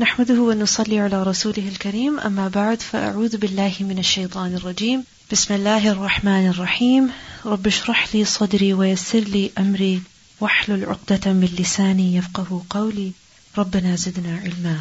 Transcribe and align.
نحمده 0.00 0.40
ونصلي 0.40 0.98
على 1.00 1.22
رسوله 1.22 1.68
الكريم. 1.68 2.20
أما 2.20 2.48
بعد 2.48 2.82
فأعوذ 2.82 3.36
بالله 3.36 3.74
من 3.80 3.98
الشيطان 3.98 4.54
الرجيم. 4.54 5.04
بسم 5.32 5.54
الله 5.54 5.88
الرحمن 5.92 6.48
الرحيم. 6.48 7.10
رب 7.46 7.66
اشرح 7.66 8.14
لي 8.14 8.24
صدري 8.24 8.74
ويسر 8.74 9.18
لي 9.18 9.50
أمري. 9.58 10.02
واحلل 10.40 10.84
عقدة 10.84 11.32
من 11.32 11.48
لساني 11.58 12.16
يفقه 12.16 12.62
قولي. 12.70 13.12
ربنا 13.58 13.96
زدنا 13.96 14.38
علما. 14.38 14.78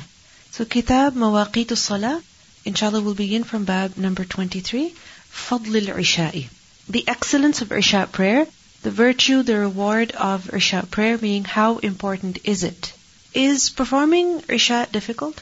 So 0.58 0.64
كتاب 0.64 1.18
مواقيت 1.18 1.72
الصلاة 1.72 2.22
Inshallah 2.68 3.02
we'll 3.02 3.16
begin 3.16 3.44
from 3.44 3.66
bab 3.66 3.98
number 3.98 4.24
23 4.24 4.92
فضل 5.50 5.78
العشاء. 5.78 6.44
The 6.90 7.08
excellence 7.08 7.62
of 7.62 7.72
Isha 7.72 8.08
prayer 8.12 8.46
the 8.84 8.92
virtue, 8.92 9.42
the 9.42 9.58
reward 9.58 10.12
of 10.12 10.54
Isha 10.54 10.86
prayer, 10.92 11.18
meaning 11.18 11.44
how 11.44 11.78
important 11.78 12.38
is 12.44 12.64
it? 12.64 12.94
Is 13.40 13.70
performing 13.70 14.44
Isha 14.50 14.88
difficult? 14.92 15.42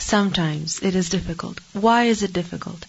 Sometimes 0.00 0.80
it 0.80 0.96
is 0.96 1.10
difficult. 1.10 1.60
Why 1.72 2.04
is 2.04 2.24
it 2.24 2.32
difficult? 2.32 2.86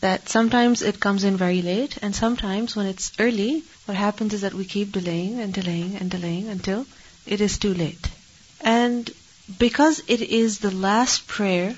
That 0.00 0.30
sometimes 0.30 0.80
it 0.80 1.00
comes 1.00 1.22
in 1.22 1.36
very 1.36 1.60
late, 1.60 1.98
and 2.00 2.16
sometimes 2.16 2.74
when 2.74 2.86
it's 2.86 3.12
early, 3.18 3.62
what 3.84 3.98
happens 3.98 4.32
is 4.32 4.40
that 4.40 4.54
we 4.54 4.64
keep 4.64 4.92
delaying 4.92 5.38
and 5.38 5.52
delaying 5.52 5.96
and 5.96 6.10
delaying 6.10 6.48
until 6.48 6.86
it 7.26 7.42
is 7.42 7.58
too 7.58 7.74
late. 7.74 8.08
And 8.62 9.10
because 9.58 10.02
it 10.08 10.22
is 10.22 10.58
the 10.60 10.70
last 10.70 11.26
prayer 11.26 11.76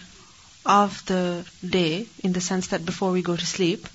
of 0.65 1.05
the 1.07 1.45
day, 1.69 2.07
in 2.23 2.33
the 2.33 2.41
sense 2.41 2.69
that 2.69 2.87
before 2.87 3.11
we 3.11 3.23
go 3.23 3.37
to 3.37 3.47
sleep, 3.47 3.89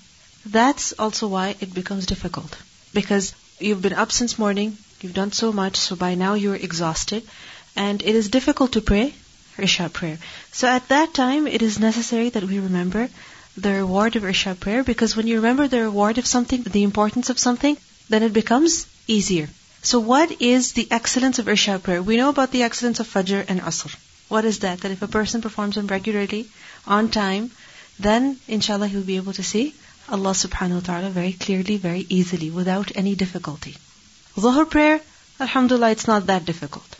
that's 0.44 0.92
also 0.98 1.28
why 1.28 1.56
it 1.60 1.72
becomes 1.72 2.04
difficult. 2.04 2.58
Because 2.92 3.32
you've 3.58 3.80
been 3.80 3.94
up 4.04 4.12
since 4.12 4.38
morning, 4.38 4.76
you've 5.00 5.14
done 5.14 5.32
so 5.32 5.50
much, 5.50 5.76
so 5.76 5.96
by 5.96 6.14
now 6.14 6.34
you're 6.34 6.62
exhausted, 6.68 7.26
and 7.76 8.02
it 8.02 8.14
is 8.14 8.28
difficult 8.28 8.72
to 8.72 8.80
pray 8.80 9.14
Isha 9.58 9.90
prayer. 9.90 10.18
So 10.52 10.68
at 10.68 10.88
that 10.88 11.14
time, 11.14 11.46
it 11.46 11.62
is 11.62 11.78
necessary 11.78 12.30
that 12.30 12.44
we 12.44 12.58
remember 12.58 13.08
the 13.56 13.72
reward 13.72 14.16
of 14.16 14.24
Isha 14.24 14.54
prayer 14.54 14.82
because 14.84 15.16
when 15.16 15.26
you 15.26 15.36
remember 15.36 15.68
the 15.68 15.82
reward 15.82 16.18
of 16.18 16.26
something, 16.26 16.62
the 16.62 16.82
importance 16.82 17.30
of 17.30 17.38
something, 17.38 17.76
then 18.08 18.22
it 18.22 18.32
becomes 18.32 18.86
easier. 19.06 19.48
So 19.82 19.98
what 19.98 20.40
is 20.42 20.72
the 20.72 20.88
excellence 20.90 21.38
of 21.38 21.48
Isha 21.48 21.78
prayer? 21.80 22.02
We 22.02 22.16
know 22.16 22.28
about 22.28 22.52
the 22.52 22.62
excellence 22.62 23.00
of 23.00 23.08
Fajr 23.08 23.44
and 23.48 23.60
Asr. 23.60 23.94
What 24.28 24.44
is 24.44 24.60
that? 24.60 24.80
That 24.80 24.92
if 24.92 25.02
a 25.02 25.08
person 25.08 25.42
performs 25.42 25.74
them 25.74 25.86
regularly, 25.86 26.48
on 26.86 27.10
time, 27.10 27.50
then 27.98 28.38
inshallah 28.46 28.88
he'll 28.88 29.02
be 29.02 29.16
able 29.16 29.32
to 29.34 29.42
see 29.42 29.74
Allah 30.08 30.32
subhanahu 30.32 30.80
wa 30.80 30.80
ta'ala 30.80 31.10
very 31.10 31.32
clearly, 31.32 31.76
very 31.76 32.06
easily, 32.08 32.50
without 32.50 32.92
any 32.94 33.14
difficulty. 33.14 33.76
Dhuhr 34.36 34.68
prayer, 34.68 35.00
alhamdulillah, 35.40 35.90
it's 35.90 36.06
not 36.06 36.26
that 36.26 36.44
difficult. 36.44 36.99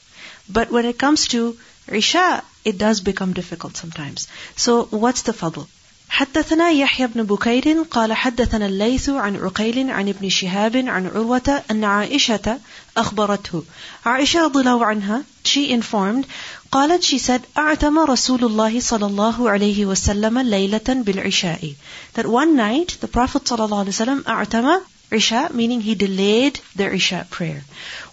But 0.49 0.71
when 0.71 0.85
it 0.85 0.97
comes 0.97 1.27
to 1.29 1.57
Isha, 1.87 2.43
it 2.63 2.77
does 2.77 3.01
become 3.01 3.33
difficult 3.33 3.77
sometimes. 3.77 4.27
So 4.55 4.83
what's 4.85 5.21
the 5.23 5.33
fadl? 5.33 5.67
حدثنا 6.09 6.69
يحيى 6.69 7.07
بن 7.07 7.23
بكير 7.23 7.81
قال 7.91 8.13
حدثنا 8.13 8.65
الليث 8.65 9.09
عن 9.09 9.35
عقيل 9.35 9.89
عن 9.91 10.09
ابن 10.09 10.29
شهاب 10.29 10.77
عن 10.77 11.07
عروة 11.07 11.63
أن 11.71 11.83
عائشة 11.83 12.59
أخبرته 12.97 13.63
عائشة 14.05 14.43
رضي 14.43 14.59
الله 14.59 14.85
عنها 14.85 15.23
she 15.43 15.71
informed 15.71 16.25
قالت 16.71 17.03
she 17.03 17.17
said 17.17 17.41
أعتم 17.57 17.99
رسول 17.99 18.43
الله 18.43 18.79
صلى 18.79 19.05
الله 19.05 19.49
عليه 19.49 19.85
وسلم 19.85 20.39
ليلة 20.39 20.87
بالعشاء 20.87 21.73
that 22.15 22.25
one 22.27 22.55
night 22.55 22.97
the 23.01 23.07
Prophet 23.07 23.47
صلى 23.47 23.65
الله 23.65 23.79
عليه 23.79 23.89
وسلم 23.89 24.23
أعتم 24.27 24.81
Isha 25.11 25.49
meaning 25.53 25.81
he 25.81 25.95
delayed 25.95 26.59
the 26.75 26.93
Isha 26.93 27.27
prayer 27.29 27.63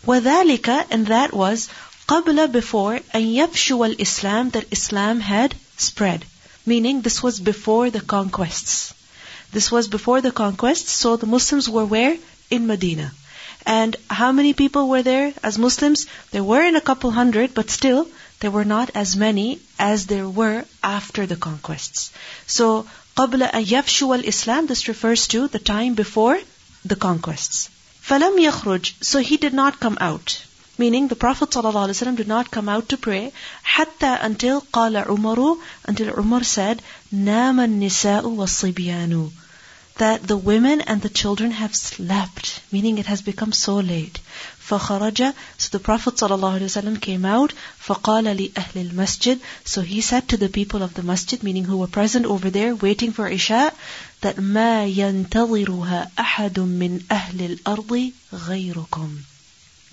وذلك 0.06 0.86
and 0.90 1.06
that 1.06 1.32
was 1.32 1.68
قبل 2.08 2.48
before 2.52 3.00
أن 3.14 3.22
يفشو 3.22 3.84
الإسلام 3.84 4.52
that 4.52 4.66
Islam 4.70 5.20
had 5.20 5.54
spread. 5.76 6.24
Meaning 6.64 7.00
this 7.00 7.22
was 7.22 7.40
before 7.40 7.90
the 7.90 8.00
conquests. 8.00 8.94
This 9.52 9.70
was 9.70 9.88
before 9.88 10.20
the 10.20 10.30
conquests, 10.30 10.92
so 10.92 11.16
the 11.16 11.26
Muslims 11.26 11.68
were 11.68 11.84
where? 11.84 12.16
In 12.50 12.66
Medina. 12.66 13.12
And 13.66 13.96
how 14.08 14.32
many 14.32 14.52
people 14.52 14.88
were 14.88 15.02
there 15.02 15.34
as 15.42 15.58
Muslims? 15.58 16.06
There 16.30 16.42
were 16.42 16.62
in 16.62 16.76
a 16.76 16.80
couple 16.80 17.10
hundred, 17.10 17.54
but 17.54 17.70
still, 17.70 18.08
there 18.40 18.50
were 18.50 18.64
not 18.64 18.90
as 18.94 19.14
many 19.14 19.60
as 19.78 20.06
there 20.06 20.28
were 20.28 20.64
after 20.82 21.26
the 21.26 21.36
conquests. 21.36 22.10
So, 22.46 22.86
قبل 23.16 23.42
أن 23.42 23.64
يفشو 23.64 24.22
الإسلام, 24.22 24.66
this 24.66 24.88
refers 24.88 25.28
to 25.28 25.48
the 25.48 25.58
time 25.58 25.94
before 25.94 26.40
the 26.84 26.96
conquests. 26.96 27.68
فلم 28.04 28.38
يخرج, 28.38 28.92
so 29.00 29.20
he 29.20 29.36
did 29.36 29.54
not 29.54 29.78
come 29.78 29.98
out. 30.00 30.42
Meaning 30.76 31.08
the 31.08 31.16
Prophet 31.16 31.48
ﷺ 31.50 32.16
did 32.16 32.28
not 32.28 32.50
come 32.50 32.68
out 32.68 32.88
to 32.90 32.98
pray 32.98 33.32
حتى 33.64 34.18
until 34.20 34.60
قال 34.60 34.96
عمر 35.06 35.58
until 35.86 36.18
Umar 36.18 36.44
said 36.44 36.82
نام 37.10 37.60
النساء 37.60 38.24
والصبيان 38.26 39.30
that 39.96 40.26
the 40.26 40.36
women 40.36 40.82
and 40.82 41.00
the 41.00 41.08
children 41.08 41.52
have 41.52 41.74
slept, 41.74 42.60
meaning 42.70 42.98
it 42.98 43.06
has 43.06 43.22
become 43.22 43.52
so 43.52 43.76
late. 43.76 44.18
فخرج 44.68 45.32
so 45.56 45.68
the 45.70 45.78
Prophet 45.78 46.16
ﷺ 46.16 47.00
came 47.00 47.24
out 47.24 47.54
فقال 47.82 48.24
لأهل 48.24 48.90
المسجد 48.90 49.38
so 49.64 49.80
he 49.80 50.02
said 50.02 50.28
to 50.28 50.36
the 50.36 50.48
people 50.48 50.82
of 50.82 50.92
the 50.92 51.02
masjid, 51.02 51.42
meaning 51.42 51.64
who 51.64 51.78
were 51.78 51.86
present 51.86 52.26
over 52.26 52.50
there 52.50 52.74
waiting 52.74 53.12
for 53.12 53.26
Isha, 53.26 53.72
that 54.20 54.36
ما 54.36 54.84
ينتظرها 54.84 56.10
أحد 56.18 56.60
من 56.60 57.00
أهل 57.10 57.42
الأرض 57.42 58.12
غيركم 58.34 59.16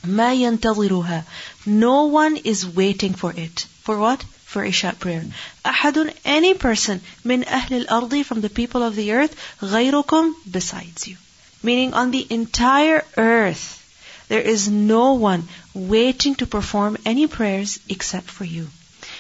ما 0.04 0.34
ينتظرها 0.34 1.24
no 1.66 2.04
one 2.06 2.36
is 2.38 2.66
waiting 2.66 3.14
for 3.14 3.32
it 3.32 3.66
for 3.82 3.98
what 3.98 4.24
for 4.46 4.66
Isha 4.66 4.96
prayer 5.00 5.24
أحد 5.66 6.14
any 6.26 6.54
person 6.54 7.00
من 7.24 7.46
أهل 7.46 7.86
الأرض 7.86 8.26
from 8.26 8.42
the 8.42 8.50
people 8.50 8.84
of 8.84 8.96
the 8.98 9.14
earth 9.14 9.34
غيركم 9.62 10.34
besides 10.52 11.08
you 11.08 11.16
meaning 11.64 11.94
on 11.94 12.12
the 12.12 12.28
entire 12.30 13.06
earth 13.16 13.82
there 14.28 14.42
is 14.42 14.68
no 14.68 15.14
one 15.14 15.48
waiting 15.74 16.36
to 16.36 16.46
perform 16.46 16.98
any 17.06 17.26
prayers 17.28 17.80
except 17.88 18.30
for 18.30 18.44
you 18.44 18.68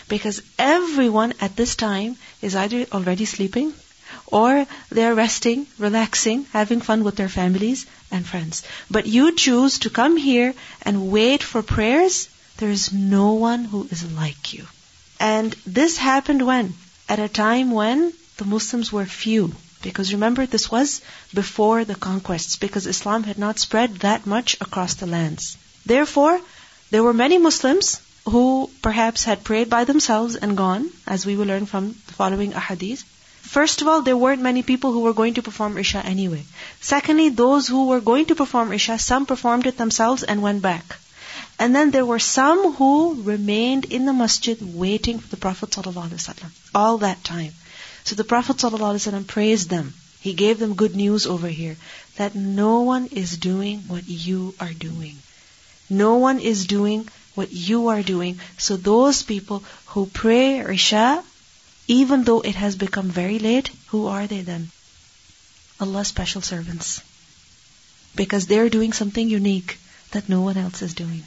because 0.09 0.41
everyone 0.57 1.33
at 1.39 1.55
this 1.55 1.75
time 1.77 2.17
is 2.41 2.53
either 2.55 2.85
already 2.91 3.23
sleeping 3.23 3.73
or 4.26 4.66
they're 4.90 5.14
resting, 5.14 5.66
relaxing, 5.78 6.46
having 6.52 6.80
fun 6.80 7.04
with 7.04 7.16
their 7.16 7.28
families 7.28 7.86
and 8.10 8.26
friends. 8.26 8.62
But 8.90 9.06
you 9.06 9.34
choose 9.34 9.80
to 9.80 9.90
come 9.90 10.16
here 10.16 10.54
and 10.82 11.10
wait 11.10 11.42
for 11.42 11.62
prayers, 11.62 12.28
there 12.58 12.70
is 12.70 12.92
no 12.92 13.34
one 13.34 13.64
who 13.64 13.88
is 13.90 14.10
like 14.12 14.52
you. 14.52 14.66
And 15.20 15.54
this 15.66 15.96
happened 15.96 16.46
when? 16.46 16.74
At 17.08 17.18
a 17.18 17.28
time 17.28 17.70
when 17.70 18.12
the 18.36 18.44
Muslims 18.44 18.92
were 18.92 19.06
few. 19.06 19.54
Because 19.82 20.12
remember, 20.12 20.46
this 20.46 20.70
was 20.70 21.02
before 21.34 21.84
the 21.84 21.94
conquests, 21.94 22.56
because 22.56 22.86
Islam 22.86 23.22
had 23.24 23.38
not 23.38 23.58
spread 23.58 23.96
that 23.96 24.26
much 24.26 24.56
across 24.60 24.94
the 24.94 25.06
lands. 25.06 25.58
Therefore, 25.84 26.40
there 26.90 27.02
were 27.02 27.12
many 27.12 27.36
Muslims 27.36 28.00
who 28.24 28.70
perhaps 28.80 29.24
had 29.24 29.44
prayed 29.44 29.68
by 29.68 29.84
themselves 29.84 30.36
and 30.36 30.56
gone, 30.56 30.90
as 31.06 31.26
we 31.26 31.36
will 31.36 31.46
learn 31.46 31.66
from 31.66 31.88
the 32.06 32.14
following 32.14 32.52
ahadith. 32.52 33.04
First 33.54 33.82
of 33.82 33.86
all, 33.86 34.02
there 34.02 34.16
weren't 34.16 34.42
many 34.42 34.64
people 34.64 34.90
who 34.90 35.02
were 35.02 35.12
going 35.12 35.34
to 35.34 35.42
perform 35.48 35.78
Isha 35.78 36.04
anyway. 36.04 36.42
Secondly, 36.80 37.28
those 37.28 37.68
who 37.68 37.86
were 37.86 38.00
going 38.00 38.24
to 38.26 38.34
perform 38.34 38.72
Isha, 38.72 38.98
some 38.98 39.26
performed 39.26 39.68
it 39.68 39.76
themselves 39.76 40.24
and 40.24 40.42
went 40.42 40.60
back. 40.60 40.96
And 41.56 41.72
then 41.72 41.92
there 41.92 42.04
were 42.04 42.18
some 42.18 42.72
who 42.72 43.22
remained 43.22 43.84
in 43.84 44.06
the 44.06 44.12
masjid 44.12 44.58
waiting 44.60 45.20
for 45.20 45.28
the 45.28 45.36
Prophet 45.36 45.70
ﷺ 45.70 46.50
all 46.74 46.98
that 46.98 47.22
time. 47.22 47.52
So 48.02 48.16
the 48.16 48.24
Prophet 48.24 48.56
ﷺ 48.56 49.28
praised 49.28 49.70
them. 49.70 49.94
He 50.20 50.34
gave 50.34 50.58
them 50.58 50.74
good 50.74 50.96
news 50.96 51.24
over 51.24 51.46
here 51.46 51.76
that 52.16 52.34
no 52.34 52.80
one 52.80 53.06
is 53.12 53.36
doing 53.36 53.84
what 53.86 54.08
you 54.08 54.56
are 54.58 54.72
doing. 54.72 55.14
No 55.88 56.16
one 56.16 56.40
is 56.40 56.66
doing 56.66 57.06
what 57.36 57.52
you 57.52 57.86
are 57.86 58.02
doing. 58.02 58.40
So 58.58 58.76
those 58.76 59.22
people 59.22 59.62
who 59.94 60.06
pray 60.06 60.58
Isha 60.58 61.22
even 61.87 62.23
though 62.23 62.41
it 62.41 62.55
has 62.55 62.75
become 62.75 63.09
very 63.09 63.39
late, 63.39 63.69
who 63.87 64.07
are 64.07 64.27
they 64.27 64.41
then? 64.41 64.69
Allah's 65.79 66.07
special 66.07 66.41
servants. 66.41 67.01
Because 68.15 68.45
they're 68.45 68.69
doing 68.69 68.93
something 68.93 69.29
unique 69.29 69.77
that 70.11 70.29
no 70.29 70.41
one 70.41 70.57
else 70.57 70.81
is 70.81 70.93
doing. 70.93 71.23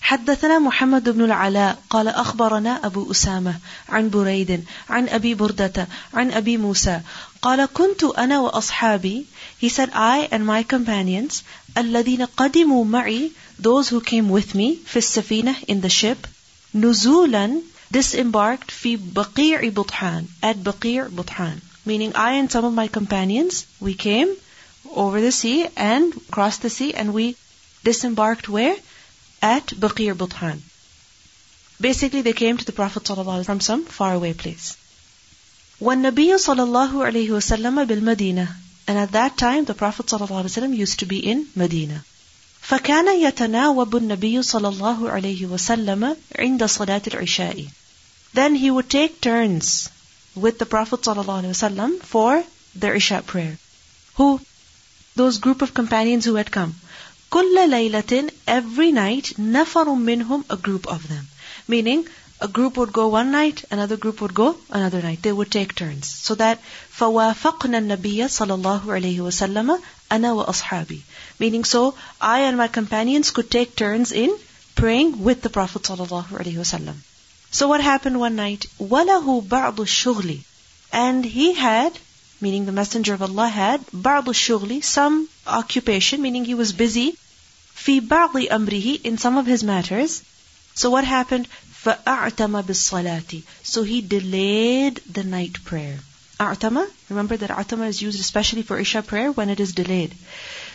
حدثنا 0.00 0.58
محمد 0.58 1.08
بن 1.08 1.24
العلاء 1.24 1.78
قال 1.90 2.08
أخبرنا 2.08 2.86
أبو 2.86 3.10
أسامة 3.10 3.54
عن 3.88 4.10
بريد 4.10 4.64
عن 4.88 5.08
أبي 5.08 5.34
بردة 5.34 5.88
عن 6.14 6.30
أبي 6.32 6.56
موسى 6.56 7.00
قال 7.42 7.66
كنت 7.74 8.04
أنا 8.04 8.40
وأصحابي 8.40 9.26
He 9.60 9.68
said 9.68 9.90
I 9.92 10.28
and 10.30 10.46
my 10.46 10.62
companions 10.62 11.42
الذين 11.76 12.22
قدموا 12.22 12.84
معي 12.84 13.30
those 13.58 13.88
who 13.88 14.00
came 14.00 14.30
with 14.30 14.54
me 14.54 14.78
في 14.86 14.96
السفينة 14.96 15.54
in 15.68 15.80
the 15.80 15.90
ship 15.90 16.26
نزولا 16.74 17.60
disembarked 17.95 18.71
fi 18.71 18.97
Baqi' 18.97 19.71
Buthan, 19.71 20.27
at 20.41 20.57
Baqi' 20.67 21.09
Buthan. 21.17 21.61
Meaning 21.85 22.15
I 22.15 22.31
and 22.41 22.51
some 22.51 22.65
of 22.65 22.73
my 22.73 22.87
companions, 22.87 23.65
we 23.79 23.93
came 23.93 24.35
over 25.03 25.21
the 25.21 25.31
sea 25.31 25.67
and 25.77 26.13
crossed 26.31 26.63
the 26.63 26.69
sea 26.69 26.93
and 26.93 27.13
we 27.13 27.35
disembarked 27.83 28.49
where? 28.49 28.75
At 29.41 29.67
Baqi' 29.67 30.13
Buthan. 30.21 30.61
Basically, 31.79 32.21
they 32.21 32.33
came 32.33 32.57
to 32.57 32.65
the 32.65 32.71
Prophet 32.71 33.03
ﷺ 33.03 33.45
from 33.45 33.59
some 33.59 33.85
faraway 33.85 34.33
place. 34.33 34.75
When 35.79 36.03
والنبي 36.03 36.37
صلى 36.37 36.63
الله 36.63 36.91
عليه 37.11 37.29
وسلم 37.29 38.01
Medina, 38.01 38.55
and 38.87 38.97
at 38.97 39.11
that 39.11 39.37
time 39.37 39.65
the 39.65 39.73
Prophet 39.73 40.07
ﷺ 40.07 40.75
used 40.75 40.99
to 40.99 41.05
be 41.05 41.19
in 41.19 41.47
Medina. 41.55 42.03
فكان 42.63 43.21
يتناوب 43.21 43.95
النبي 43.95 44.41
صلى 44.41 44.67
الله 44.67 45.09
عليه 45.09 45.45
وسلم 45.45 46.15
عند 46.39 46.63
صلاة 46.63 47.01
العشاء 47.07 47.65
Then 48.34 48.54
he 48.54 48.70
would 48.70 48.88
take 48.88 49.20
turns 49.20 49.88
with 50.34 50.58
the 50.58 50.66
Prophet 50.66 51.02
ﷺ 51.02 52.00
for 52.02 52.44
the 52.74 52.94
Isha 52.94 53.22
prayer. 53.26 53.58
Who? 54.16 54.40
Those 55.16 55.38
group 55.38 55.62
of 55.62 55.74
companions 55.74 56.24
who 56.24 56.36
had 56.36 56.50
come. 56.50 56.74
كل 57.30 57.68
ليلة 57.68 58.30
every 58.46 58.92
night 58.92 59.34
نفر 59.38 59.84
منهم 59.84 60.44
a 60.48 60.56
group 60.56 60.86
of 60.86 61.08
them. 61.08 61.28
Meaning 61.66 62.06
a 62.40 62.48
group 62.48 62.76
would 62.76 62.92
go 62.92 63.08
one 63.08 63.32
night, 63.32 63.64
another 63.70 63.96
group 63.96 64.20
would 64.20 64.32
go 64.32 64.56
another 64.70 65.02
night. 65.02 65.22
They 65.22 65.32
would 65.32 65.50
take 65.50 65.74
turns. 65.74 66.06
So 66.06 66.34
that 66.36 66.58
فوافقنا 66.98 67.78
النبي 67.78 68.28
صلى 68.28 68.54
الله 68.54 68.82
عليه 68.86 69.20
وسلم 69.20 69.80
أنا 70.12 70.32
وأصحابي. 70.32 71.00
Meaning 71.40 71.64
so 71.64 71.94
I 72.20 72.40
and 72.40 72.56
my 72.56 72.68
companions 72.68 73.32
could 73.32 73.50
take 73.50 73.74
turns 73.74 74.12
in 74.12 74.34
praying 74.76 75.24
with 75.24 75.42
the 75.42 75.50
Prophet 75.50 75.82
صلى 75.82 76.08
الله 76.08 76.26
عليه 76.32 76.58
وسلم. 76.58 76.94
So 77.52 77.68
what 77.68 77.80
happened 77.80 78.20
one 78.20 78.36
night? 78.36 78.66
وله 78.78 79.42
بعض 79.48 79.80
الشغل. 79.80 80.40
And 80.92 81.24
he 81.24 81.54
had, 81.54 81.98
meaning 82.40 82.66
the 82.66 82.72
Messenger 82.72 83.14
of 83.14 83.22
Allah 83.22 83.48
had, 83.48 83.84
بعض 83.92 84.28
الشغل, 84.28 84.84
some 84.84 85.28
occupation, 85.46 86.22
meaning 86.22 86.44
he 86.44 86.54
was 86.54 86.72
busy, 86.72 87.16
في 87.76 88.00
بعض 88.00 88.48
أمره, 88.48 89.00
in 89.02 89.18
some 89.18 89.36
of 89.36 89.46
his 89.46 89.64
matters. 89.64 90.22
So 90.74 90.90
what 90.90 91.04
happened? 91.04 91.48
فَأَعْتَمَ 91.84 92.62
بِالصَّلَاةِ 92.62 93.42
So 93.62 93.82
he 93.82 94.00
delayed 94.00 95.00
the 95.10 95.24
night 95.24 95.64
prayer. 95.64 95.98
أعتم, 96.40 96.86
remember 97.08 97.36
that 97.36 97.50
أعتم 97.50 97.88
is 97.88 98.02
used 98.02 98.20
especially 98.20 98.62
for 98.62 98.78
Isha 98.78 99.02
prayer 99.02 99.32
when 99.32 99.48
it 99.48 99.58
is 99.58 99.72
delayed. 99.72 100.14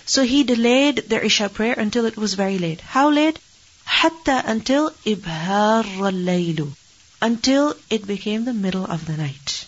So 0.06 0.24
he 0.24 0.44
delayed 0.44 1.06
the 1.08 1.24
Isha 1.24 1.50
prayer 1.50 1.74
until 1.74 2.06
it 2.06 2.18
was 2.18 2.34
very 2.34 2.58
late. 2.58 2.82
How 2.82 3.10
late? 3.10 3.40
حتى 3.88 4.44
until 4.46 4.92
إبهار 5.08 5.86
الليل. 6.10 6.74
Until 7.22 7.76
it 7.90 8.06
became 8.06 8.44
the 8.44 8.54
middle 8.54 8.86
of 8.86 9.06
the 9.06 9.16
night. 9.16 9.66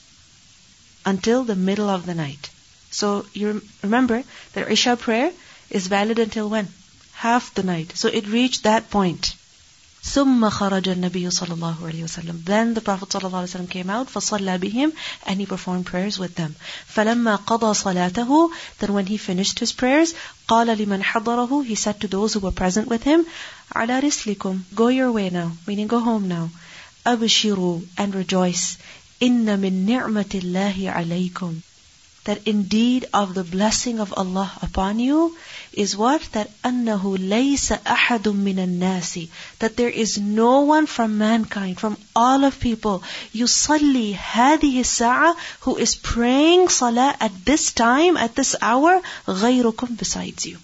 Until 1.06 1.44
the 1.44 1.56
middle 1.56 1.90
of 1.90 2.06
the 2.06 2.14
night. 2.14 2.50
So 2.92 3.26
you 3.34 3.62
remember 3.82 4.24
that 4.54 4.70
Isha 4.70 4.98
prayer 4.98 5.32
is 5.70 5.88
valid 5.88 6.20
until 6.20 6.50
when? 6.50 6.74
Half 7.14 7.54
the 7.54 7.64
night. 7.64 7.94
So 7.96 8.10
it 8.10 8.28
reached 8.28 8.64
that 8.64 8.90
point. 8.90 9.36
ثم 10.06 10.50
خرج 10.50 10.90
النبي 10.90 11.30
صلى 11.30 11.54
الله 11.54 11.76
عليه 11.86 12.04
وسلم 12.04 12.44
Then 12.46 12.74
the 12.76 12.82
Prophet 12.82 13.12
صلى 13.14 13.28
الله 13.28 13.40
عليه 13.40 13.50
وسلم 13.50 13.68
came 13.68 13.90
out 13.90 14.08
فصلى 14.10 14.58
بهم 14.60 14.92
and 15.26 15.40
he 15.40 15.46
performed 15.46 15.86
prayers 15.86 16.20
with 16.20 16.36
them 16.36 16.54
فلما 16.96 17.36
قضى 17.36 17.74
صلاته 17.74 18.52
Then 18.80 18.94
when 18.94 19.08
he 19.08 19.18
finished 19.18 19.60
his 19.60 19.74
prayers 19.74 20.14
قال 20.48 20.68
لمن 20.78 21.04
حضره 21.04 21.66
He 21.66 21.76
said 21.76 22.00
to 22.02 22.08
those 22.08 22.34
who 22.34 22.40
were 22.40 22.52
present 22.52 22.88
with 22.88 23.04
him 23.04 23.26
على 23.76 24.00
رسلكم 24.00 24.60
Go 24.76 24.88
your 24.88 25.12
way 25.12 25.30
now 25.30 25.52
Meaning 25.68 25.88
go 25.88 26.00
home 26.00 26.28
now 26.28 26.50
أبشروا 27.08 27.82
and 27.98 28.14
rejoice 28.16 28.78
إن 29.24 29.60
من 29.60 29.86
نعمة 29.86 30.32
الله 30.36 30.92
عليكم 30.92 31.54
that 32.30 32.48
indeed 32.48 33.06
of 33.14 33.36
the 33.36 33.44
blessing 33.44 34.00
of 34.00 34.12
Allah 34.18 34.52
upon 34.62 35.00
you 35.00 35.38
is 35.74 35.96
what? 35.96 36.22
That 36.32 36.50
أَنَّهُ 36.64 37.04
لَيْسَ 37.18 37.78
أَحَدٌ 37.84 38.24
مِّنَ 38.34 38.56
النَّاسِ 38.56 39.30
That 39.60 39.78
there 39.78 39.90
is 39.90 40.18
no 40.18 40.62
one 40.62 40.88
from 40.88 41.20
mankind, 41.20 41.80
from 41.80 41.98
all 42.16 42.44
of 42.44 42.60
people, 42.60 43.04
يُصَلِّي 43.34 44.16
هَذِهِ 44.16 44.80
السَّاعَةِ 44.80 45.36
Who 45.62 45.78
is 45.78 45.96
praying 45.96 46.70
salah 46.70 47.16
at 47.20 47.46
this 47.46 47.72
time, 47.74 48.18
at 48.18 48.36
this 48.36 48.56
hour, 48.60 49.02
غَيْرُكُمْ 49.28 49.96
besides 49.96 50.48
you. 50.48 50.58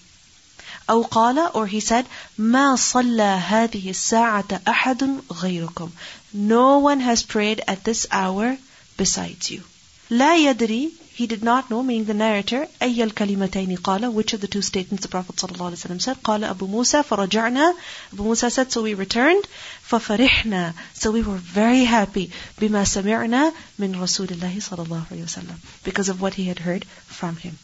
أو 0.88 1.04
قال, 1.04 1.54
or 1.54 1.68
he 1.68 1.78
said, 1.78 2.06
ما 2.38 2.74
صلى 2.76 3.40
هذه 3.40 3.90
الساعة 3.90 4.60
أحد 4.66 5.20
غيركم. 5.30 5.90
No 6.34 6.78
one 6.78 6.98
has 6.98 7.22
prayed 7.22 7.62
at 7.68 7.84
this 7.84 8.08
hour 8.10 8.58
besides 8.96 9.48
you. 9.52 9.62
لا 10.10 10.36
يدري 10.36 10.90
he 11.16 11.26
did 11.26 11.42
not 11.42 11.70
know, 11.70 11.82
meaning 11.82 12.04
the 12.04 12.14
narrator, 12.14 12.66
أي 12.80 12.96
الكلمتين 13.10 13.78
قال, 13.78 14.12
which 14.12 14.32
of 14.32 14.40
the 14.40 14.48
two 14.48 14.62
statements 14.62 15.02
the 15.02 15.08
Prophet 15.08 15.36
ﷺ 15.36 16.00
said, 16.00 16.16
قال 16.22 16.42
أبو 16.42 16.68
موسى 16.68 17.04
فرجعنا, 17.04 17.74
Abu 18.12 18.22
Musa 18.24 18.50
said, 18.50 18.72
so 18.72 18.82
we 18.82 18.94
returned, 18.94 19.46
ففرحنا, 19.88 20.74
so 20.94 21.10
we 21.10 21.22
were 21.22 21.36
very 21.36 21.84
happy, 21.84 22.30
بما 22.58 22.84
سمعنا 22.84 23.52
من 23.78 23.94
رسول 24.00 24.28
الله 24.28 24.58
صلى 24.60 24.86
الله 24.86 25.04
عليه 25.10 25.24
وسلم, 25.24 25.56
because 25.84 26.08
of 26.08 26.20
what 26.20 26.34
he 26.34 26.46
had 26.46 26.58
heard 26.58 26.84
from 26.84 27.36
him. 27.36 27.58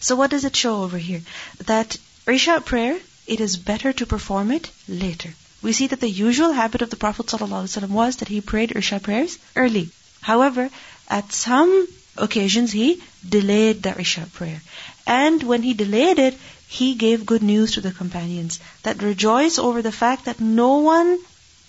So 0.00 0.14
what 0.14 0.30
does 0.30 0.44
it 0.44 0.54
show 0.54 0.82
over 0.82 0.98
here? 0.98 1.22
That 1.66 1.96
Isha 2.28 2.60
prayer, 2.60 2.98
it 3.26 3.40
is 3.40 3.56
better 3.56 3.92
to 3.92 4.06
perform 4.06 4.50
it 4.52 4.70
later. 4.88 5.34
We 5.62 5.72
see 5.72 5.88
that 5.88 6.00
the 6.00 6.08
usual 6.08 6.52
habit 6.52 6.82
of 6.82 6.90
the 6.90 6.96
Prophet 6.96 7.26
ﷺ 7.26 7.88
was 7.88 8.16
that 8.16 8.28
he 8.28 8.40
prayed 8.40 8.76
Isha 8.76 9.00
prayers 9.00 9.38
early. 9.56 9.88
However, 10.20 10.70
at 11.08 11.32
some 11.32 11.88
occasions 12.17 12.71
he 12.71 13.01
delayed 13.27 13.83
the 13.83 13.99
Isha 13.99 14.27
prayer. 14.33 14.61
And 15.07 15.43
when 15.43 15.61
he 15.61 15.73
delayed 15.73 16.19
it, 16.19 16.37
he 16.67 16.95
gave 16.95 17.25
good 17.25 17.43
news 17.43 17.73
to 17.73 17.81
the 17.81 17.91
companions 17.91 18.59
that 18.83 19.01
rejoice 19.01 19.59
over 19.59 19.81
the 19.81 19.91
fact 19.91 20.25
that 20.25 20.39
no 20.39 20.77
one, 20.77 21.19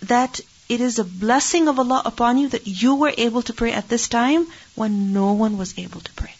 that 0.03 0.41
it 0.69 0.81
is 0.81 0.99
a 0.99 1.05
blessing 1.05 1.69
of 1.69 1.79
Allah 1.79 2.03
upon 2.05 2.39
you 2.39 2.49
that 2.51 2.67
you 2.67 2.95
were 2.95 3.13
able 3.17 3.43
to 3.43 3.53
pray 3.53 3.73
at 3.73 3.89
this 3.89 4.09
time 4.09 4.47
when 4.75 5.13
no 5.13 5.33
one 5.33 5.59
was 5.59 5.79
able 5.79 6.01
to 6.01 6.13
pray. 6.13 6.35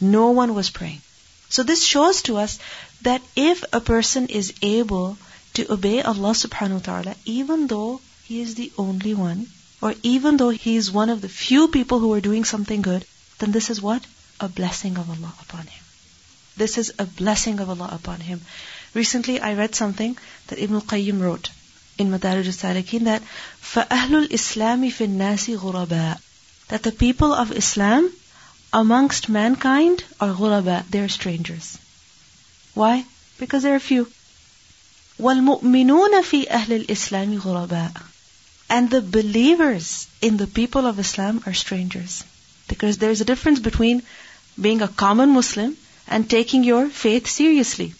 No 0.00 0.30
one 0.30 0.54
was 0.54 0.70
praying. 0.70 1.00
So 1.48 1.62
this 1.62 1.84
shows 1.84 2.22
to 2.22 2.36
us 2.36 2.58
that 3.02 3.22
if 3.34 3.64
a 3.72 3.80
person 3.80 4.26
is 4.28 4.52
able 4.62 5.18
to 5.54 5.72
obey 5.72 6.02
Allah 6.02 6.32
subhanahu 6.32 6.80
wa 6.80 6.86
ta'ala, 6.86 7.14
even 7.24 7.66
though 7.66 8.00
he 8.24 8.40
is 8.40 8.54
the 8.54 8.72
only 8.76 9.14
one, 9.14 9.46
or 9.80 9.94
even 10.02 10.36
though 10.36 10.50
he 10.50 10.76
is 10.76 10.90
one 10.90 11.10
of 11.10 11.20
the 11.20 11.28
few 11.28 11.68
people 11.68 11.98
who 11.98 12.12
are 12.12 12.20
doing 12.20 12.44
something 12.44 12.82
good, 12.82 13.04
then 13.39 13.51
this 13.51 13.69
is 13.69 13.81
what? 13.81 14.05
A 14.39 14.47
blessing 14.47 14.97
of 14.97 15.09
Allah 15.09 15.33
upon 15.41 15.67
him. 15.67 15.83
This 16.57 16.77
is 16.77 16.93
a 16.99 17.05
blessing 17.05 17.59
of 17.59 17.69
Allah 17.69 17.89
upon 17.91 18.19
him. 18.19 18.41
Recently 18.93 19.39
I 19.39 19.53
read 19.53 19.73
something 19.73 20.17
that 20.47 20.59
Ibn 20.59 20.81
Qayyim 20.81 21.21
wrote 21.21 21.49
in 21.97 22.11
Madarij 22.11 22.47
al-Salikin 22.47 23.05
that 23.05 23.23
فَأَهْلُ 23.61 24.27
الْإِسْلَامِ 24.27 24.91
فِي 24.91 25.07
النَّاسِ 25.07 25.57
غُرَبَاء 25.57 26.19
That 26.67 26.83
the 26.83 26.91
people 26.91 27.33
of 27.33 27.51
Islam 27.51 28.11
amongst 28.73 29.27
mankind 29.27 30.03
are 30.19 30.33
ghuraba, 30.33 30.85
they're 30.89 31.09
strangers. 31.09 31.77
Why? 32.73 33.05
Because 33.37 33.63
there 33.63 33.75
are 33.75 33.79
few. 33.79 34.09
وَالْمُؤْمِنُونَ 35.19 36.21
فِي 36.23 36.47
أَهْلِ 36.47 36.85
الْإِسْلَامِ 36.85 37.39
غُرَبَاء 37.39 38.01
And 38.69 38.89
the 38.89 39.01
believers 39.01 40.07
in 40.21 40.37
the 40.37 40.47
people 40.47 40.85
of 40.85 40.99
Islam 40.99 41.43
are 41.45 41.53
strangers. 41.53 42.23
Because 42.67 42.97
there's 42.97 43.21
a 43.21 43.25
difference 43.25 43.59
between 43.59 44.03
being 44.59 44.81
a 44.81 44.87
common 44.87 45.29
Muslim 45.29 45.77
and 46.07 46.29
taking 46.29 46.63
your 46.63 46.89
faith 46.89 47.27
seriously. 47.27 47.93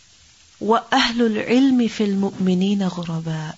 وَأَهْلُ 0.62 1.20
الْعِلْمِ 1.20 1.90
فِي 1.90 2.06
الْمُؤْمِنِينَ 2.08 2.90
غُرَبَاء 2.90 3.56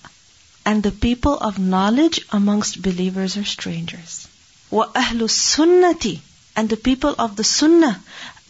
And 0.64 0.82
the 0.82 0.90
people 0.90 1.38
of 1.38 1.58
knowledge 1.58 2.20
amongst 2.30 2.80
believers 2.80 3.36
are 3.36 3.44
strangers. 3.44 4.26
وَأَهْلُ 4.72 5.20
السُنَّةِ 5.20 6.20
And 6.56 6.68
the 6.68 6.76
people 6.76 7.14
of 7.18 7.36
the 7.36 7.44
sunnah 7.44 8.00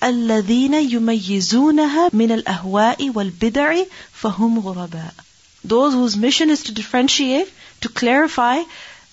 الَّذِينَ 0.02 0.74
يُمَيِّزُونَهَا 0.90 2.10
مِنَ 2.12 2.42
الْأَهْوَاءِ 2.42 3.10
وَالْبِدَعِ 3.10 3.86
فَهُمْ 4.22 4.62
غُرَبَاء 4.62 5.12
Those 5.64 5.94
whose 5.94 6.16
mission 6.16 6.50
is 6.50 6.64
to 6.64 6.72
differentiate, 6.72 7.50
to 7.80 7.88
clarify 7.88 8.62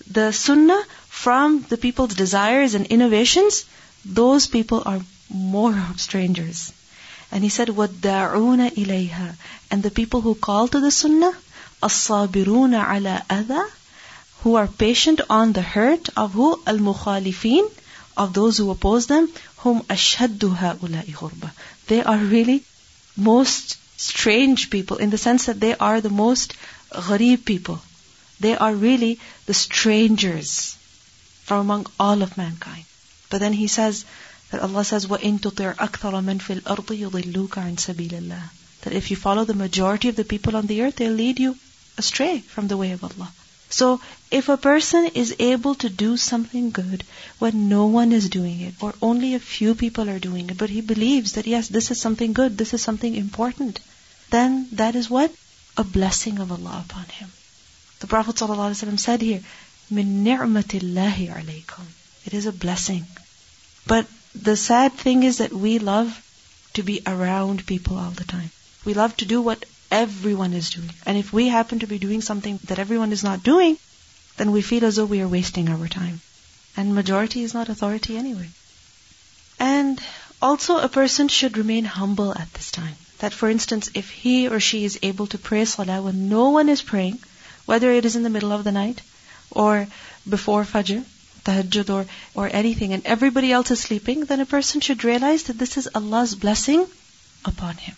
the 0.10 0.32
sunnah 0.32 0.84
from 1.22 1.64
the 1.70 1.78
people's 1.78 2.16
desires 2.16 2.74
and 2.74 2.88
innovations, 2.88 3.66
those 4.04 4.48
people 4.48 4.82
are 4.86 5.02
more 5.30 5.76
strangers. 5.98 6.74
And 7.32 7.44
he 7.44 7.50
said, 7.50 7.68
وَالدَّاعُونَ 7.68 8.72
إِلَيْهَا 8.72 9.36
And 9.70 9.84
the 9.84 9.92
people 9.92 10.22
who 10.22 10.34
call 10.34 10.68
to 10.70 10.80
the 10.80 10.90
sunnah, 10.90 11.32
الصَّابِرُونَ 11.84 12.74
عَلَى 12.74 13.28
أَذَى 13.28 13.70
Who 14.42 14.56
are 14.56 14.68
patient 14.68 15.22
on 15.30 15.54
the 15.54 15.62
hurt 15.62 16.10
of 16.18 16.34
who? 16.34 16.60
Al-mukhalifin, 16.66 17.70
of 18.18 18.34
those 18.34 18.58
who 18.58 18.72
oppose 18.72 19.06
them, 19.06 19.30
whom 19.58 19.84
أَشْهَدُّ 19.84 20.40
هَؤُلَاءِ 20.40 21.06
غُرْبَةً 21.06 21.52
They 21.86 22.02
are 22.04 22.18
really 22.18 22.64
most 23.16 23.78
strange 23.98 24.72
people 24.72 24.98
in 24.98 25.12
the 25.12 25.20
sense 25.20 25.46
that 25.46 25.60
they 25.60 25.76
are 25.78 26.02
the 26.02 26.10
most 26.10 26.56
gharib 26.92 27.46
people. 27.46 27.80
They 28.40 28.58
are 28.58 28.74
really 28.74 29.20
the 29.46 29.54
strangers 29.54 30.75
from 31.46 31.60
among 31.60 31.88
all 32.00 32.22
of 32.22 32.38
mankind. 32.38 32.86
But 33.30 33.40
then 33.40 33.54
he 33.54 33.68
says 33.68 34.06
that 34.52 34.62
Allah 34.62 34.84
says, 34.84 35.08
وَإِن 35.08 35.40
تُطِعْ 35.40 35.76
أَكْثَرَ 35.76 36.14
مَنْ 36.24 36.40
فِي 36.40 36.60
الْأَرْضِ 36.60 37.10
يُضِلُّوكَ 37.10 37.50
عَنْ 37.50 37.76
سَبِيلِ 37.78 38.10
اللَّهِ 38.10 38.44
That 38.82 38.94
if 38.94 39.10
you 39.10 39.18
follow 39.18 39.46
the 39.46 39.54
majority 39.54 40.10
of 40.10 40.16
the 40.16 40.26
people 40.26 40.56
on 40.56 40.68
the 40.68 40.82
earth, 40.82 40.98
they'll 40.98 41.14
lead 41.14 41.40
you 41.40 41.58
astray 41.98 42.40
from 42.40 42.68
the 42.68 42.78
way 42.78 42.92
of 42.92 43.04
Allah. 43.04 43.32
So, 43.70 44.02
if 44.30 44.50
a 44.50 44.58
person 44.58 45.06
is 45.16 45.34
able 45.40 45.76
to 45.76 45.90
do 45.90 46.18
something 46.18 46.72
good 46.72 47.06
when 47.40 47.70
no 47.70 47.86
one 47.86 48.12
is 48.12 48.28
doing 48.28 48.60
it, 48.60 48.74
or 48.82 48.94
only 49.02 49.34
a 49.34 49.40
few 49.40 49.76
people 49.76 50.10
are 50.10 50.20
doing 50.20 50.50
it, 50.50 50.58
but 50.58 50.70
he 50.70 50.82
believes 50.82 51.34
that 51.34 51.48
yes, 51.48 51.70
this 51.70 51.90
is 51.90 52.02
something 52.02 52.34
good, 52.34 52.58
this 52.58 52.74
is 52.74 52.82
something 52.82 53.16
important, 53.16 53.80
then 54.30 54.68
that 54.74 54.96
is 54.96 55.10
what? 55.10 55.34
A 55.78 55.86
blessing 55.86 56.40
of 56.40 56.52
Allah 56.52 56.84
upon 56.86 57.06
him. 57.06 57.32
The 58.02 58.08
Prophet 58.08 58.36
ﷺ 58.36 59.00
said 59.00 59.22
here, 59.22 59.42
it 62.25 62.35
is 62.35 62.47
a 62.47 62.53
blessing. 62.53 63.07
But 63.87 64.07
the 64.35 64.57
sad 64.57 64.95
thing 64.95 65.23
is 65.23 65.39
that 65.39 65.53
we 65.53 65.79
love 65.79 66.21
to 66.75 66.83
be 66.83 67.03
around 67.07 67.67
people 67.67 67.97
all 67.97 68.11
the 68.11 68.25
time. 68.25 68.51
We 68.85 68.95
love 68.95 69.17
to 69.19 69.25
do 69.25 69.41
what 69.41 69.65
everyone 69.91 70.55
is 70.55 70.71
doing. 70.71 70.91
And 71.07 71.17
if 71.17 71.33
we 71.33 71.47
happen 71.47 71.79
to 71.79 71.87
be 71.87 71.99
doing 71.99 72.21
something 72.21 72.59
that 72.65 72.81
everyone 72.81 73.13
is 73.13 73.23
not 73.23 73.45
doing, 73.45 73.79
then 74.37 74.51
we 74.51 74.61
feel 74.61 74.85
as 74.85 74.97
though 74.97 75.05
we 75.05 75.21
are 75.21 75.29
wasting 75.29 75.69
our 75.69 75.87
time. 75.87 76.21
And 76.77 76.93
majority 76.95 77.45
is 77.45 77.55
not 77.55 77.69
authority 77.69 78.17
anyway. 78.17 78.49
And 79.61 80.01
also 80.43 80.79
a 80.79 80.89
person 80.89 81.29
should 81.29 81.57
remain 81.57 81.85
humble 81.85 82.33
at 82.37 82.53
this 82.55 82.73
time. 82.73 82.97
That 83.21 83.33
for 83.33 83.49
instance, 83.49 83.89
if 83.95 84.11
he 84.11 84.49
or 84.49 84.59
she 84.59 84.85
is 84.85 84.99
able 85.03 85.29
to 85.29 85.39
pray 85.39 85.65
salah 85.65 86.03
when 86.03 86.29
no 86.29 86.51
one 86.51 86.69
is 86.69 86.83
praying, 86.83 87.21
whether 87.67 87.93
it 87.93 88.05
is 88.05 88.17
in 88.17 88.25
the 88.25 88.31
middle 88.31 88.53
of 88.53 88.65
the 88.65 88.73
night 88.73 89.01
or 89.51 89.87
before 90.29 90.65
Fajr, 90.65 91.05
tahajjud 91.45 91.91
or, 91.91 92.07
or 92.35 92.51
anything, 92.53 92.93
and 92.93 93.07
everybody 93.07 93.53
else 93.53 93.71
is 93.71 93.81
sleeping, 93.81 94.25
then 94.25 94.41
a 94.41 94.47
person 94.47 94.81
should 94.81 95.05
realize 95.05 95.45
that 95.45 95.59
this 95.59 95.77
is 95.77 95.89
Allah's 95.95 96.35
blessing 96.35 96.87
upon 97.45 97.77
him. 97.77 97.97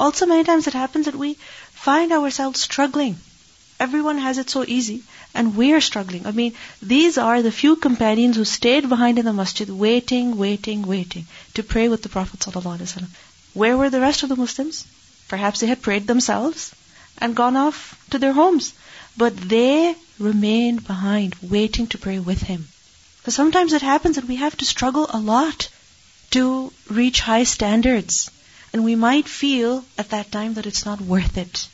Also, 0.00 0.26
many 0.26 0.44
times 0.44 0.66
it 0.66 0.74
happens 0.74 1.06
that 1.06 1.14
we 1.14 1.34
find 1.72 2.12
ourselves 2.12 2.60
struggling. 2.60 3.16
Everyone 3.78 4.18
has 4.18 4.38
it 4.38 4.50
so 4.50 4.64
easy, 4.66 5.02
and 5.34 5.56
we 5.56 5.72
are 5.72 5.80
struggling. 5.80 6.26
I 6.26 6.32
mean, 6.32 6.54
these 6.80 7.18
are 7.18 7.42
the 7.42 7.52
few 7.52 7.76
companions 7.76 8.36
who 8.36 8.44
stayed 8.44 8.88
behind 8.88 9.18
in 9.18 9.24
the 9.24 9.32
masjid, 9.32 9.68
waiting, 9.68 10.36
waiting, 10.36 10.82
waiting 10.82 11.26
to 11.54 11.62
pray 11.62 11.88
with 11.88 12.02
the 12.02 12.08
Prophet. 12.08 12.44
Where 13.54 13.76
were 13.76 13.90
the 13.90 14.00
rest 14.00 14.22
of 14.22 14.28
the 14.28 14.36
Muslims? 14.36 14.86
Perhaps 15.28 15.60
they 15.60 15.66
had 15.66 15.82
prayed 15.82 16.06
themselves 16.06 16.72
and 17.18 17.36
gone 17.36 17.56
off 17.56 18.04
to 18.10 18.18
their 18.18 18.32
homes. 18.32 18.72
But 19.16 19.36
they 19.36 19.94
remained 20.22 20.86
behind, 20.86 21.34
waiting 21.42 21.86
to 21.88 21.98
pray 21.98 22.18
with 22.18 22.42
him. 22.42 22.68
Because 23.18 23.34
sometimes 23.34 23.72
it 23.72 23.82
happens 23.82 24.16
that 24.16 24.26
we 24.26 24.36
have 24.36 24.56
to 24.56 24.64
struggle 24.64 25.06
a 25.10 25.18
lot 25.18 25.68
to 26.30 26.72
reach 26.88 27.20
high 27.20 27.44
standards. 27.44 28.30
And 28.72 28.84
we 28.84 28.96
might 28.96 29.28
feel 29.28 29.84
at 29.98 30.10
that 30.10 30.32
time 30.32 30.54
that 30.54 30.66
it's 30.66 30.86
not 30.86 31.00
worth 31.00 31.36
it. 31.36 31.68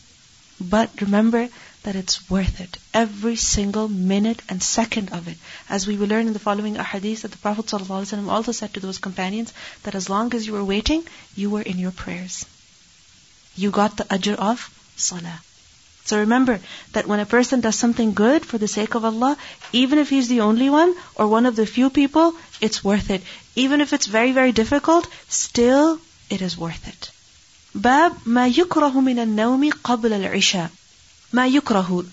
But 0.60 1.00
remember 1.00 1.48
that 1.84 1.94
it's 1.94 2.28
worth 2.28 2.60
it. 2.60 2.76
Every 2.92 3.36
single 3.36 3.88
minute 3.88 4.42
and 4.48 4.62
second 4.62 5.12
of 5.12 5.28
it. 5.28 5.38
As 5.68 5.86
we 5.86 5.96
will 5.96 6.08
learn 6.08 6.26
in 6.26 6.32
the 6.32 6.38
following 6.38 6.74
ahadith 6.74 7.20
that 7.22 7.30
the 7.30 7.38
Prophet 7.38 7.66
ﷺ 7.66 8.28
also 8.28 8.52
said 8.52 8.74
to 8.74 8.80
those 8.80 8.98
companions 8.98 9.52
that 9.84 9.94
as 9.94 10.10
long 10.10 10.34
as 10.34 10.46
you 10.46 10.54
were 10.54 10.64
waiting, 10.64 11.04
you 11.36 11.50
were 11.50 11.62
in 11.62 11.78
your 11.78 11.92
prayers. 11.92 12.44
You 13.56 13.70
got 13.70 13.96
the 13.96 14.04
ajr 14.04 14.34
of 14.34 14.70
salah. 14.96 15.40
So 16.07 16.19
remember 16.19 16.59
that 16.91 17.07
when 17.07 17.19
a 17.21 17.25
person 17.25 17.61
does 17.61 17.77
something 17.77 18.13
good 18.13 18.45
for 18.45 18.57
the 18.57 18.67
sake 18.67 18.93
of 18.95 19.05
Allah, 19.05 19.37
even 19.71 19.99
if 19.99 20.09
he's 20.09 20.27
the 20.27 20.41
only 20.41 20.69
one 20.69 20.93
or 21.15 21.27
one 21.27 21.45
of 21.45 21.55
the 21.55 21.65
few 21.65 21.89
people, 21.89 22.35
it's 22.59 22.83
worth 22.83 23.09
it. 23.09 23.21
Even 23.55 23.79
if 23.79 23.93
it's 23.93 24.07
very, 24.07 24.33
very 24.33 24.51
difficult, 24.51 25.07
still 25.29 25.99
it 26.29 26.41
is 26.41 26.57
worth 26.57 26.87
it. 26.87 27.11
باب 27.75 28.13
ما 28.25 28.47
يكره 28.47 29.01
من 29.01 29.19
النوم 29.19 29.71
قبل 29.83 30.13
العشاء 30.13 30.69
ما 31.33 31.47
يكره 31.47 32.05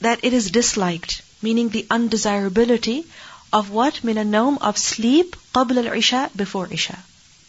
that 0.00 0.18
it 0.22 0.32
is 0.32 0.50
disliked 0.50 1.22
meaning 1.40 1.70
the 1.70 1.86
undesirability 1.90 3.06
of 3.52 3.70
what 3.70 4.04
من 4.04 4.18
النوم 4.18 4.58
of 4.60 4.76
sleep 4.76 5.36
قبل 5.54 5.78
العشاء 5.78 6.30
before 6.36 6.68
Isha 6.70 6.98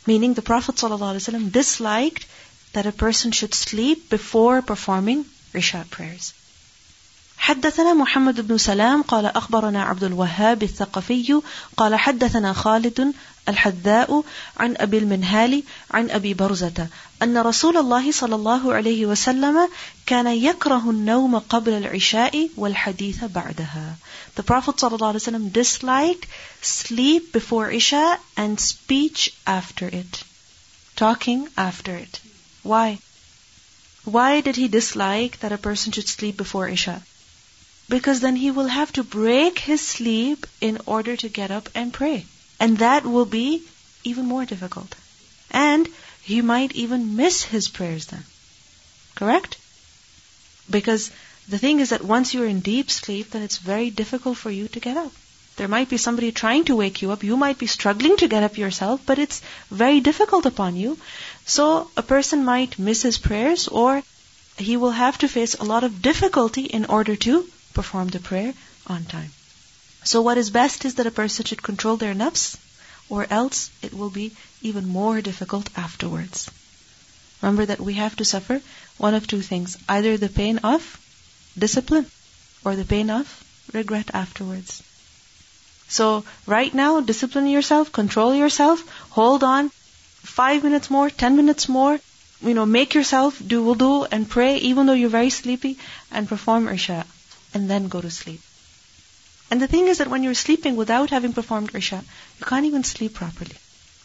meaning 0.05 0.33
the 0.33 0.41
Prophet 0.41 0.75
ﷺ 0.75 1.51
disliked 1.51 2.25
that 2.71 2.85
a 2.85 2.93
person 2.93 3.31
should 3.33 3.53
sleep 3.53 4.09
before 4.09 4.61
performing 4.61 5.25
Isha 5.53 5.85
prayers 5.95 6.33
حدثنا 7.37 7.93
محمد 7.93 8.47
بن 8.47 8.57
سلام 8.57 9.01
قال 9.01 9.25
أخبرنا 9.25 9.83
عبد 9.83 10.03
الوهاب 10.03 10.63
الثقفي 10.63 11.41
قال 11.77 11.95
حدثنا 11.95 12.53
خالد 12.53 13.13
الحذاء 13.49 14.23
عن 14.57 14.75
أبي 14.77 14.97
المنهال 14.97 15.63
عن 15.91 16.09
أبي 16.09 16.33
برزة 16.33 16.87
أن 17.23 17.37
رسول 17.37 17.77
الله 17.77 18.11
صلى 18.11 18.35
الله 18.35 18.73
عليه 18.73 19.05
وسلم 19.05 19.69
كان 20.05 20.27
يكره 20.27 20.89
النوم 20.89 21.39
قبل 21.39 21.73
العشاء 21.73 22.49
والحديث 22.57 23.23
بعدها. 23.23 23.95
The 24.35 24.43
Prophet 24.43 24.79
صلى 24.79 24.95
الله 24.95 25.07
عليه 25.07 25.19
وسلم 25.19 25.51
disliked 25.53 26.25
sleep 26.61 27.31
before 27.31 27.71
Isha 27.71 28.19
and 28.37 28.59
speech 28.59 29.31
after 29.45 29.87
it. 29.87 30.23
Talking 30.95 31.47
after 31.57 31.95
it. 31.95 32.19
Why? 32.63 32.99
Why 34.04 34.40
did 34.40 34.56
he 34.56 34.68
dislike 34.68 35.40
that 35.40 35.52
a 35.52 35.58
person 35.58 35.92
should 35.92 36.08
sleep 36.08 36.36
before 36.36 36.68
Isha? 36.68 37.02
Because 37.88 38.20
then 38.20 38.36
he 38.36 38.50
will 38.50 38.66
have 38.66 38.92
to 38.94 39.04
break 39.04 39.58
his 39.58 39.80
sleep 39.80 40.46
in 40.60 40.80
order 40.86 41.16
to 41.16 41.28
get 41.28 41.50
up 41.50 41.68
and 41.74 41.92
pray. 41.92 42.26
And 42.58 42.78
that 42.78 43.04
will 43.04 43.26
be 43.26 43.62
even 44.02 44.26
more 44.26 44.44
difficult. 44.44 44.94
And 45.50 45.88
he 46.22 46.40
might 46.42 46.72
even 46.72 47.16
miss 47.16 47.42
his 47.42 47.68
prayers 47.68 48.06
then. 48.06 48.24
Correct? 49.14 49.56
Because 50.70 51.10
the 51.48 51.58
thing 51.58 51.80
is 51.80 51.90
that 51.90 52.04
once 52.04 52.34
you're 52.34 52.46
in 52.46 52.60
deep 52.60 52.90
sleep, 52.90 53.30
then 53.30 53.42
it's 53.42 53.58
very 53.58 53.90
difficult 53.90 54.38
for 54.38 54.50
you 54.50 54.68
to 54.68 54.80
get 54.80 54.96
up. 54.96 55.12
There 55.56 55.68
might 55.68 55.88
be 55.88 55.98
somebody 55.98 56.32
trying 56.32 56.64
to 56.64 56.76
wake 56.76 57.02
you 57.02 57.10
up. 57.10 57.22
You 57.22 57.36
might 57.36 57.58
be 57.58 57.66
struggling 57.66 58.16
to 58.18 58.28
get 58.28 58.42
up 58.42 58.56
yourself, 58.56 59.02
but 59.04 59.18
it's 59.18 59.42
very 59.70 60.00
difficult 60.00 60.46
upon 60.46 60.76
you. 60.76 60.98
So 61.44 61.90
a 61.96 62.02
person 62.02 62.44
might 62.44 62.78
miss 62.78 63.02
his 63.02 63.18
prayers 63.18 63.68
or 63.68 64.02
he 64.56 64.76
will 64.76 64.92
have 64.92 65.18
to 65.18 65.28
face 65.28 65.54
a 65.54 65.64
lot 65.64 65.84
of 65.84 66.02
difficulty 66.02 66.64
in 66.64 66.84
order 66.86 67.16
to 67.16 67.46
perform 67.74 68.08
the 68.08 68.20
prayer 68.20 68.54
on 68.86 69.04
time. 69.04 69.30
So 70.04 70.20
what 70.22 70.38
is 70.38 70.50
best 70.50 70.84
is 70.84 70.94
that 70.96 71.06
a 71.06 71.10
person 71.10 71.44
should 71.44 71.62
control 71.62 71.96
their 71.96 72.14
nafs, 72.14 72.56
or 73.08 73.26
else 73.30 73.70
it 73.82 73.94
will 73.94 74.10
be 74.10 74.32
even 74.62 74.88
more 74.88 75.20
difficult 75.20 75.68
afterwards. 75.76 76.50
Remember 77.40 77.66
that 77.66 77.80
we 77.80 77.94
have 77.94 78.16
to 78.16 78.24
suffer 78.24 78.60
one 78.98 79.14
of 79.14 79.26
two 79.26 79.42
things, 79.42 79.76
either 79.88 80.16
the 80.16 80.28
pain 80.28 80.58
of 80.58 80.98
discipline 81.58 82.06
or 82.64 82.76
the 82.76 82.84
pain 82.84 83.10
of 83.10 83.44
regret 83.72 84.10
afterwards. 84.12 84.82
So 85.92 86.24
right 86.46 86.72
now, 86.72 87.00
discipline 87.00 87.46
yourself, 87.46 87.92
control 87.92 88.34
yourself, 88.34 88.82
hold 89.10 89.44
on 89.44 89.70
five 90.22 90.64
minutes 90.64 90.88
more, 90.88 91.10
ten 91.10 91.36
minutes 91.36 91.68
more, 91.68 91.98
you 92.40 92.54
know, 92.54 92.64
make 92.64 92.94
yourself 92.94 93.42
do 93.46 93.62
wudu 93.64 94.06
and 94.10 94.28
pray 94.36 94.56
even 94.56 94.86
though 94.86 94.98
you're 95.00 95.16
very 95.16 95.28
sleepy 95.30 95.76
and 96.10 96.28
perform 96.28 96.68
Isha 96.68 97.04
and 97.52 97.68
then 97.68 97.88
go 97.88 98.00
to 98.00 98.10
sleep. 98.10 98.40
And 99.50 99.60
the 99.60 99.68
thing 99.68 99.88
is 99.88 99.98
that 99.98 100.08
when 100.08 100.22
you're 100.22 100.42
sleeping 100.42 100.76
without 100.76 101.10
having 101.10 101.34
performed 101.34 101.74
Isha, 101.74 102.00
you 102.38 102.46
can't 102.46 102.64
even 102.70 102.84
sleep 102.84 103.12
properly. 103.14 103.56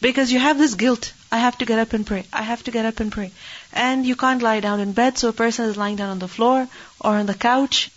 Because 0.02 0.30
you 0.30 0.38
have 0.38 0.58
this 0.58 0.74
guilt. 0.74 1.12
I 1.32 1.38
have 1.38 1.56
to 1.58 1.64
get 1.64 1.78
up 1.78 1.94
and 1.94 2.06
pray. 2.06 2.26
I 2.32 2.42
have 2.42 2.62
to 2.64 2.70
get 2.70 2.84
up 2.84 3.00
and 3.00 3.10
pray. 3.10 3.32
And 3.72 4.06
you 4.06 4.14
can't 4.14 4.42
lie 4.42 4.60
down 4.60 4.80
in 4.80 4.92
bed, 4.92 5.16
so 5.16 5.30
a 5.30 5.38
person 5.40 5.64
is 5.70 5.78
lying 5.78 5.96
down 5.96 6.10
on 6.10 6.18
the 6.18 6.28
floor 6.36 6.68
or 7.00 7.16
on 7.16 7.26
the 7.26 7.40
couch. 7.48 7.90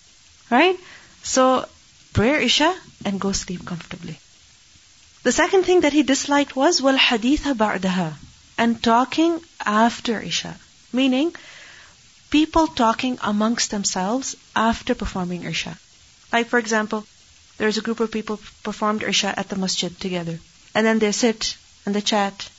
Right? 0.50 0.80
So, 1.24 1.66
pray 2.14 2.46
Isha 2.46 2.76
and 3.06 3.20
go 3.20 3.32
sleep 3.32 3.66
comfortably. 3.66 4.20
The 5.24 5.32
second 5.32 5.66
thing 5.66 5.82
that 5.82 5.94
he 5.94 6.04
disliked 6.04 6.56
was 6.56 6.82
wal 6.82 6.98
haditha 6.98 7.54
ba'daha 7.54 8.14
and 8.58 8.82
talking 8.84 9.40
after 9.66 10.20
Isha. 10.20 10.56
Meaning, 10.94 11.36
people 12.30 12.68
talking 12.68 13.18
amongst 13.22 13.72
themselves 13.72 14.36
after 14.56 14.96
performing 14.96 15.44
Isha. 15.44 15.78
Like 16.34 16.48
for 16.48 16.60
example, 16.60 17.06
there's 17.58 17.78
a 17.78 17.82
group 17.82 18.00
of 18.00 18.12
people 18.12 18.40
performed 18.64 19.04
Isha 19.04 19.38
at 19.38 19.50
the 19.50 19.56
masjid 19.56 19.98
together. 20.00 20.40
And 20.74 20.86
then 20.86 21.00
they 21.00 21.12
sit 21.12 21.56
and 21.86 21.94
they 21.96 22.02
chat 22.02 22.50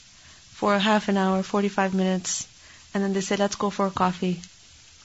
for 0.52 0.78
half 0.78 1.08
an 1.08 1.16
hour, 1.16 1.42
45 1.42 1.94
minutes. 1.94 2.46
And 2.94 3.02
then 3.02 3.12
they 3.12 3.20
say, 3.20 3.36
let's 3.36 3.56
go 3.56 3.70
for 3.70 3.86
a 3.86 3.90
coffee. 3.90 4.40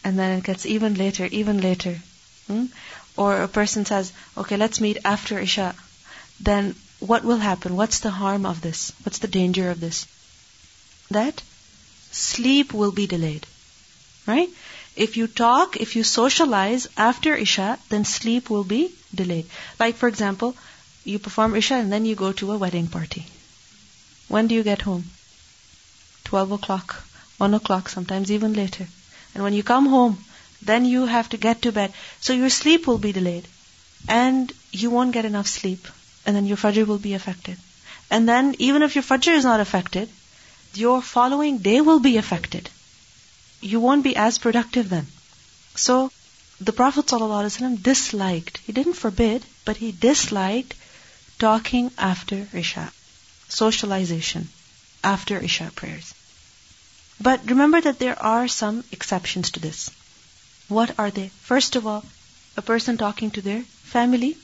And 0.04 0.20
then 0.20 0.38
it 0.38 0.44
gets 0.44 0.66
even 0.66 0.94
later, 0.96 1.26
even 1.26 1.62
later. 1.62 2.00
Hmm? 2.48 2.66
Or 3.18 3.42
a 3.42 3.48
person 3.48 3.86
says, 3.86 4.14
okay, 4.38 4.58
let's 4.58 4.80
meet 4.80 5.00
after 5.04 5.40
Isha. 5.40 5.76
Then 6.40 6.76
what 7.00 7.24
will 7.24 7.38
happen? 7.38 7.76
What's 7.76 8.00
the 8.00 8.12
harm 8.12 8.46
of 8.46 8.62
this? 8.62 8.92
What's 9.04 9.20
the 9.20 9.28
danger 9.28 9.70
of 9.72 9.80
this? 9.80 10.06
That 11.10 11.42
sleep 12.12 12.74
will 12.74 12.92
be 12.92 13.08
delayed. 13.08 13.46
Right? 14.28 14.50
If 14.96 15.18
you 15.18 15.28
talk, 15.28 15.78
if 15.78 15.96
you 15.96 16.04
socialize 16.04 16.88
after 16.98 17.36
Isha, 17.36 17.80
then 17.90 18.06
sleep 18.06 18.50
will 18.50 18.64
be 18.64 18.92
delayed. 19.14 19.48
Like, 19.80 19.96
for 19.96 20.08
example, 20.08 20.56
you 21.04 21.20
perform 21.20 21.56
Isha 21.56 21.76
and 21.76 21.92
then 21.92 22.06
you 22.06 22.16
go 22.16 22.32
to 22.34 22.52
a 22.52 22.58
wedding 22.58 22.88
party. 22.88 23.26
When 24.28 24.48
do 24.48 24.56
you 24.56 24.64
get 24.64 24.82
home? 24.82 25.06
12 26.26 26.52
o'clock, 26.52 27.04
1 27.38 27.54
o'clock, 27.54 27.90
sometimes 27.90 28.32
even 28.32 28.54
later. 28.54 28.88
And 29.34 29.44
when 29.44 29.54
you 29.54 29.64
come 29.64 29.86
home, 29.86 30.18
Then 30.68 30.86
you 30.86 31.06
have 31.06 31.30
to 31.30 31.38
get 31.38 31.62
to 31.64 31.72
bed. 31.72 31.94
So 32.20 32.34
your 32.34 32.50
sleep 32.50 32.88
will 32.88 32.98
be 32.98 33.12
delayed. 33.12 33.48
And 34.08 34.54
you 34.72 34.90
won't 34.90 35.14
get 35.14 35.26
enough 35.26 35.48
sleep. 35.48 35.88
And 36.26 36.36
then 36.36 36.46
your 36.46 36.58
Fajr 36.58 36.86
will 36.86 37.04
be 37.10 37.14
affected. 37.14 37.58
And 38.10 38.30
then 38.30 38.56
even 38.60 38.84
if 38.84 38.96
your 38.96 39.04
Fajr 39.04 39.36
is 39.36 39.46
not 39.46 39.60
affected, 39.60 40.10
your 40.74 41.02
following 41.02 41.58
day 41.60 41.82
will 41.82 42.00
be 42.00 42.18
affected. 42.18 42.70
You 43.62 43.80
won't 43.80 44.04
be 44.04 44.16
as 44.16 44.38
productive 44.38 44.90
then. 44.90 45.08
So 45.76 46.12
the 46.60 46.74
Prophet 46.74 47.06
ﷺ 47.06 47.84
disliked, 47.84 48.58
he 48.66 48.72
didn't 48.74 49.02
forbid, 49.06 49.44
but 49.66 49.78
he 49.78 49.92
disliked 49.92 50.76
talking 51.40 51.92
after 51.98 52.48
Isha, 52.54 52.92
socialization 53.48 54.50
after 55.04 55.38
Isha 55.38 55.72
prayers. 55.76 56.14
But 57.22 57.50
remember 57.50 57.82
that 57.82 58.00
there 58.00 58.22
are 58.22 58.48
some 58.48 58.84
exceptions 58.92 59.52
to 59.52 59.60
this. 59.60 59.90
What 60.70 61.00
are 61.00 61.12
they? 61.12 61.30
First 61.42 61.76
of 61.76 61.88
all, 61.88 62.04
a 62.58 62.62
person 62.62 62.98
talking 62.98 63.32
to 63.32 63.42
their 63.42 63.62
family, 63.84 64.36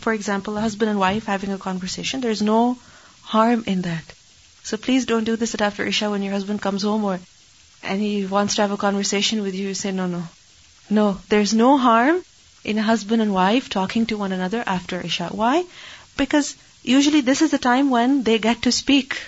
for 0.00 0.12
example, 0.12 0.56
a 0.56 0.60
husband 0.60 0.90
and 0.90 0.98
wife 0.98 1.26
having 1.26 1.52
a 1.52 1.58
conversation, 1.58 2.20
there's 2.20 2.42
no 2.42 2.78
harm 3.22 3.64
in 3.66 3.82
that. 3.82 4.04
So 4.62 4.76
please 4.76 5.06
don't 5.06 5.24
do 5.24 5.36
this 5.36 5.54
at 5.54 5.60
after 5.60 5.84
Isha 5.84 6.10
when 6.10 6.22
your 6.22 6.32
husband 6.32 6.62
comes 6.62 6.82
home 6.82 7.04
or 7.04 7.18
and 7.82 8.00
he 8.00 8.26
wants 8.26 8.54
to 8.54 8.62
have 8.62 8.70
a 8.70 8.76
conversation 8.76 9.42
with 9.42 9.54
you, 9.56 9.68
you 9.68 9.74
say 9.74 9.90
no, 9.90 10.06
no. 10.06 10.22
No, 10.88 11.18
there's 11.28 11.52
no 11.52 11.78
harm 11.78 12.22
in 12.64 12.78
a 12.78 12.82
husband 12.82 13.20
and 13.20 13.34
wife 13.34 13.68
talking 13.68 14.06
to 14.06 14.16
one 14.16 14.30
another 14.30 14.62
after 14.64 15.00
Isha. 15.00 15.30
Why? 15.32 15.64
Because 16.16 16.54
usually 16.84 17.22
this 17.22 17.42
is 17.42 17.50
the 17.50 17.58
time 17.58 17.90
when 17.90 18.22
they 18.22 18.38
get 18.38 18.62
to 18.62 18.72
speak. 18.72 19.20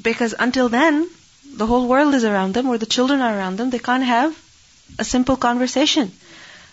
Because 0.00 0.34
until 0.38 0.68
then, 0.68 1.08
the 1.56 1.66
whole 1.66 1.88
world 1.88 2.14
is 2.14 2.24
around 2.24 2.54
them 2.54 2.68
or 2.68 2.78
the 2.78 2.94
children 2.94 3.20
are 3.20 3.36
around 3.36 3.56
them, 3.56 3.70
they 3.70 3.80
can't 3.80 4.04
have 4.04 4.43
a 4.98 5.04
simple 5.04 5.36
conversation. 5.36 6.12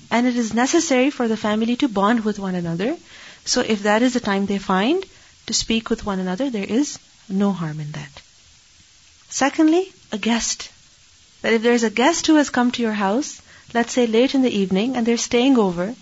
And 0.09 0.27
it 0.27 0.35
is 0.35 0.53
necessary 0.53 1.09
for 1.09 1.27
the 1.27 1.37
family 1.37 1.75
to 1.77 1.87
bond 1.87 2.25
with 2.25 2.39
one 2.39 2.55
another. 2.55 2.97
So 3.45 3.61
if 3.61 3.83
that 3.83 4.01
is 4.01 4.13
the 4.13 4.19
time 4.19 4.45
they 4.45 4.57
find 4.57 5.05
to 5.47 5.53
speak 5.53 5.89
with 5.89 6.05
one 6.05 6.19
another, 6.19 6.49
there 6.49 6.63
is 6.63 6.99
no 7.29 7.51
harm 7.51 7.79
in 7.79 7.91
that. 7.93 8.21
Secondly, 9.29 9.91
a 10.11 10.17
guest. 10.17 10.69
That 11.41 11.53
if 11.53 11.61
there's 11.61 11.83
a 11.83 11.89
guest 11.89 12.27
who 12.27 12.35
has 12.35 12.49
come 12.49 12.71
to 12.71 12.81
your 12.81 12.93
house, 12.93 13.41
let's 13.73 13.93
say 13.93 14.05
late 14.05 14.35
in 14.35 14.41
the 14.41 14.57
evening, 14.63 14.95
and 14.95 15.05
they're 15.05 15.17
staying 15.17 15.57
over, 15.57 15.95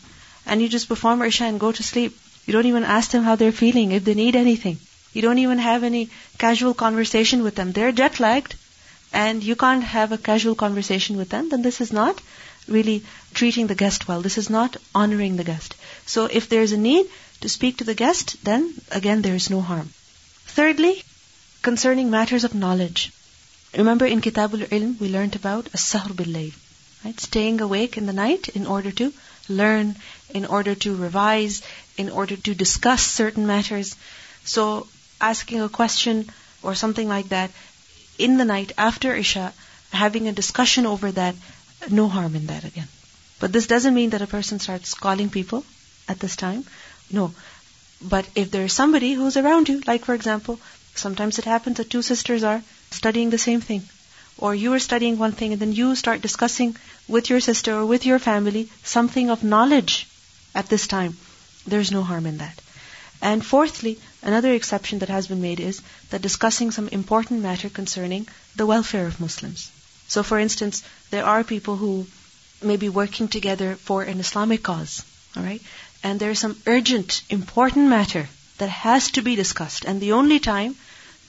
and 0.45 0.61
you 0.61 0.67
just 0.67 0.89
perform 0.89 1.21
Isha 1.21 1.45
and 1.45 1.59
go 1.59 1.71
to 1.71 1.83
sleep, 1.83 2.17
you 2.45 2.53
don't 2.53 2.65
even 2.65 2.83
ask 2.83 3.11
them 3.11 3.23
how 3.23 3.35
they're 3.35 3.51
feeling, 3.51 3.91
if 3.91 4.03
they 4.03 4.15
need 4.15 4.35
anything. 4.35 4.79
You 5.13 5.21
don't 5.21 5.37
even 5.37 5.59
have 5.59 5.83
any 5.83 6.09
casual 6.37 6.73
conversation 6.73 7.43
with 7.43 7.55
them. 7.55 7.71
They're 7.71 7.91
jet 7.91 8.19
lagged, 8.19 8.55
and 9.11 9.43
you 9.43 9.55
can't 9.55 9.83
have 9.83 10.11
a 10.11 10.17
casual 10.17 10.55
conversation 10.55 11.17
with 11.17 11.29
them, 11.29 11.49
then 11.49 11.61
this 11.61 11.81
is 11.81 11.91
not 11.91 12.21
really 12.67 13.03
treating 13.33 13.67
the 13.67 13.75
guest 13.75 14.07
well. 14.07 14.21
This 14.21 14.37
is 14.37 14.49
not 14.49 14.77
honoring 14.93 15.37
the 15.37 15.43
guest. 15.43 15.75
So 16.05 16.25
if 16.25 16.49
there's 16.49 16.71
a 16.71 16.77
need 16.77 17.07
to 17.41 17.49
speak 17.49 17.77
to 17.77 17.83
the 17.83 17.95
guest, 17.95 18.37
then 18.43 18.73
again 18.91 19.21
there 19.21 19.35
is 19.35 19.49
no 19.49 19.61
harm. 19.61 19.89
Thirdly, 20.45 21.03
concerning 21.61 22.09
matters 22.09 22.43
of 22.43 22.53
knowledge. 22.53 23.11
Remember 23.77 24.05
in 24.05 24.21
Kitabul 24.21 24.67
Ilm 24.67 24.99
we 24.99 25.09
learned 25.09 25.35
about 25.35 25.69
as-sahr 25.73 26.53
right? 27.05 27.19
Staying 27.19 27.61
awake 27.61 27.97
in 27.97 28.05
the 28.05 28.13
night 28.13 28.49
in 28.49 28.65
order 28.65 28.91
to 28.91 29.13
learn, 29.47 29.95
in 30.33 30.45
order 30.45 30.75
to 30.75 30.95
revise, 30.95 31.61
in 31.97 32.09
order 32.09 32.35
to 32.35 32.55
discuss 32.55 33.05
certain 33.05 33.47
matters. 33.47 33.95
So 34.43 34.87
asking 35.21 35.61
a 35.61 35.69
question 35.69 36.29
or 36.61 36.75
something 36.75 37.07
like 37.07 37.29
that 37.29 37.51
in 38.19 38.37
the 38.37 38.45
night 38.45 38.73
after 38.77 39.15
Isha, 39.15 39.53
having 39.91 40.27
a 40.27 40.33
discussion 40.39 40.85
over 40.85 41.11
that, 41.11 41.35
no 41.89 42.07
harm 42.07 42.35
in 42.35 42.47
that 42.47 42.65
again. 42.65 42.87
But 43.39 43.53
this 43.53 43.67
doesn't 43.67 43.93
mean 43.93 44.09
that 44.11 44.21
a 44.21 44.27
person 44.27 44.59
starts 44.59 44.93
calling 44.93 45.29
people 45.29 45.63
at 46.07 46.19
this 46.19 46.35
time. 46.35 46.65
No. 47.11 47.33
But 48.01 48.27
if 48.35 48.51
there 48.51 48.65
is 48.65 48.73
somebody 48.73 49.13
who's 49.13 49.37
around 49.37 49.69
you, 49.69 49.81
like 49.87 50.05
for 50.05 50.13
example, 50.13 50.59
sometimes 50.95 51.39
it 51.39 51.45
happens 51.45 51.77
that 51.77 51.89
two 51.89 52.01
sisters 52.01 52.43
are 52.43 52.61
studying 52.91 53.29
the 53.29 53.37
same 53.37 53.61
thing. 53.61 53.87
Or 54.37 54.53
you 54.55 54.73
are 54.73 54.79
studying 54.79 55.17
one 55.17 55.33
thing 55.33 55.53
and 55.53 55.61
then 55.61 55.73
you 55.73 55.95
start 55.95 56.21
discussing 56.21 56.75
with 57.07 57.29
your 57.29 57.39
sister 57.39 57.73
or 57.75 57.85
with 57.85 58.05
your 58.05 58.19
family 58.19 58.69
something 58.83 59.29
of 59.29 59.43
knowledge 59.43 60.07
at 60.53 60.69
this 60.69 60.87
time. 60.87 61.17
There's 61.67 61.91
no 61.91 62.03
harm 62.03 62.25
in 62.25 62.37
that. 62.37 62.61
And 63.21 63.45
fourthly, 63.45 63.99
another 64.21 64.53
exception 64.53 64.99
that 64.99 65.09
has 65.09 65.27
been 65.27 65.41
made 65.41 65.59
is 65.59 65.81
that 66.09 66.21
discussing 66.21 66.71
some 66.71 66.87
important 66.89 67.41
matter 67.41 67.69
concerning 67.69 68.27
the 68.55 68.65
welfare 68.65 69.07
of 69.07 69.19
Muslims. 69.19 69.71
So, 70.07 70.23
for 70.23 70.39
instance, 70.39 70.83
there 71.11 71.25
are 71.25 71.43
people 71.43 71.75
who 71.75 72.07
may 72.61 72.77
be 72.77 72.89
working 72.89 73.27
together 73.27 73.75
for 73.75 74.03
an 74.03 74.19
Islamic 74.19 74.63
cause, 74.63 75.03
all 75.35 75.43
right? 75.43 75.61
And 76.03 76.19
there's 76.19 76.39
some 76.39 76.57
urgent, 76.65 77.21
important 77.29 77.87
matter 77.89 78.27
that 78.57 78.69
has 78.69 79.11
to 79.11 79.21
be 79.21 79.35
discussed. 79.35 79.85
And 79.85 80.01
the 80.01 80.13
only 80.13 80.39
time 80.39 80.75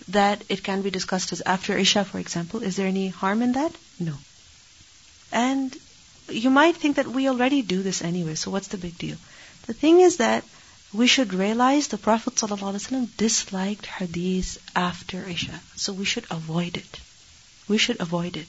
that 0.09 0.42
it 0.48 0.62
can 0.62 0.83
be 0.83 0.90
discussed 0.90 1.33
is 1.33 1.42
after 1.44 1.76
Isha, 1.76 2.05
for 2.05 2.18
example. 2.18 2.62
Is 2.62 2.76
there 2.76 2.87
any 2.87 3.09
harm 3.09 3.42
in 3.42 3.53
that? 3.53 3.72
No. 3.98 4.14
And 5.33 5.76
you 6.29 6.50
might 6.50 6.76
think 6.76 6.96
that 6.96 7.07
we 7.07 7.29
already 7.29 7.62
do 7.62 7.83
this 7.83 8.03
anyway, 8.03 8.35
so 8.35 8.50
what's 8.50 8.68
the 8.68 8.79
big 8.79 8.98
deal? 8.98 9.16
The 9.66 9.74
thing 9.74 10.00
is 10.00 10.16
that 10.16 10.44
we 10.92 11.07
should 11.07 11.33
realize 11.33 11.88
the 11.88 11.98
Prophet 11.98 12.35
ﷺ 12.35 13.16
disliked 13.16 13.87
hadith 13.87 14.59
after 14.74 15.22
Isha. 15.29 15.61
So 15.76 15.92
we 15.92 16.05
should 16.05 16.26
avoid 16.31 16.76
it. 16.76 17.00
We 17.68 17.79
should 17.79 18.00
avoid 18.00 18.37
it. 18.37 18.48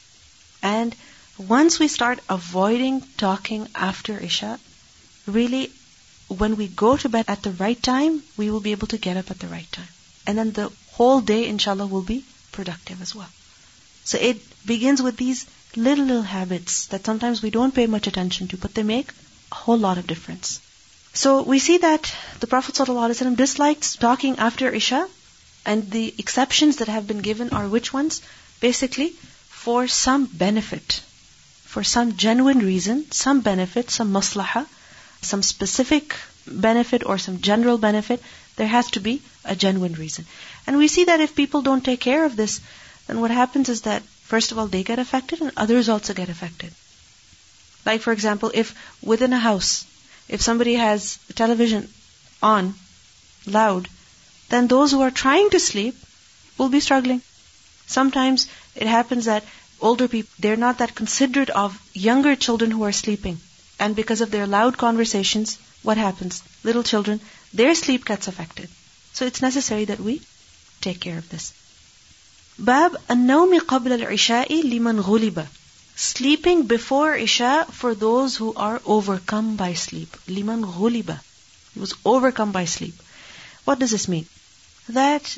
And 0.63 0.95
once 1.37 1.79
we 1.79 1.87
start 1.87 2.19
avoiding 2.29 3.01
talking 3.17 3.67
after 3.75 4.17
Isha, 4.17 4.59
really, 5.27 5.71
when 6.27 6.55
we 6.55 6.67
go 6.67 6.97
to 6.97 7.09
bed 7.09 7.25
at 7.27 7.43
the 7.43 7.51
right 7.51 7.81
time, 7.81 8.23
we 8.37 8.49
will 8.49 8.59
be 8.59 8.71
able 8.71 8.87
to 8.87 8.97
get 8.97 9.17
up 9.17 9.29
at 9.29 9.39
the 9.39 9.47
right 9.47 9.71
time. 9.71 9.87
And 10.25 10.37
then 10.37 10.51
the 10.51 10.71
whole 10.93 11.21
day, 11.21 11.47
inshallah, 11.47 11.87
will 11.87 12.01
be 12.01 12.23
productive 12.51 13.01
as 13.01 13.13
well. 13.13 13.29
So 14.03 14.17
it 14.17 14.37
begins 14.65 15.01
with 15.01 15.17
these 15.17 15.45
little, 15.75 16.05
little 16.05 16.23
habits 16.23 16.87
that 16.87 17.05
sometimes 17.05 17.41
we 17.41 17.51
don't 17.51 17.75
pay 17.75 17.85
much 17.85 18.07
attention 18.07 18.47
to, 18.49 18.57
but 18.57 18.73
they 18.73 18.83
make 18.83 19.11
a 19.51 19.55
whole 19.55 19.77
lot 19.77 19.97
of 19.97 20.07
difference. 20.07 20.59
So 21.13 21.41
we 21.41 21.59
see 21.59 21.77
that 21.79 22.13
the 22.39 22.47
Prophet 22.47 22.75
ﷺ 22.75 23.35
dislikes 23.35 23.95
talking 23.95 24.39
after 24.39 24.69
Isha, 24.69 25.07
and 25.65 25.91
the 25.91 26.13
exceptions 26.17 26.77
that 26.77 26.87
have 26.87 27.05
been 27.07 27.21
given 27.21 27.49
are 27.51 27.67
which 27.67 27.93
ones? 27.93 28.21
Basically, 28.59 29.09
for 29.49 29.87
some 29.87 30.25
benefit, 30.25 31.01
for 31.65 31.83
some 31.83 32.15
genuine 32.17 32.59
reason, 32.59 33.11
some 33.11 33.41
benefit, 33.41 33.91
some 33.91 34.11
maslaha, 34.11 34.65
some 35.21 35.43
specific 35.43 36.15
benefit 36.47 37.05
or 37.05 37.17
some 37.17 37.41
general 37.41 37.77
benefit, 37.77 38.21
there 38.55 38.67
has 38.67 38.89
to 38.91 38.99
be 38.99 39.21
a 39.45 39.55
genuine 39.55 39.93
reason. 39.93 40.25
And 40.65 40.77
we 40.77 40.87
see 40.87 41.03
that 41.05 41.19
if 41.19 41.35
people 41.35 41.61
don't 41.61 41.83
take 41.83 41.99
care 41.99 42.25
of 42.25 42.35
this, 42.35 42.61
then 43.07 43.19
what 43.19 43.31
happens 43.31 43.69
is 43.69 43.81
that, 43.81 44.01
first 44.23 44.51
of 44.51 44.57
all, 44.57 44.67
they 44.67 44.83
get 44.83 44.99
affected 44.99 45.41
and 45.41 45.51
others 45.57 45.89
also 45.89 46.13
get 46.13 46.29
affected. 46.29 46.73
Like, 47.85 48.01
for 48.01 48.13
example, 48.13 48.51
if 48.53 48.75
within 49.03 49.33
a 49.33 49.39
house, 49.39 49.85
if 50.30 50.42
somebody 50.42 50.74
has 50.74 51.18
television 51.34 51.88
on 52.42 52.74
loud, 53.46 53.88
then 54.48 54.68
those 54.68 54.92
who 54.92 55.02
are 55.02 55.10
trying 55.10 55.50
to 55.50 55.60
sleep 55.60 55.96
will 56.58 56.68
be 56.68 56.80
struggling. 56.80 57.22
Sometimes 57.86 58.48
it 58.74 58.86
happens 58.86 59.26
that 59.26 59.44
older 59.80 60.08
people, 60.08 60.30
they're 60.38 60.56
not 60.56 60.78
that 60.78 60.94
considerate 60.94 61.50
of 61.50 61.80
younger 61.92 62.34
children 62.36 62.70
who 62.70 62.84
are 62.84 62.92
sleeping. 62.92 63.40
And 63.78 63.94
because 63.94 64.20
of 64.20 64.30
their 64.30 64.46
loud 64.46 64.78
conversations, 64.78 65.58
what 65.82 65.98
happens? 65.98 66.42
Little 66.64 66.82
children, 66.82 67.20
their 67.52 67.74
sleep 67.74 68.04
gets 68.04 68.28
affected. 68.28 68.68
So 69.12 69.24
it's 69.26 69.42
necessary 69.42 69.84
that 69.86 70.00
we 70.00 70.22
take 70.80 71.00
care 71.00 71.18
of 71.18 71.28
this. 71.28 71.52
Bab 72.58 72.96
النوم 73.10 73.58
قبل 73.60 73.92
العشاء 73.92 74.62
لمن 74.62 75.00
غلب 75.00 75.46
Sleeping 75.95 76.63
before 76.63 77.15
Isha 77.15 77.67
for 77.71 77.93
those 77.93 78.35
who 78.35 78.53
are 78.55 78.81
overcome 78.85 79.55
by 79.55 79.73
sleep. 79.73 80.15
Liman 80.27 80.63
ghuliba. 80.63 81.19
He 81.73 81.79
was 81.79 81.93
overcome 82.05 82.51
by 82.51 82.65
sleep. 82.65 82.95
What 83.65 83.79
does 83.79 83.91
this 83.91 84.07
mean? 84.07 84.25
That 84.89 85.37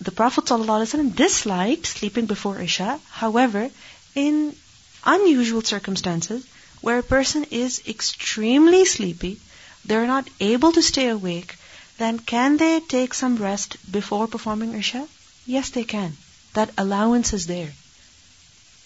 the 0.00 0.10
Prophet 0.10 0.46
ﷺ 0.46 1.14
disliked 1.14 1.86
sleeping 1.86 2.26
before 2.26 2.60
Isha. 2.60 2.98
However, 3.10 3.70
in 4.14 4.56
unusual 5.04 5.62
circumstances, 5.62 6.44
where 6.80 6.98
a 6.98 7.02
person 7.02 7.44
is 7.50 7.82
extremely 7.86 8.84
sleepy, 8.84 9.40
they're 9.84 10.06
not 10.06 10.28
able 10.40 10.72
to 10.72 10.82
stay 10.82 11.08
awake, 11.08 11.56
then 11.98 12.18
can 12.18 12.56
they 12.56 12.80
take 12.80 13.14
some 13.14 13.36
rest 13.36 13.76
before 13.90 14.26
performing 14.26 14.74
Isha? 14.74 15.06
Yes, 15.46 15.70
they 15.70 15.84
can. 15.84 16.16
That 16.54 16.70
allowance 16.76 17.32
is 17.32 17.46
there. 17.46 17.72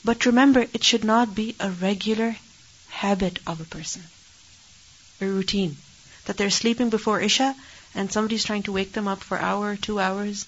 But 0.06 0.24
remember, 0.24 0.60
it 0.72 0.84
should 0.84 1.02
not 1.02 1.34
be 1.34 1.56
a 1.58 1.68
regular 1.68 2.36
habit 2.90 3.40
of 3.44 3.60
a 3.60 3.64
person, 3.64 4.04
a 5.20 5.26
routine. 5.26 5.78
That 6.26 6.36
they're 6.36 6.58
sleeping 6.58 6.90
before 6.90 7.20
Isha 7.20 7.56
and 7.92 8.12
somebody's 8.12 8.44
trying 8.44 8.62
to 8.64 8.72
wake 8.72 8.92
them 8.92 9.08
up 9.08 9.24
for 9.24 9.36
hour, 9.36 9.74
two 9.74 9.98
hours, 9.98 10.46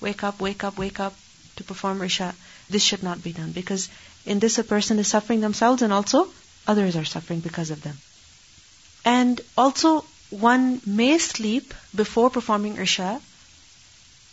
wake 0.00 0.22
up, 0.22 0.40
wake 0.40 0.62
up, 0.62 0.78
wake 0.78 1.00
up 1.00 1.16
to 1.56 1.64
perform 1.64 2.02
Isha. 2.02 2.36
This 2.68 2.84
should 2.84 3.02
not 3.02 3.20
be 3.20 3.32
done 3.32 3.50
because 3.50 3.88
in 4.26 4.38
this 4.38 4.58
a 4.58 4.62
person 4.62 5.00
is 5.00 5.08
suffering 5.08 5.40
themselves 5.40 5.82
and 5.82 5.92
also 5.92 6.28
others 6.68 6.94
are 6.94 7.04
suffering 7.04 7.40
because 7.40 7.72
of 7.72 7.82
them. 7.82 7.98
And 9.04 9.40
also, 9.56 10.04
one 10.30 10.80
may 10.86 11.18
sleep 11.18 11.74
before 11.96 12.30
performing 12.30 12.76
Isha 12.76 13.20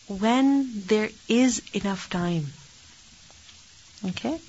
when 0.08 0.84
there 0.86 1.10
is 1.28 1.64
enough 1.74 2.12
time. 2.12 2.54
Okay? 4.12 4.40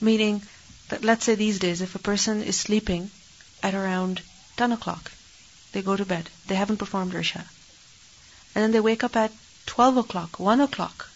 Meaning 0.00 0.42
that 0.88 1.04
let's 1.04 1.24
say 1.24 1.34
these 1.34 1.58
days, 1.58 1.80
if 1.80 1.94
a 1.94 1.98
person 1.98 2.42
is 2.42 2.58
sleeping 2.58 3.10
at 3.62 3.74
around 3.74 4.22
10 4.56 4.72
o'clock, 4.72 5.10
they 5.72 5.82
go 5.82 5.96
to 5.96 6.04
bed, 6.04 6.30
they 6.46 6.54
haven't 6.54 6.78
performed 6.78 7.14
Isha. 7.14 7.44
And 8.54 8.64
then 8.64 8.72
they 8.72 8.80
wake 8.80 9.04
up 9.04 9.16
at 9.16 9.32
12 9.66 9.98
o'clock, 9.98 10.38
1 10.38 10.60
o'clock 10.60 11.08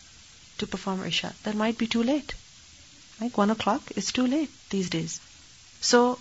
to 0.59 0.66
perform 0.66 1.05
Isha. 1.05 1.35
That 1.45 1.55
might 1.55 1.79
be 1.79 1.87
too 1.87 2.03
late. 2.03 2.35
Like 3.21 3.38
1 3.38 3.51
o'clock 3.51 3.92
is 3.97 4.12
too 4.12 4.27
late 4.27 4.51
these 4.71 4.90
days. 4.90 5.21
So, 5.81 6.18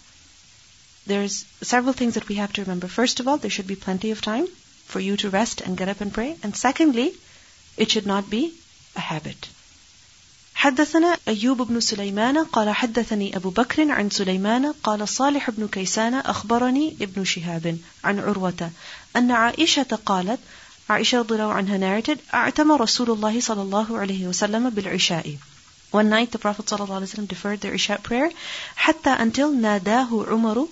there's 1.05 1.45
several 1.61 1.93
things 1.93 2.13
that 2.13 2.27
we 2.27 2.35
have 2.35 2.53
to 2.53 2.61
remember. 2.61 2.87
First 2.87 3.19
of 3.19 3.27
all, 3.27 3.37
there 3.37 3.51
should 3.51 3.67
be 3.67 3.75
plenty 3.75 4.11
of 4.11 4.21
time 4.21 4.47
for 4.85 4.99
you 4.99 5.17
to 5.17 5.29
rest 5.29 5.61
and 5.61 5.77
get 5.77 5.89
up 5.89 6.01
and 6.01 6.13
pray. 6.13 6.37
And 6.43 6.55
secondly, 6.55 7.13
it 7.77 7.91
should 7.91 8.05
not 8.05 8.29
be 8.29 8.53
a 8.95 8.99
habit. 8.99 9.49
حدثنا 10.61 11.17
أيوب 11.27 11.61
بن 11.61 11.79
سليمان 11.79 12.37
قال 12.37 12.69
حدثني 12.69 13.35
أبو 13.37 13.49
بكر 13.49 13.91
عن 13.91 14.09
سليمان 14.09 14.73
قال 14.83 15.07
صالح 15.07 15.49
بن 15.49 15.67
كيسان 15.67 16.13
أخبرني 16.13 16.97
ابن 17.01 17.25
شهاب 17.25 17.77
عن 18.03 18.19
عروة 18.19 18.71
أن 19.15 19.31
عائشة 19.31 19.99
قالت 20.05 20.39
عائشة 20.89 21.19
رضي 21.19 21.35
الله 21.35 21.53
عنها 21.53 21.77
narrated 21.77 22.17
أعتم 22.33 22.71
رسول 22.71 23.11
الله 23.11 23.41
صلى 23.41 23.61
الله 23.61 23.99
عليه 23.99 24.27
وسلم 24.27 24.69
بالعشاء. 24.69 25.37
One 25.91 26.09
night 26.09 26.31
the 26.31 26.37
Prophet 26.37 26.69
صلى 26.69 26.83
الله 26.83 26.95
عليه 26.95 27.05
وسلم 27.05 27.27
deferred 27.27 27.61
the 27.61 27.73
Isha 27.73 27.97
prayer 27.97 28.31
حتى 28.75 29.15
until 29.15 29.49
ناداه 29.61 30.25
عمر 30.27 30.67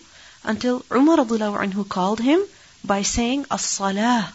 until 0.45 0.83
Umar 0.91 1.19
رضي 1.19 1.35
الله 1.35 1.57
عنه 1.57 1.85
called 1.89 2.19
him 2.19 2.39
by 2.85 3.01
saying 3.01 3.45
الصلاة 3.51 4.25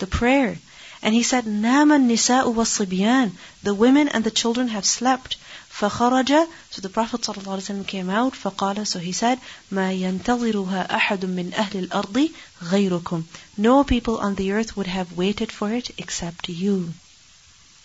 the 0.00 0.06
prayer. 0.06 0.58
and 1.01 1.13
he 1.13 1.23
said 1.23 1.45
نام 1.45 1.91
النساء 1.91 2.49
والصبيان 2.49 3.31
the 3.63 3.73
women 3.73 4.07
and 4.07 4.23
the 4.23 4.31
children 4.31 4.69
have 4.69 4.85
slept 4.85 5.37
فخرج 5.69 6.47
so 6.71 6.81
the 6.81 6.89
Prophet 6.89 7.21
صلى 7.21 7.37
الله 7.37 7.53
عليه 7.53 7.63
وسلم 7.63 7.85
came 7.85 8.09
out 8.09 8.33
فقال 8.35 8.87
so 8.87 8.99
he 8.99 9.11
said 9.11 9.39
ما 9.71 9.91
ينتظرها 9.91 10.95
أحد 10.95 11.25
من 11.25 11.53
أهل 11.53 11.79
الأرض 11.79 12.29
غيركم 12.63 13.23
no 13.57 13.83
people 13.83 14.17
on 14.17 14.35
the 14.35 14.51
earth 14.51 14.77
would 14.77 14.87
have 14.87 15.17
waited 15.17 15.51
for 15.51 15.71
it 15.73 15.91
except 15.97 16.49
you 16.49 16.93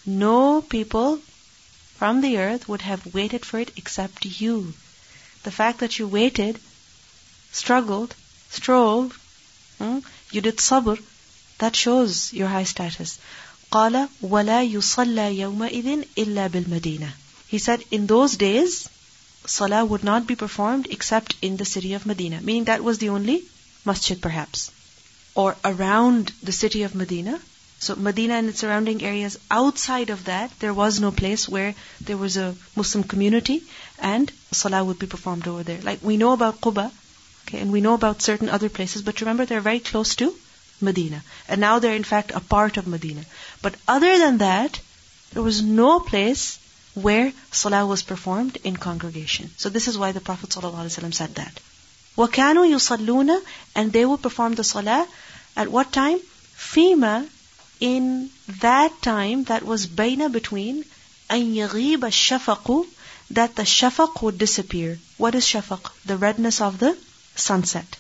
no 0.07 0.63
people 0.63 1.19
from 1.97 2.21
the 2.21 2.39
earth 2.39 2.69
would 2.69 2.83
have 2.83 3.13
waited 3.13 3.45
for 3.45 3.59
it 3.59 3.71
except 3.77 4.25
you 4.25 4.73
the 5.43 5.51
fact 5.51 5.81
that 5.81 5.99
you 5.99 6.07
waited 6.07 6.61
struggled 7.53 8.15
strove 8.51 9.19
hmm, 9.79 9.99
you 10.31 10.41
did 10.41 10.59
sabr 10.59 10.99
that 11.64 11.76
shows 11.76 12.34
your 12.34 12.48
high 12.48 12.66
status. 12.66 13.20
He 17.48 17.58
said, 17.58 17.84
in 17.90 18.08
those 18.08 18.38
days, 18.38 18.90
Salah 19.46 19.84
would 19.84 20.04
not 20.04 20.28
be 20.28 20.36
performed 20.36 20.88
except 20.92 21.36
in 21.42 21.58
the 21.58 21.66
city 21.66 21.94
of 21.94 22.06
Medina. 22.06 22.40
Meaning 22.42 22.66
that 22.66 22.84
was 22.84 23.00
the 23.00 23.10
only 23.10 23.44
masjid 23.84 24.22
perhaps. 24.22 24.70
Or 25.34 25.56
around 25.66 26.32
the 26.44 26.52
city 26.52 26.84
of 26.84 26.94
Medina. 26.94 27.40
So 27.80 27.96
Medina 27.96 28.36
and 28.36 28.50
its 28.50 28.60
surrounding 28.60 29.04
areas, 29.04 29.40
outside 29.50 30.12
of 30.12 30.26
that, 30.26 30.52
there 30.60 30.74
was 30.74 31.00
no 31.00 31.12
place 31.12 31.50
where 31.50 31.74
there 32.00 32.18
was 32.18 32.38
a 32.38 32.56
Muslim 32.76 33.04
community 33.04 33.64
and 33.98 34.32
Salah 34.52 34.84
would 34.84 35.00
be 35.00 35.08
performed 35.08 35.48
over 35.48 35.64
there. 35.64 35.82
Like 35.82 36.00
we 36.04 36.18
know 36.18 36.34
about 36.34 36.62
Quba, 36.62 36.92
okay, 37.48 37.60
and 37.60 37.72
we 37.72 37.82
know 37.82 37.96
about 37.96 38.22
certain 38.22 38.50
other 38.50 38.70
places, 38.70 39.02
but 39.02 39.20
remember 39.22 39.46
they're 39.46 39.70
very 39.72 39.80
close 39.80 40.16
to 40.18 40.34
Medina. 40.83 41.23
And 41.49 41.61
now 41.61 41.79
they're 41.79 41.95
in 41.95 42.05
fact 42.05 42.31
a 42.33 42.41
part 42.41 42.77
of 42.77 42.87
Medina. 42.87 43.25
But 43.63 43.75
other 43.87 44.19
than 44.19 44.39
that, 44.39 44.81
there 45.33 45.43
was 45.43 45.63
no 45.63 46.01
place 46.01 46.59
where 46.95 47.33
Salah 47.53 47.87
was 47.87 48.03
performed 48.03 48.59
in 48.65 48.77
congregation. 48.77 49.51
So 49.57 49.69
this 49.69 49.89
is 49.89 49.99
why 49.99 50.13
the 50.13 50.21
Prophet 50.21 50.51
ﷺ 50.51 51.15
said 51.15 51.35
that. 51.37 51.61
وَكَانُوا 52.17 52.67
يُصَلُّونَ 52.75 53.41
And 53.75 53.93
they 53.93 54.05
would 54.05 54.23
perform 54.23 54.55
the 54.55 54.65
Salah 54.65 55.07
at 55.57 55.69
what 55.69 55.93
time? 55.93 56.19
فِيمَا 56.57 57.29
in 57.81 58.31
that 58.61 59.01
time 59.03 59.45
that 59.45 59.63
was 59.63 59.87
baina 59.87 60.31
between 60.33 60.85
أن 61.31 61.55
يغيب 61.55 62.01
الشفق 62.01 62.87
that 63.31 63.55
the 63.55 63.63
shafaq 63.63 64.23
would 64.23 64.39
disappear. 64.39 64.99
What 65.17 65.35
is 65.35 65.45
shafaq? 65.45 65.91
The 66.07 66.17
redness 66.17 66.61
of 66.61 66.79
the 66.79 66.97
sunset. 67.37 67.97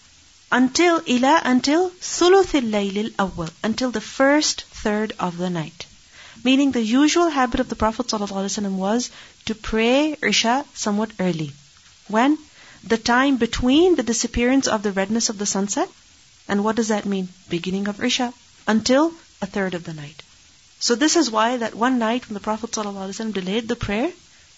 Until 0.53 1.03
ila 1.07 1.43
until 1.45 1.91
ثلث 1.91 2.55
الليل 2.55 3.12
الأول 3.12 3.51
until 3.62 3.91
the 3.91 4.01
first 4.01 4.64
third 4.71 5.12
of 5.21 5.37
the 5.37 5.51
night. 5.51 5.85
Meaning 6.43 6.73
the 6.73 6.83
usual 6.83 7.29
habit 7.29 7.61
of 7.61 7.69
the 7.69 7.77
Prophet 7.77 8.07
ﷺ 8.07 8.73
was 8.73 9.11
to 9.45 9.55
pray 9.55 10.17
Isha 10.23 10.64
somewhat 10.73 11.11
early. 11.21 11.53
When? 12.07 12.38
The 12.83 12.97
time 12.97 13.37
between 13.37 13.97
the 13.97 14.03
disappearance 14.03 14.67
of 14.67 14.83
the 14.83 14.93
redness 14.93 15.29
of 15.29 15.37
the 15.37 15.45
sunset. 15.45 15.91
And 16.49 16.64
what 16.64 16.77
does 16.77 16.88
that 16.88 17.05
mean? 17.05 17.29
Beginning 17.51 17.87
of 17.87 18.03
Isha. 18.03 18.33
Until 18.67 19.12
a 19.43 19.47
third 19.47 19.75
of 19.75 19.85
the 19.85 19.93
night. 19.93 20.23
So 20.81 20.95
this 20.95 21.17
is 21.17 21.31
why 21.31 21.59
that 21.59 21.75
one 21.75 21.99
night 21.99 22.27
when 22.27 22.35
the 22.35 22.41
Prophet 22.41 22.71
ﷺ 22.71 23.35
delayed 23.35 23.69
the 23.69 23.77
prayer 23.77 24.11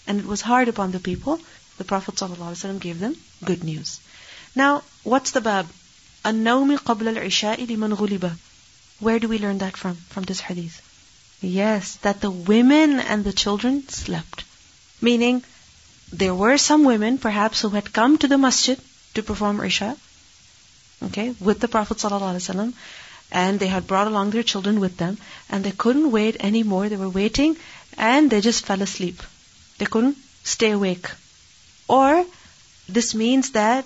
and 0.07 0.19
it 0.19 0.25
was 0.25 0.39
hard 0.39 0.69
upon 0.69 0.91
the 0.93 0.99
people, 0.99 1.41
the 1.77 1.83
Prophet 1.83 2.15
ﷺ 2.15 2.79
gave 2.79 2.99
them 2.99 3.17
good 3.43 3.65
news. 3.65 3.99
Now, 4.55 4.83
what's 5.03 5.31
the 5.31 5.41
bab? 5.41 5.67
النوم 6.25 6.77
قبل 6.77 7.07
العشاء 7.07 7.65
لمن 7.65 7.93
غلب. 7.93 8.31
Where 8.99 9.19
do 9.19 9.27
we 9.27 9.39
learn 9.39 9.57
that 9.59 9.75
from? 9.77 9.95
From 10.09 10.23
this 10.23 10.39
hadith. 10.39 10.81
Yes, 11.41 11.95
that 12.03 12.21
the 12.21 12.29
women 12.29 12.99
and 12.99 13.23
the 13.23 13.33
children 13.33 13.87
slept. 13.89 14.43
Meaning, 15.01 15.43
there 16.13 16.35
were 16.35 16.57
some 16.57 16.83
women 16.83 17.17
perhaps 17.17 17.61
who 17.61 17.69
had 17.69 17.91
come 17.91 18.17
to 18.19 18.27
the 18.27 18.37
masjid 18.37 18.79
to 19.15 19.23
perform 19.23 19.63
Isha, 19.63 19.97
okay, 21.05 21.33
with 21.39 21.59
the 21.59 21.67
Prophet 21.67 21.97
ﷺ, 21.97 22.73
and 23.31 23.59
they 23.59 23.67
had 23.67 23.87
brought 23.87 24.07
along 24.07 24.29
their 24.29 24.43
children 24.43 24.79
with 24.79 24.97
them, 24.97 25.17
and 25.49 25.63
they 25.63 25.71
couldn't 25.71 26.11
wait 26.11 26.37
anymore. 26.41 26.89
They 26.89 26.97
were 26.97 27.09
waiting, 27.09 27.57
and 27.97 28.29
they 28.29 28.41
just 28.41 28.65
fell 28.65 28.81
asleep. 28.81 29.23
They 29.79 29.85
couldn't 29.85 30.17
stay 30.43 30.71
awake. 30.71 31.09
Or, 31.87 32.25
this 32.87 33.15
means 33.15 33.51
that 33.51 33.85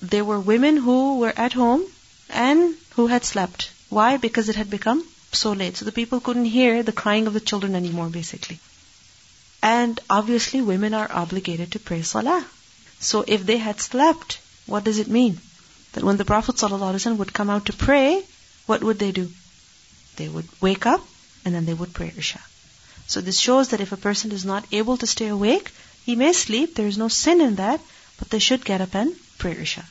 there 0.00 0.24
were 0.24 0.40
women 0.40 0.76
who 0.76 1.18
were 1.18 1.32
at 1.36 1.52
home 1.52 1.84
and 2.30 2.76
who 2.90 3.06
had 3.06 3.24
slept. 3.24 3.70
Why? 3.88 4.16
Because 4.16 4.48
it 4.48 4.56
had 4.56 4.70
become 4.70 5.04
so 5.32 5.52
late. 5.52 5.76
So 5.76 5.84
the 5.84 5.92
people 5.92 6.20
couldn't 6.20 6.44
hear 6.44 6.82
the 6.82 6.92
crying 6.92 7.26
of 7.26 7.32
the 7.32 7.40
children 7.40 7.74
anymore, 7.74 8.08
basically. 8.08 8.58
And 9.62 9.98
obviously, 10.08 10.60
women 10.62 10.94
are 10.94 11.10
obligated 11.10 11.72
to 11.72 11.80
pray 11.80 12.02
salah. 12.02 12.46
So 13.00 13.24
if 13.26 13.44
they 13.44 13.58
had 13.58 13.80
slept, 13.80 14.38
what 14.66 14.84
does 14.84 14.98
it 14.98 15.08
mean? 15.08 15.40
That 15.92 16.04
when 16.04 16.16
the 16.16 16.24
Prophet 16.24 16.56
ﷺ 16.56 17.16
would 17.16 17.32
come 17.32 17.50
out 17.50 17.66
to 17.66 17.72
pray, 17.72 18.22
what 18.66 18.82
would 18.82 18.98
they 18.98 19.12
do? 19.12 19.30
They 20.16 20.28
would 20.28 20.48
wake 20.60 20.86
up 20.86 21.04
and 21.44 21.54
then 21.54 21.64
they 21.64 21.74
would 21.74 21.94
pray 21.94 22.12
Isha. 22.16 22.40
So 23.06 23.20
this 23.20 23.38
shows 23.38 23.68
that 23.68 23.80
if 23.80 23.92
a 23.92 23.96
person 23.96 24.32
is 24.32 24.44
not 24.44 24.66
able 24.70 24.96
to 24.98 25.06
stay 25.06 25.28
awake, 25.28 25.70
he 26.04 26.14
may 26.14 26.32
sleep, 26.32 26.74
there 26.74 26.86
is 26.86 26.98
no 26.98 27.08
sin 27.08 27.40
in 27.40 27.56
that, 27.56 27.80
but 28.18 28.30
they 28.30 28.38
should 28.38 28.64
get 28.64 28.80
up 28.80 28.94
and 28.94 29.14
pray 29.38 29.56
Isha. 29.62 29.84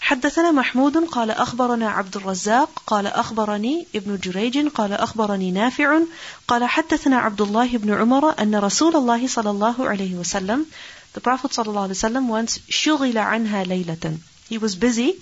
حدثنا 0.00 0.50
محمود 0.50 0.96
قال 0.96 1.30
أخبرنا 1.30 1.90
عبد 1.90 2.16
الرزاق 2.16 2.82
قال 2.86 3.06
أخبرني 3.06 3.86
ابن 3.94 4.18
جريج 4.18 4.68
قال 4.68 4.92
أخبرني 4.92 5.50
نافع 5.50 6.00
قال 6.48 6.64
حدثنا 6.64 7.18
عبد 7.18 7.40
الله 7.40 7.76
بن 7.76 7.94
عمر 7.94 8.42
أن 8.42 8.54
رسول 8.54 8.96
الله 8.96 9.28
صلى 9.28 9.50
الله 9.50 9.88
عليه 9.88 10.14
وسلم 10.14 10.66
The 11.14 11.20
Prophet 11.20 11.52
صلى 11.52 11.68
الله 11.68 11.82
عليه 11.82 11.94
وسلم 11.94 12.30
once 12.30 12.58
شغل 12.70 13.18
عنها 13.18 13.64
ليلة 13.64 14.18
He 14.48 14.58
was 14.58 14.74
busy 14.74 15.14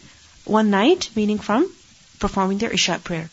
one 0.44 0.70
night, 0.70 1.10
meaning 1.16 1.38
from 1.38 1.66
performing 2.18 2.58
their 2.58 2.70
Isha 2.70 3.00
prayer. 3.04 3.28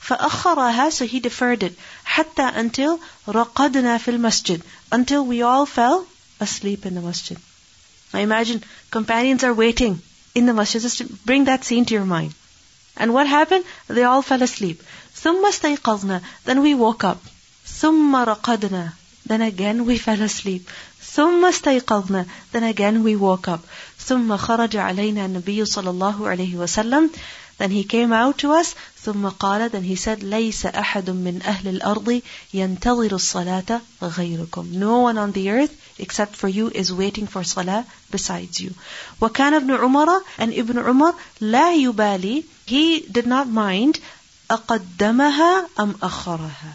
فأخرها 0.00 0.90
so 0.90 1.06
he 1.06 1.20
deferred 1.20 1.62
it 1.62 1.72
حتى 2.04 2.48
until 2.56 2.98
رقدنا 3.28 3.98
في 3.98 4.10
المسجد 4.10 4.62
until 4.92 5.24
we 5.24 5.42
all 5.42 5.66
fell 5.66 6.06
asleep 6.40 6.84
in 6.86 6.94
the 6.94 7.00
masjid. 7.00 7.38
Now 8.13 8.19
imagine 8.19 8.63
companions 8.91 9.43
are 9.43 9.53
waiting 9.53 10.01
in 10.35 10.45
the 10.45 10.53
masjid. 10.53 10.81
Just 10.81 11.25
bring 11.25 11.45
that 11.45 11.63
scene 11.63 11.85
to 11.85 11.93
your 11.93 12.05
mind. 12.05 12.33
And 12.95 13.13
what 13.13 13.27
happened? 13.27 13.65
They 13.87 14.03
all 14.03 14.21
fell 14.21 14.43
asleep. 14.43 14.81
ثم 15.23 15.45
استيقظنا 15.45 16.21
then 16.45 16.61
we 16.61 16.73
woke 16.75 17.03
up. 17.03 17.19
ثم 17.65 18.15
رقدنا 18.15 18.91
then 19.25 19.41
again 19.41 19.85
we 19.85 19.97
fell 19.97 20.21
asleep. 20.21 20.69
ثم 21.15 21.45
استيقظنا 21.45 22.25
then 22.51 22.63
again 22.63 23.03
we 23.03 23.15
woke 23.15 23.47
up. 23.47 23.61
ثم 23.99 24.37
خرج 24.37 24.75
علينا 24.75 25.25
النبي 25.25 25.65
صلى 25.65 25.89
الله 25.89 26.27
عليه 26.27 26.55
وسلم 26.55 27.09
then 27.57 27.71
he 27.71 27.83
came 27.83 28.11
out 28.11 28.37
to 28.37 28.51
us 28.51 28.75
ثم 29.05 29.29
قال 29.29 29.71
then 29.71 29.83
he 29.83 29.95
said 29.95 30.23
ليس 30.23 30.65
أحد 30.65 31.09
من 31.09 31.41
أهل 31.45 31.67
الأرض 31.67 32.21
ينتظر 32.53 33.15
الصلاة 33.15 33.81
غيركم 34.03 34.73
No 34.73 34.99
one 35.01 35.17
on 35.17 35.31
the 35.31 35.49
earth 35.49 35.71
except 35.97 36.35
for 36.35 36.47
you 36.47 36.69
is 36.69 36.91
waiting 36.91 37.27
for 37.27 37.43
salah 37.43 37.85
besides 38.11 38.59
you. 38.59 38.71
وكان 39.21 39.53
ابن 39.53 39.71
عمر 39.77 40.21
and 40.37 40.53
Ibn 40.53 40.77
Umar 40.77 41.13
لا 41.41 41.73
يبالي 41.73 42.43
he 42.65 43.01
did 43.01 43.27
not 43.27 43.47
mind 43.47 43.99
أقدمها 44.51 45.67
أم 45.79 45.95
أخرها 46.01 46.73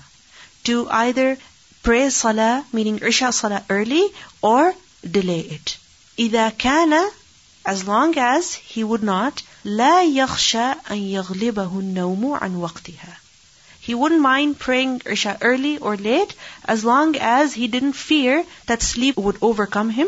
to 0.65 0.89
either 0.91 1.37
pray 1.83 2.11
salah 2.11 2.65
meaning 2.73 2.99
Isha 2.99 3.33
salah 3.33 3.65
early 3.71 4.05
or 4.43 4.75
delay 5.09 5.41
it. 5.41 5.77
إذا 6.19 6.49
كان 6.59 7.11
as 7.65 7.85
long 7.85 8.17
as 8.17 8.55
he 8.55 8.85
would 8.85 9.03
not 9.03 9.43
لا 9.65 10.03
يخشى 10.03 10.73
أن 10.91 10.97
يغلبه 10.97 11.79
النوم 11.79 12.33
عن 12.33 12.57
وقتها 12.57 13.22
he 13.86 13.94
wouldn't 13.94 14.22
mind 14.22 14.58
praying 14.60 15.02
Isha 15.06 15.40
early 15.42 15.78
or 15.78 15.98
late 15.98 16.34
as 16.64 16.86
long 16.86 17.18
as 17.18 17.54
he 17.54 17.68
didn't 17.68 18.02
fear 18.02 18.46
that 18.68 18.82
sleep 18.82 19.18
would 19.18 19.38
overcome 19.42 19.90
him. 19.90 20.08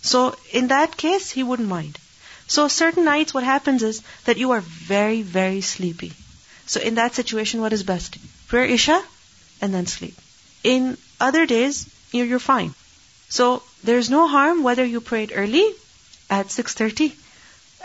So 0.00 0.34
in 0.52 0.68
that 0.68 0.96
case, 0.96 1.30
he 1.30 1.42
wouldn't 1.42 1.68
mind. 1.68 1.98
So 2.46 2.66
certain 2.68 3.04
nights 3.04 3.34
what 3.34 3.44
happens 3.44 3.82
is 3.82 4.00
that 4.24 4.38
you 4.38 4.52
are 4.52 4.62
very, 4.62 5.20
very 5.20 5.60
sleepy. 5.60 6.14
So 6.66 6.80
in 6.80 6.94
that 6.94 7.14
situation, 7.14 7.60
what 7.60 7.74
is 7.74 7.82
best? 7.82 8.16
Pray 8.48 8.72
Isha 8.72 9.02
and 9.60 9.74
then 9.74 9.86
sleep. 9.86 10.16
In 10.64 10.96
other 11.20 11.44
days, 11.44 11.86
you're, 12.12 12.24
you're 12.24 12.38
fine. 12.38 12.74
So 13.28 13.62
there's 13.84 14.08
no 14.08 14.28
harm 14.28 14.62
whether 14.62 14.84
you 14.84 15.02
prayed 15.02 15.32
early 15.34 15.66
at 16.30 16.46
6.30, 16.46 17.12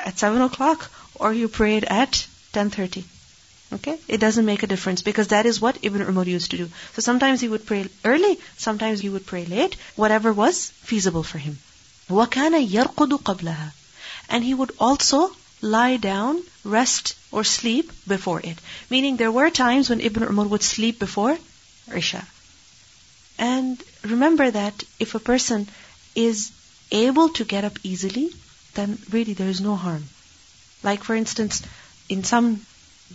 at 0.06 0.18
7 0.18 0.42
o'clock, 0.42 0.90
or 1.16 1.34
you 1.34 1.50
prayed 1.50 1.84
at 1.84 2.26
10.30. 2.54 3.04
Okay? 3.73 3.99
It 4.09 4.19
doesn't 4.19 4.45
make 4.45 4.63
a 4.63 4.67
difference 4.67 5.03
because 5.03 5.29
that 5.29 5.47
is 5.47 5.61
what 5.61 5.79
Ibn 5.83 6.03
Umar 6.03 6.25
used 6.25 6.51
to 6.51 6.57
do. 6.57 6.71
So 6.95 7.03
sometimes 7.03 7.41
he 7.41 7.49
would 7.49 7.67
pray 7.67 7.89
early, 8.05 8.39
sometimes 8.57 9.01
he 9.01 9.09
would 9.09 9.27
pray 9.27 9.45
late, 9.45 9.77
whatever 9.97 10.33
was 10.33 10.71
feasible 10.83 11.23
for 11.23 11.39
him. 11.39 11.59
وَكَانَ 12.09 12.69
يَرْقُدُ 12.69 13.23
قَبْلَهَا 13.23 13.73
And 14.29 14.43
he 14.43 14.55
would 14.55 14.73
also 14.81 15.37
lie 15.63 15.97
down, 15.99 16.43
rest, 16.65 17.15
or 17.31 17.45
sleep 17.45 17.93
before 18.09 18.41
it. 18.41 18.59
Meaning 18.89 19.17
there 19.17 19.31
were 19.31 19.51
times 19.51 19.89
when 19.89 20.01
Ibn 20.01 20.25
Umar 20.25 20.47
would 20.49 20.63
sleep 20.63 20.99
before 20.99 21.39
Isha. 21.95 22.27
And 23.39 23.83
remember 24.03 24.51
that 24.51 24.83
if 24.99 25.15
a 25.15 25.21
person 25.21 25.69
is 26.15 26.51
able 26.91 27.29
to 27.31 27.45
get 27.45 27.65
up 27.65 27.79
easily, 27.83 28.31
then 28.75 28.99
really 29.11 29.35
there 29.35 29.49
is 29.49 29.61
no 29.61 29.77
harm. 29.77 30.09
Like 30.83 31.05
for 31.05 31.15
instance, 31.15 31.63
in 32.09 32.25
some 32.25 32.67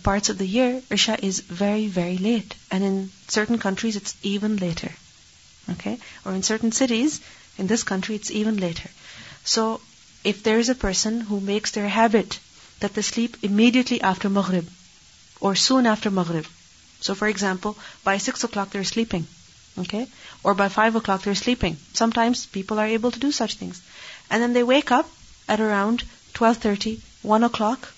parts 0.03 0.29
of 0.29 0.37
the 0.37 0.47
year, 0.47 0.81
Isha 0.89 1.23
is 1.23 1.39
very, 1.41 1.87
very 1.87 2.17
late. 2.17 2.55
And 2.71 2.83
in 2.83 3.11
certain 3.27 3.59
countries, 3.59 3.95
it's 3.95 4.15
even 4.23 4.57
later. 4.57 4.91
Okay? 5.69 5.99
Or 6.25 6.33
in 6.33 6.43
certain 6.43 6.71
cities, 6.71 7.21
in 7.57 7.67
this 7.67 7.83
country, 7.83 8.15
it's 8.15 8.31
even 8.31 8.57
later. 8.57 8.89
So, 9.43 9.81
if 10.23 10.43
there 10.43 10.59
is 10.59 10.69
a 10.69 10.75
person 10.75 11.21
who 11.21 11.39
makes 11.39 11.71
their 11.71 11.89
habit 11.89 12.39
that 12.79 12.93
they 12.93 13.01
sleep 13.01 13.37
immediately 13.41 14.01
after 14.01 14.29
Maghrib, 14.29 14.67
or 15.39 15.55
soon 15.55 15.85
after 15.85 16.11
Maghrib. 16.11 16.45
So, 16.99 17.15
for 17.15 17.27
example, 17.27 17.77
by 18.03 18.17
6 18.17 18.43
o'clock 18.43 18.69
they're 18.69 18.83
sleeping. 18.83 19.27
Okay? 19.77 20.07
Or 20.43 20.53
by 20.53 20.69
5 20.69 20.95
o'clock 20.95 21.23
they're 21.23 21.35
sleeping. 21.35 21.77
Sometimes 21.93 22.45
people 22.45 22.79
are 22.79 22.85
able 22.85 23.11
to 23.11 23.19
do 23.19 23.31
such 23.31 23.55
things. 23.55 23.81
And 24.29 24.41
then 24.41 24.53
they 24.53 24.63
wake 24.63 24.91
up 24.91 25.09
at 25.47 25.59
around 25.59 26.03
12.30, 26.33 26.99
1 27.23 27.43
o'clock, 27.43 27.89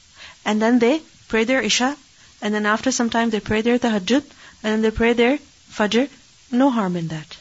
and 0.46 0.62
then 0.62 0.80
they 0.80 1.02
pray 1.33 1.45
their 1.45 1.61
Isha, 1.61 1.97
and 2.41 2.55
then 2.55 2.67
after 2.67 2.91
some 2.91 3.11
time 3.11 3.31
they 3.31 3.41
pray 3.41 3.63
their 3.63 3.79
Tahajjud, 3.79 4.25
and 4.63 4.73
then 4.73 4.83
they 4.83 4.91
pray 4.91 5.13
their 5.13 5.39
Fajr. 5.71 6.09
No 6.51 6.71
harm 6.71 6.97
in 6.97 7.09
that. 7.09 7.37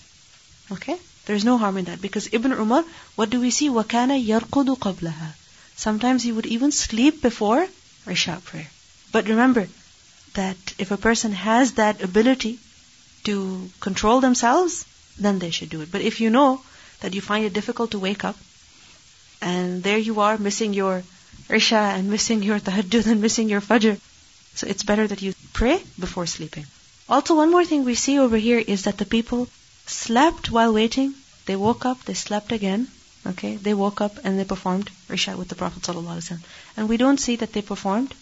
Okay? 0.71 0.97
There's 1.25 1.45
no 1.45 1.57
harm 1.57 1.77
in 1.77 1.85
that. 1.85 2.01
Because 2.01 2.29
Ibn 2.31 2.53
Umar, 2.53 2.83
what 3.15 3.29
do 3.29 3.39
we 3.39 3.51
see? 3.51 3.69
وَكَانَ 3.69 4.11
يَرْقُدُ 4.25 4.77
قَبْلَهَا 4.77 5.33
Sometimes 5.75 6.23
he 6.23 6.31
would 6.31 6.45
even 6.45 6.71
sleep 6.71 7.21
before 7.21 7.67
Isha 8.09 8.41
prayer. 8.43 8.69
But 9.11 9.27
remember 9.27 9.67
that 10.33 10.57
if 10.77 10.91
a 10.91 10.97
person 10.97 11.31
has 11.33 11.73
that 11.73 12.01
ability 12.01 12.59
to 13.25 13.69
control 13.79 14.21
themselves, 14.21 14.85
then 15.19 15.39
they 15.39 15.51
should 15.51 15.69
do 15.69 15.81
it. 15.81 15.91
But 15.91 16.01
if 16.01 16.21
you 16.21 16.29
know 16.29 16.61
that 17.01 17.13
you 17.13 17.21
find 17.21 17.45
it 17.45 17.53
difficult 17.53 17.91
to 17.91 17.99
wake 17.99 18.23
up, 18.23 18.37
and 19.41 19.83
there 19.83 19.97
you 19.97 20.19
are 20.21 20.37
missing 20.37 20.73
your 20.73 21.03
Isha 21.52 21.76
and 21.76 22.10
missing 22.10 22.42
your 22.42 22.60
tahajjud 22.60 23.06
and 23.06 23.20
missing 23.20 23.48
your 23.48 23.60
fajr. 23.60 23.98
So 24.54 24.66
it's 24.66 24.82
better 24.82 25.06
that 25.06 25.22
you 25.22 25.34
pray 25.52 25.82
before 25.98 26.26
sleeping. 26.26 26.66
Also, 27.08 27.34
one 27.34 27.50
more 27.50 27.64
thing 27.64 27.84
we 27.84 27.94
see 27.94 28.18
over 28.18 28.36
here 28.36 28.58
is 28.58 28.84
that 28.84 28.98
the 28.98 29.04
people 29.04 29.48
slept 29.86 30.50
while 30.50 30.72
waiting. 30.72 31.14
They 31.46 31.56
woke 31.56 31.84
up, 31.84 32.04
they 32.04 32.14
slept 32.14 32.52
again. 32.52 32.88
Okay, 33.26 33.56
they 33.56 33.74
woke 33.74 34.00
up 34.00 34.18
and 34.24 34.38
they 34.38 34.44
performed 34.44 34.90
Isha 35.10 35.36
with 35.36 35.48
the 35.48 35.54
Prophet. 35.54 35.88
And 36.76 36.88
we 36.88 36.96
don't 36.96 37.20
see 37.20 37.36
that 37.36 37.52
they 37.52 37.62
performed 37.62 38.14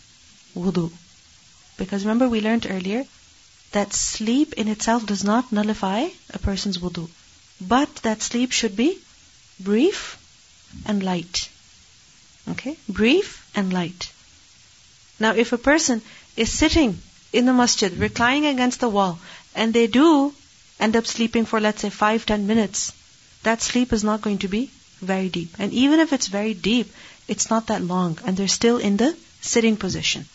wudu. 0.55 0.91
Because 1.79 2.05
remember 2.05 2.29
we 2.29 2.41
learned 2.41 2.67
earlier 2.69 3.05
that 3.73 3.95
sleep 3.95 4.55
in 4.55 4.69
itself 4.69 5.07
does 5.07 5.25
not 5.25 5.53
nullify 5.53 6.09
a 6.35 6.39
person's 6.39 6.79
wudu. 6.79 7.09
But 7.61 7.95
that 7.97 8.23
sleep 8.23 8.53
should 8.53 8.77
be 8.77 8.99
brief 9.59 10.19
and 10.87 11.03
light. 11.03 11.49
Okay? 12.50 12.78
Brief 12.88 13.50
and 13.56 13.74
light. 13.74 14.12
Now, 15.20 15.32
if 15.32 15.54
a 15.54 15.58
person 15.58 16.02
is 16.36 16.52
sitting 16.52 17.00
in 17.32 17.46
the 17.46 17.54
masjid, 17.54 17.98
reclining 17.98 18.46
against 18.46 18.80
the 18.80 18.90
wall, 18.90 19.20
and 19.56 19.74
they 19.74 19.88
do 19.88 20.34
end 20.80 20.96
up 20.96 21.08
sleeping 21.08 21.46
for, 21.46 21.60
let's 21.60 21.82
say, 21.82 21.90
five, 21.90 22.26
ten 22.26 22.48
minutes, 22.48 22.92
that 23.44 23.62
sleep 23.62 23.94
is 23.94 24.04
not 24.04 24.22
going 24.22 24.40
to 24.40 24.48
be 24.48 24.70
very 25.02 25.30
deep. 25.30 25.50
And 25.60 25.74
even 25.74 26.00
if 26.00 26.14
it's 26.14 26.28
very 26.28 26.54
deep, 26.54 26.92
it's 27.28 27.50
not 27.50 27.68
that 27.68 27.82
long, 27.82 28.20
and 28.26 28.36
they're 28.36 28.48
still 28.48 28.78
in 28.78 28.98
the 28.98 29.16
sitting 29.42 29.78
position. 29.78 30.26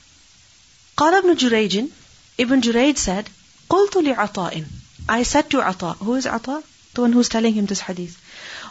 قال 0.97 1.23
ابن 1.23 1.37
جريج 1.37 1.91
Ibn 2.39 2.63
Jurayj 2.63 2.97
said, 2.97 3.29
قلت 3.69 3.95
لعطاء 3.95 4.65
I 5.09 5.23
said 5.25 5.51
to 5.51 5.61
Ata, 5.61 5.93
who 5.95 6.15
is 6.15 6.27
Ata? 6.27 6.63
The 6.95 7.01
one 7.01 7.13
who's 7.13 7.29
telling 7.29 7.55
him 7.55 7.67
this 7.67 7.81
hadith. 7.81 8.17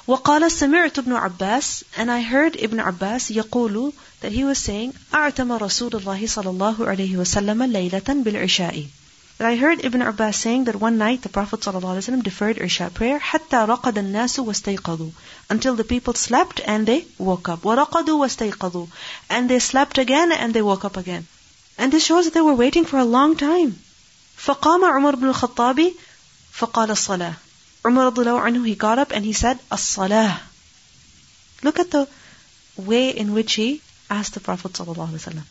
وقال 0.07 0.51
سمعت 0.51 0.99
ابن 0.99 1.13
عباس 1.13 1.83
and 1.97 2.09
I 2.11 2.21
heard 2.21 2.55
Ibn 2.55 2.79
Abbas 2.79 3.31
يقول 3.31 3.93
that 4.21 4.31
he 4.31 4.43
was 4.43 4.57
saying 4.57 4.93
أعتم 5.13 5.51
رسول 5.51 5.95
الله 5.95 6.27
صلى 6.27 6.49
الله 6.49 6.87
عليه 6.87 7.17
وسلم 7.17 7.63
ليلة 7.63 8.03
بالعشاء 8.07 8.85
that 9.39 9.45
I 9.45 9.55
heard 9.55 9.85
Ibn 9.85 10.01
Abbas 10.01 10.35
saying 10.35 10.65
that 10.65 10.75
one 10.75 10.97
night 10.97 11.21
the 11.21 11.29
Prophet 11.29 11.61
ﷺ 11.61 12.23
deferred 12.23 12.57
Isha 12.57 12.89
prayer 12.93 13.19
حتى 13.19 13.55
رقد 13.55 13.97
الناس 13.97 14.39
واستيقظوا 14.39 15.09
until 15.49 15.75
the 15.75 15.83
people 15.85 16.13
slept 16.13 16.59
and 16.65 16.85
they 16.85 17.05
woke 17.17 17.47
up 17.47 17.63
ورقدوا 17.65 18.21
واستيقظوا 18.21 18.87
and 19.29 19.49
they 19.49 19.59
slept 19.59 19.97
again 19.97 20.31
and 20.31 20.53
they 20.53 20.61
woke 20.61 20.83
up 20.83 20.97
again 20.97 21.25
and 21.77 21.91
this 21.93 22.03
shows 22.03 22.25
that 22.25 22.33
they 22.33 22.41
were 22.41 22.53
waiting 22.65 22.83
for 22.85 22.97
a 22.97 23.05
long 23.05 23.35
time 23.37 23.71
فقام 24.37 24.85
عمر 24.85 25.15
بن 25.15 25.29
الخطاب 25.29 25.91
فقال 26.53 26.91
الصلاة 26.91 27.33
Umar 27.86 28.12
anhu, 28.12 28.66
he 28.66 28.74
got 28.74 28.98
up 28.98 29.12
and 29.12 29.24
he 29.24 29.34
said, 29.34 29.58
As-salah. 29.70 30.40
Look 31.62 31.78
at 31.78 31.90
the 31.90 32.08
way 32.76 33.10
in 33.10 33.34
which 33.34 33.54
he 33.54 33.82
asked 34.08 34.34
the 34.34 34.40
Prophet 34.40 34.72
ﷺ. 34.72 35.42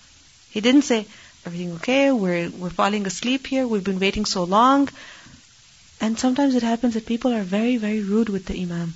He 0.49 0.61
didn't 0.61 0.81
say, 0.83 1.05
everything 1.45 1.73
okay, 1.73 2.11
we're, 2.11 2.49
we're 2.49 2.71
falling 2.71 3.05
asleep 3.05 3.45
here, 3.45 3.67
we've 3.67 3.83
been 3.83 3.99
waiting 3.99 4.25
so 4.25 4.43
long. 4.45 4.89
And 6.01 6.17
sometimes 6.17 6.55
it 6.55 6.63
happens 6.63 6.95
that 6.95 7.05
people 7.05 7.33
are 7.33 7.43
very, 7.43 7.77
very 7.77 8.01
rude 8.01 8.29
with 8.29 8.45
the 8.47 8.59
Imam. 8.59 8.95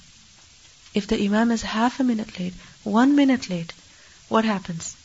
If 0.96 1.06
the 1.06 1.24
Imam 1.24 1.52
is 1.52 1.62
half 1.62 2.00
a 2.00 2.04
minute 2.04 2.40
late, 2.40 2.54
one 2.84 3.16
minute 3.16 3.52
late, 3.52 3.72
what 4.30 4.46
happens? 4.46 4.96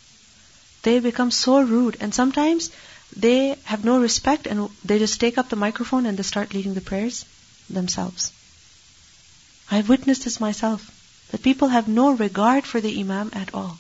They 0.83 1.01
become 1.01 1.31
so 1.31 1.61
rude 1.61 1.99
and 2.01 2.14
sometimes 2.14 2.71
they 3.14 3.57
have 3.64 3.85
no 3.85 4.01
respect 4.01 4.47
and 4.47 4.71
they 4.85 4.99
just 4.99 5.21
take 5.21 5.37
up 5.37 5.51
the 5.51 5.57
microphone 5.57 6.07
and 6.07 6.16
they 6.16 6.23
start 6.23 6.55
leading 6.55 6.73
the 6.73 6.81
prayers 6.81 7.27
themselves. 7.68 8.33
I've 9.70 9.88
witnessed 9.88 10.25
this 10.25 10.40
myself, 10.40 10.90
that 11.31 11.42
people 11.42 11.68
have 11.68 11.88
no 11.88 12.11
regard 12.11 12.64
for 12.64 12.81
the 12.81 13.01
Imam 13.01 13.31
at 13.33 13.55
all. 13.55 13.79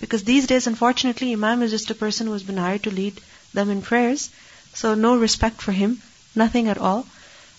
Because 0.00 0.24
these 0.24 0.46
days, 0.46 0.66
unfortunately, 0.66 1.32
Imam 1.32 1.62
is 1.62 1.70
just 1.70 1.90
a 1.90 1.94
person 1.94 2.26
who 2.26 2.32
has 2.32 2.42
been 2.42 2.56
hired 2.56 2.84
to 2.84 2.90
lead 2.90 3.20
them 3.52 3.70
in 3.70 3.82
prayers, 3.82 4.30
so 4.74 4.94
no 4.94 5.16
respect 5.16 5.60
for 5.60 5.72
him, 5.72 6.00
nothing 6.34 6.68
at 6.68 6.78
all. 6.78 7.06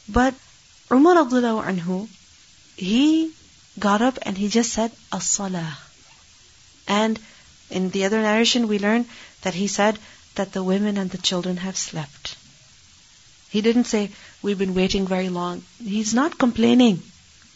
But 0.09 0.33
Umar 0.91 1.17
Abdullah 1.19 1.63
anhu, 1.63 2.07
he 2.75 3.31
got 3.79 4.01
up 4.01 4.19
and 4.23 4.37
he 4.37 4.49
just 4.49 4.73
said, 4.73 4.91
As-salah. 5.11 5.77
And 6.87 7.19
in 7.69 7.89
the 7.89 8.05
other 8.05 8.21
narration, 8.21 8.67
we 8.67 8.79
learn 8.79 9.05
that 9.41 9.53
he 9.53 9.67
said 9.67 9.97
that 10.35 10.51
the 10.53 10.63
women 10.63 10.97
and 10.97 11.09
the 11.09 11.17
children 11.17 11.57
have 11.57 11.77
slept. 11.77 12.35
He 13.49 13.61
didn't 13.61 13.85
say, 13.85 14.11
we've 14.43 14.59
been 14.59 14.75
waiting 14.75 15.07
very 15.07 15.29
long. 15.29 15.63
He's 15.83 16.13
not 16.13 16.37
complaining. 16.37 17.01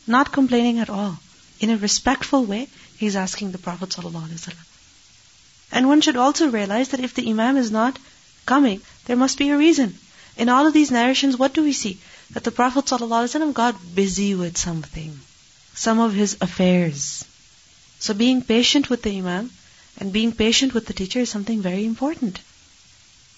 Not 0.08 0.32
complaining 0.32 0.80
at 0.80 0.90
all. 0.90 1.20
In 1.60 1.70
a 1.70 1.78
respectful 1.78 2.46
way, 2.46 2.68
he's 2.98 3.16
asking 3.16 3.52
the 3.52 3.58
Prophet. 3.60 3.96
And 5.72 5.88
one 5.88 6.02
should 6.02 6.18
also 6.18 6.50
realize 6.50 6.90
that 6.90 7.02
if 7.02 7.14
the 7.14 7.30
Imam 7.30 7.58
is 7.58 7.70
not 7.70 8.00
coming, 8.46 8.82
there 9.06 9.16
must 9.18 9.38
be 9.38 9.50
a 9.50 9.58
reason. 9.58 9.98
In 10.38 10.50
all 10.50 10.66
of 10.66 10.74
these 10.74 10.92
narrations, 10.92 11.38
what 11.38 11.54
do 11.54 11.64
we 11.64 11.74
see? 11.74 12.00
That 12.32 12.44
the 12.44 12.52
Prophet 12.52 12.86
ﷺ 12.86 13.54
got 13.54 13.96
busy 13.96 14.34
with 14.36 14.58
something. 14.58 15.20
some 15.78 16.00
of 16.00 16.14
his 16.14 16.38
affairs. 16.42 17.24
So 18.00 18.14
being 18.14 18.42
patient 18.42 18.90
with 18.90 19.04
the 19.04 19.16
Imam 19.18 19.52
and 20.00 20.12
being 20.12 20.32
patient 20.32 20.74
with 20.74 20.88
the 20.88 20.94
teacher 20.94 21.20
is 21.20 21.30
something 21.30 21.62
very 21.62 21.86
important. 21.86 22.40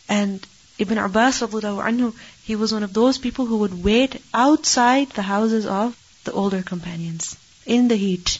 And 0.07 0.45
Ibn 0.77 0.97
Abbas 0.97 1.41
anhu, 1.41 2.13
he 2.48 2.56
was 2.56 2.72
one 2.72 2.82
of 2.82 2.92
those 2.92 3.18
people 3.18 3.46
who 3.46 3.58
would 3.58 3.84
wait 3.84 4.20
outside 4.32 5.10
the 5.10 5.22
houses 5.22 5.66
of 5.66 5.96
the 6.24 6.32
older 6.32 6.62
companions 6.62 7.36
in 7.66 7.88
the 7.88 7.96
heat. 7.96 8.38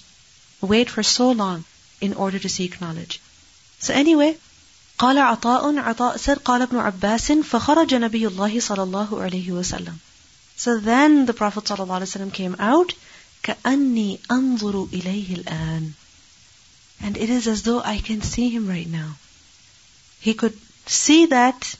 Wait 0.61 0.90
for 0.90 1.03
so 1.03 1.31
long 1.31 1.64
in 2.00 2.14
order 2.14 2.38
to 2.38 2.48
seek 2.48 2.81
knowledge. 2.81 3.20
So 3.79 3.94
anyway, 3.94 4.37
قال 4.98 5.18
عطاء 5.18 5.79
عطاء 5.79 6.18
said 6.18 6.38
قال 6.44 6.62
ابن 6.62 6.77
عباس 6.77 7.33
فخرج 7.33 7.94
نبي 7.94 8.27
الله 8.29 8.61
صلى 8.61 8.83
الله 8.83 9.22
عليه 9.22 9.50
وسلم 9.50 9.98
So 10.57 10.79
then 10.79 11.27
the 11.27 11.33
Prophet 11.33 11.64
صلى 11.64 11.85
الله 11.85 11.94
عليه 11.94 12.07
وسلم 12.07 12.33
came 12.33 12.57
out 12.59 12.94
كأني 13.42 14.20
أنظر 14.31 14.88
إليه 14.92 15.35
الآن 15.35 15.92
And 17.00 17.16
it 17.16 17.29
is 17.29 17.48
as 17.48 17.62
though 17.62 17.81
I 17.81 17.98
can 17.98 18.22
see 18.22 18.48
him 18.50 18.68
right 18.68 18.88
now. 18.88 19.16
He 20.20 20.33
could 20.35 20.57
see 20.87 21.27
that 21.27 21.77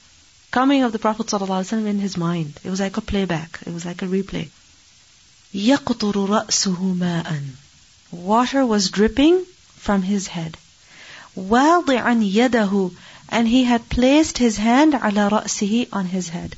coming 0.51 0.85
of 0.85 0.93
the 0.93 0.99
Prophet 0.99 1.27
ﷺ 1.27 1.87
in 1.87 1.99
his 1.99 2.17
mind. 2.17 2.61
It 2.63 2.71
was 2.71 2.81
like 2.81 2.97
a 2.97 3.01
playback. 3.01 3.59
It 3.67 3.73
was 3.73 3.85
like 3.85 4.03
a 4.03 4.07
replay. 4.07 4.49
يَقْطُرُ 5.53 6.13
رَأْسُهُ 6.13 6.97
مَاءً 6.97 7.43
Water 8.13 8.65
was 8.65 8.91
dripping 8.91 9.45
from 9.77 10.03
his 10.03 10.29
head. 10.29 10.57
وَاضِعًا 11.37 12.33
يَدَهُ 12.33 12.95
And 13.29 13.49
he 13.49 13.65
had 13.65 13.89
placed 13.89 14.39
his 14.39 14.57
hand 14.57 14.95
على 14.95 15.29
رأسه 15.31 15.89
on 15.93 16.07
his 16.07 16.29
head. 16.29 16.55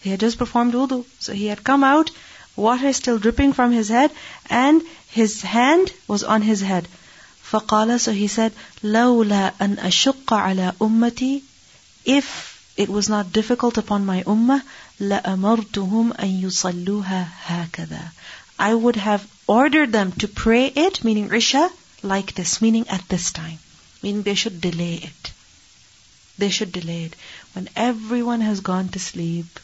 He 0.00 0.10
had 0.10 0.20
just 0.20 0.38
performed 0.38 0.74
wudu. 0.74 1.04
So 1.20 1.32
he 1.32 1.46
had 1.46 1.62
come 1.62 1.84
out, 1.84 2.10
water 2.56 2.92
still 2.92 3.18
dripping 3.18 3.52
from 3.52 3.70
his 3.70 3.88
head, 3.88 4.10
and 4.50 4.82
his 5.08 5.42
hand 5.42 5.92
was 6.08 6.24
on 6.24 6.42
his 6.42 6.60
head. 6.60 6.88
فقال 7.50 8.00
So 8.00 8.12
he 8.12 8.26
said, 8.26 8.52
لولا 8.82 9.52
أن 9.60 9.78
أشق 9.78 10.32
على 10.32 10.72
أمتي 10.80 11.42
If 12.04 12.49
it 12.76 12.88
was 12.88 13.08
not 13.08 13.32
difficult 13.32 13.78
upon 13.78 14.04
my 14.04 14.22
ummah, 14.24 14.62
لأمرتهم 15.00 16.12
أن 16.12 16.42
يصلوها 16.42 17.28
هكذا 17.46 18.12
I 18.58 18.74
would 18.74 18.96
have 18.96 19.26
ordered 19.46 19.92
them 19.92 20.12
to 20.12 20.28
pray 20.28 20.66
it, 20.66 21.02
meaning 21.04 21.32
Isha, 21.32 21.70
like 22.02 22.34
this, 22.34 22.62
meaning 22.62 22.88
at 22.88 23.08
this 23.08 23.32
time. 23.32 23.58
Meaning 24.02 24.22
they 24.22 24.34
should 24.34 24.60
delay 24.60 24.94
it. 24.94 25.32
They 26.38 26.50
should 26.50 26.72
delay 26.72 27.04
it. 27.04 27.16
When 27.54 27.68
everyone 27.74 28.42
has 28.42 28.60
gone 28.60 28.90
to 28.90 28.98
sleep, 28.98 29.58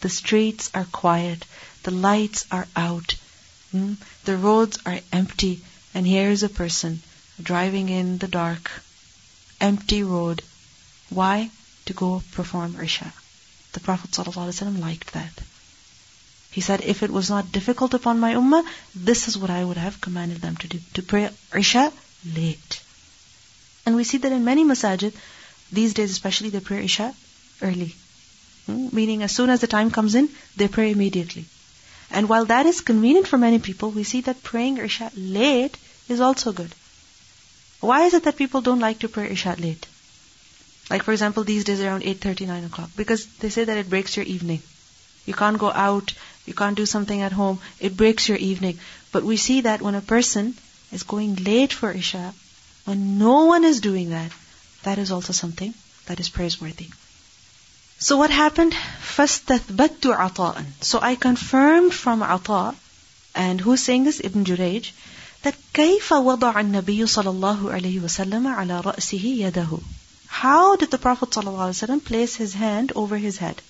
the 0.00 0.08
streets 0.08 0.70
are 0.74 0.84
quiet, 0.84 1.44
the 1.82 1.90
lights 1.90 2.46
are 2.50 2.68
out, 2.76 3.16
hmm, 3.72 3.94
the 4.24 4.36
roads 4.36 4.78
are 4.86 5.00
empty, 5.12 5.60
and 5.92 6.06
here 6.06 6.30
is 6.30 6.42
a 6.42 6.48
person 6.48 7.02
driving 7.42 7.88
in 7.88 8.18
the 8.18 8.28
dark, 8.28 8.70
empty 9.60 10.02
road. 10.02 10.42
Why? 11.10 11.50
To 11.85 11.93
go 11.93 12.23
perform 12.31 12.79
Isha. 12.79 13.13
The 13.73 13.79
Prophet 13.79 14.11
ﷺ 14.11 14.79
liked 14.79 15.13
that. 15.13 15.31
He 16.51 16.61
said, 16.61 16.81
if 16.81 17.01
it 17.01 17.09
was 17.09 17.29
not 17.29 17.51
difficult 17.51 17.93
upon 17.95 18.19
my 18.19 18.35
ummah, 18.35 18.63
this 18.93 19.27
is 19.27 19.37
what 19.37 19.49
I 19.49 19.65
would 19.65 19.77
have 19.77 19.99
commanded 19.99 20.41
them 20.41 20.55
to 20.57 20.67
do. 20.67 20.79
To 20.93 21.01
pray 21.01 21.29
Isha 21.53 21.91
late. 22.35 22.81
And 23.85 23.95
we 23.95 24.03
see 24.03 24.19
that 24.19 24.31
in 24.31 24.45
many 24.45 24.63
masajid, 24.63 25.13
these 25.71 25.95
days 25.95 26.11
especially, 26.11 26.49
they 26.49 26.59
pray 26.59 26.85
Isha 26.85 27.13
early. 27.61 27.95
Hmm? 28.67 28.89
Meaning 28.91 29.23
as 29.23 29.31
soon 29.31 29.49
as 29.49 29.61
the 29.61 29.67
time 29.67 29.89
comes 29.89 30.13
in, 30.15 30.29
they 30.55 30.67
pray 30.67 30.91
immediately. 30.91 31.45
And 32.11 32.29
while 32.29 32.45
that 32.45 32.67
is 32.67 32.81
convenient 32.81 33.27
for 33.27 33.39
many 33.39 33.57
people, 33.57 33.89
we 33.89 34.03
see 34.03 34.21
that 34.21 34.43
praying 34.43 34.77
Isha 34.77 35.11
late 35.17 35.75
is 36.07 36.21
also 36.21 36.53
good. 36.53 36.73
Why 37.79 38.03
is 38.05 38.13
it 38.13 38.23
that 38.25 38.37
people 38.37 38.61
don't 38.61 38.79
like 38.79 38.99
to 38.99 39.09
pray 39.09 39.31
Isha 39.31 39.55
late? 39.57 39.87
Like 40.90 41.02
for 41.02 41.12
example, 41.12 41.44
these 41.44 41.64
days 41.64 41.80
around 41.80 42.02
8.30, 42.02 42.46
9 42.46 42.64
o'clock. 42.64 42.90
Because 42.96 43.26
they 43.40 43.50
say 43.50 43.64
that 43.64 43.76
it 43.76 43.90
breaks 43.90 44.16
your 44.16 44.26
evening. 44.26 44.62
You 45.26 45.34
can't 45.34 45.58
go 45.58 45.70
out, 45.70 46.14
you 46.46 46.54
can't 46.54 46.76
do 46.76 46.86
something 46.86 47.20
at 47.20 47.32
home, 47.32 47.58
it 47.78 47.96
breaks 47.96 48.28
your 48.28 48.38
evening. 48.38 48.78
But 49.12 49.24
we 49.24 49.36
see 49.36 49.60
that 49.62 49.82
when 49.82 49.94
a 49.94 50.00
person 50.00 50.54
is 50.90 51.02
going 51.02 51.34
late 51.36 51.72
for 51.72 51.92
Isha, 51.92 52.32
when 52.86 53.18
no 53.18 53.44
one 53.44 53.64
is 53.64 53.80
doing 53.80 54.10
that, 54.10 54.32
that 54.84 54.98
is 54.98 55.10
also 55.10 55.34
something 55.34 55.74
that 56.06 56.20
is 56.20 56.30
praiseworthy. 56.30 56.88
So 57.98 58.16
what 58.16 58.30
happened? 58.30 58.72
فَاسْتَثْبَتُّ 58.72 60.16
عَطَاءً 60.16 60.64
So 60.80 61.00
I 61.00 61.16
confirmed 61.16 61.92
from 61.92 62.22
Ata, 62.22 62.74
and 63.34 63.60
who's 63.60 63.82
saying 63.82 64.04
this? 64.04 64.20
Ibn 64.24 64.44
Jurayj, 64.44 64.92
that 65.42 65.54
كيف 65.74 66.12
وضع 66.12 66.60
النبي 66.60 67.06
صلى 67.06 67.30
الله 67.30 67.72
عليه 67.72 68.00
وسلم 68.00 68.46
على 68.46 68.80
رأسه 68.80 69.22
يده 69.22 69.78
How 70.32 70.76
did 70.76 70.90
the 70.90 70.98
Prophet 70.98 71.30
ﷺ 71.30 72.04
place 72.04 72.36
his 72.36 72.54
hand 72.54 72.92
over 72.94 73.16
his 73.16 73.38
head? 73.38 73.60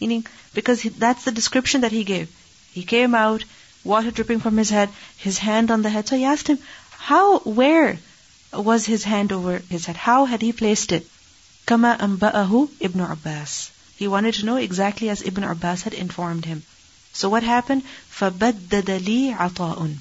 Meaning, 0.00 0.26
because 0.52 0.82
that's 0.82 1.24
the 1.24 1.32
description 1.32 1.80
that 1.80 1.92
he 1.92 2.04
gave. 2.04 2.28
He 2.72 2.82
came 2.82 3.14
out, 3.14 3.44
water 3.82 4.10
dripping 4.10 4.40
from 4.40 4.56
his 4.58 4.70
head, 4.70 4.90
his 5.16 5.38
hand 5.38 5.70
on 5.70 5.82
the 5.82 5.90
head. 5.90 6.06
So 6.06 6.16
he 6.16 6.24
asked 6.24 6.48
him, 6.48 6.58
how, 6.98 7.38
where 7.38 7.98
was 8.52 8.84
his 8.84 9.04
hand 9.04 9.32
over 9.32 9.62
his 9.70 9.86
head? 9.86 9.96
How 9.96 10.26
had 10.26 10.42
he 10.42 10.52
placed 10.52 10.92
it? 10.92 11.08
كما 11.66 11.98
أنبأه 11.98 12.68
ابن 12.80 13.00
عباس. 13.00 13.70
He 13.96 14.06
wanted 14.06 14.34
to 14.34 14.44
know 14.44 14.56
exactly 14.56 15.08
as 15.08 15.22
Ibn 15.22 15.44
Abbas 15.44 15.82
had 15.82 15.94
informed 15.94 16.44
him. 16.44 16.62
So 17.12 17.28
what 17.30 17.42
happened? 17.42 17.82
فَبَدَّدَ 18.18 19.00
لِي 19.00 19.34
عَطَاءٌ 19.34 19.96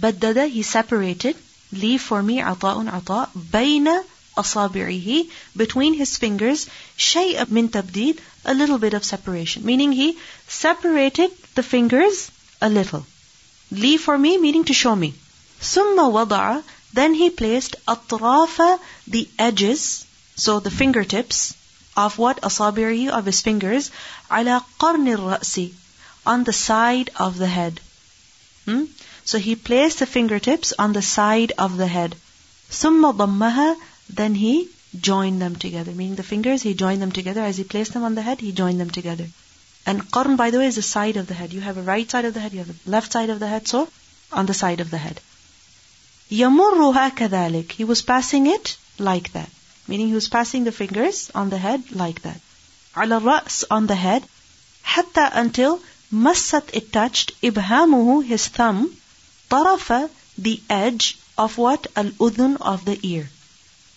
Baddada, 0.00 0.48
he 0.48 0.62
separated, 0.62 1.36
leave 1.72 2.00
for 2.00 2.22
me 2.22 2.40
عطاء 2.40 2.88
عطاء 2.88 3.30
بين 3.34 3.88
أصابعه 4.36 5.26
between 5.56 5.94
his 5.94 6.16
fingers 6.16 6.66
شيء 6.96 7.44
من 7.50 7.70
تبديد 7.70 8.18
a 8.44 8.54
little 8.54 8.78
bit 8.78 8.94
of 8.94 9.04
separation 9.04 9.64
meaning 9.64 9.92
he 9.92 10.16
separated 10.48 11.30
the 11.54 11.62
fingers 11.62 12.30
a 12.60 12.68
little 12.68 13.04
leave 13.70 14.00
for 14.00 14.16
me 14.16 14.38
meaning 14.38 14.64
to 14.64 14.72
show 14.72 14.94
me 14.94 15.12
ثم 15.62 15.98
وضع 15.98 16.62
then 16.92 17.14
he 17.14 17.30
placed 17.30 17.76
أطراف 17.88 18.78
the 19.06 19.28
edges 19.38 20.04
so 20.36 20.60
the 20.60 20.70
fingertips 20.70 21.54
of 21.96 22.18
what 22.18 22.40
أصابعه 22.40 23.10
of 23.10 23.26
his 23.26 23.40
fingers 23.40 23.90
على 24.30 24.62
قرن 24.78 25.08
الرأس 25.08 25.70
on 26.26 26.44
the 26.44 26.52
side 26.52 27.10
of 27.16 27.38
the 27.38 27.48
head 27.48 27.80
hmm? 28.64 28.84
So 29.30 29.38
he 29.38 29.54
placed 29.54 30.00
the 30.00 30.06
fingertips 30.06 30.72
on 30.76 30.92
the 30.92 31.02
side 31.02 31.52
of 31.56 31.76
the 31.76 31.86
head. 31.86 32.16
ثم 32.70 33.10
ضمها 33.10 33.76
Then 34.08 34.34
he 34.34 34.68
joined 34.98 35.40
them 35.40 35.56
together. 35.56 35.92
Meaning 35.92 36.16
the 36.16 36.22
fingers, 36.22 36.62
he 36.62 36.74
joined 36.74 37.00
them 37.00 37.12
together. 37.12 37.42
As 37.42 37.56
he 37.56 37.64
placed 37.64 37.92
them 37.92 38.02
on 38.02 38.14
the 38.14 38.22
head, 38.22 38.40
he 38.40 38.52
joined 38.52 38.80
them 38.80 38.90
together. 38.90 39.26
And 39.86 40.10
qarn, 40.10 40.36
by 40.36 40.50
the 40.50 40.58
way, 40.58 40.66
is 40.66 40.76
the 40.76 40.82
side 40.82 41.16
of 41.16 41.26
the 41.26 41.34
head. 41.34 41.52
You 41.52 41.60
have 41.60 41.78
a 41.78 41.82
right 41.82 42.10
side 42.10 42.24
of 42.24 42.34
the 42.34 42.40
head, 42.40 42.52
you 42.52 42.58
have 42.58 42.70
a 42.70 42.90
left 42.90 43.12
side 43.12 43.30
of 43.30 43.40
the 43.40 43.46
head, 43.46 43.66
so 43.66 43.88
on 44.32 44.46
the 44.46 44.54
side 44.54 44.80
of 44.80 44.90
the 44.90 44.98
head. 44.98 45.20
يمرها 46.30 47.14
كذلك. 47.16 47.72
He 47.72 47.84
was 47.84 48.02
passing 48.02 48.46
it 48.46 48.76
like 48.98 49.32
that. 49.32 49.48
Meaning 49.88 50.08
he 50.08 50.14
was 50.14 50.28
passing 50.28 50.64
the 50.64 50.72
fingers 50.72 51.30
on 51.34 51.50
the 51.50 51.58
head 51.58 51.90
like 51.92 52.22
that. 52.22 52.40
على 52.94 53.20
الرأس 53.20 53.64
on 53.70 53.86
the 53.86 53.96
head. 53.96 54.22
حتى 54.84 55.30
until 55.32 55.80
مست 56.12 56.74
it 56.74 56.92
touched 56.92 57.32
إبهامه 57.42 58.26
his 58.26 58.48
thumb 58.48 58.90
طرف 59.50 60.10
the 60.38 60.60
edge 60.68 61.18
of 61.38 61.56
what? 61.58 61.86
Al-udhun 61.96 62.56
of 62.60 62.84
the 62.84 62.98
ear. 63.02 63.28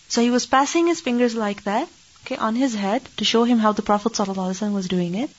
So 0.09 0.21
he 0.21 0.31
was 0.31 0.45
passing 0.45 0.87
his 0.87 1.01
fingers 1.01 1.35
like 1.35 1.63
that, 1.63 1.87
okay, 2.23 2.35
on 2.35 2.55
his 2.55 2.75
head 2.75 3.07
to 3.17 3.25
show 3.25 3.43
him 3.43 3.59
how 3.59 3.71
the 3.71 3.81
Prophet 3.81 4.13
ﷺ 4.13 4.73
was 4.73 4.87
doing 4.87 5.15
it. 5.15 5.29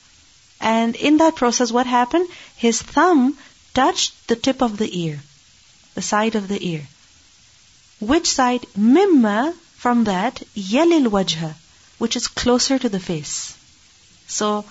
And 0.59 0.95
in 0.95 1.17
that 1.17 1.35
process, 1.35 1.71
what 1.71 1.87
happened? 1.87 2.29
His 2.55 2.81
thumb 2.81 3.37
touched 3.73 4.27
the 4.27 4.35
tip 4.35 4.61
of 4.61 4.77
the 4.77 4.89
ear, 5.03 5.19
the 5.95 6.01
side 6.01 6.35
of 6.35 6.47
the 6.47 6.59
ear. 6.73 6.87
Which 7.99 8.27
side? 8.27 8.65
Mimma, 8.77 9.53
from 9.75 10.05
that, 10.05 10.41
yelil 10.55 11.07
wajha, 11.07 11.53
which 11.97 12.15
is 12.15 12.27
closer 12.27 12.79
to 12.79 12.89
the 12.89 12.99
face. 12.99 13.55
So, 14.27 14.65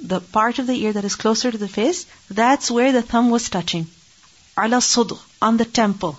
the 0.00 0.20
part 0.20 0.58
of 0.58 0.66
the 0.66 0.78
ear 0.84 0.92
that 0.92 1.04
is 1.04 1.16
closer 1.16 1.50
to 1.50 1.58
the 1.58 1.68
face, 1.68 2.06
that's 2.30 2.70
where 2.70 2.92
the 2.92 3.02
thumb 3.02 3.30
was 3.30 3.48
touching 3.48 3.86
ala 4.58 4.78
sudr, 4.78 5.18
on 5.40 5.56
the 5.56 5.64
temple. 5.64 6.18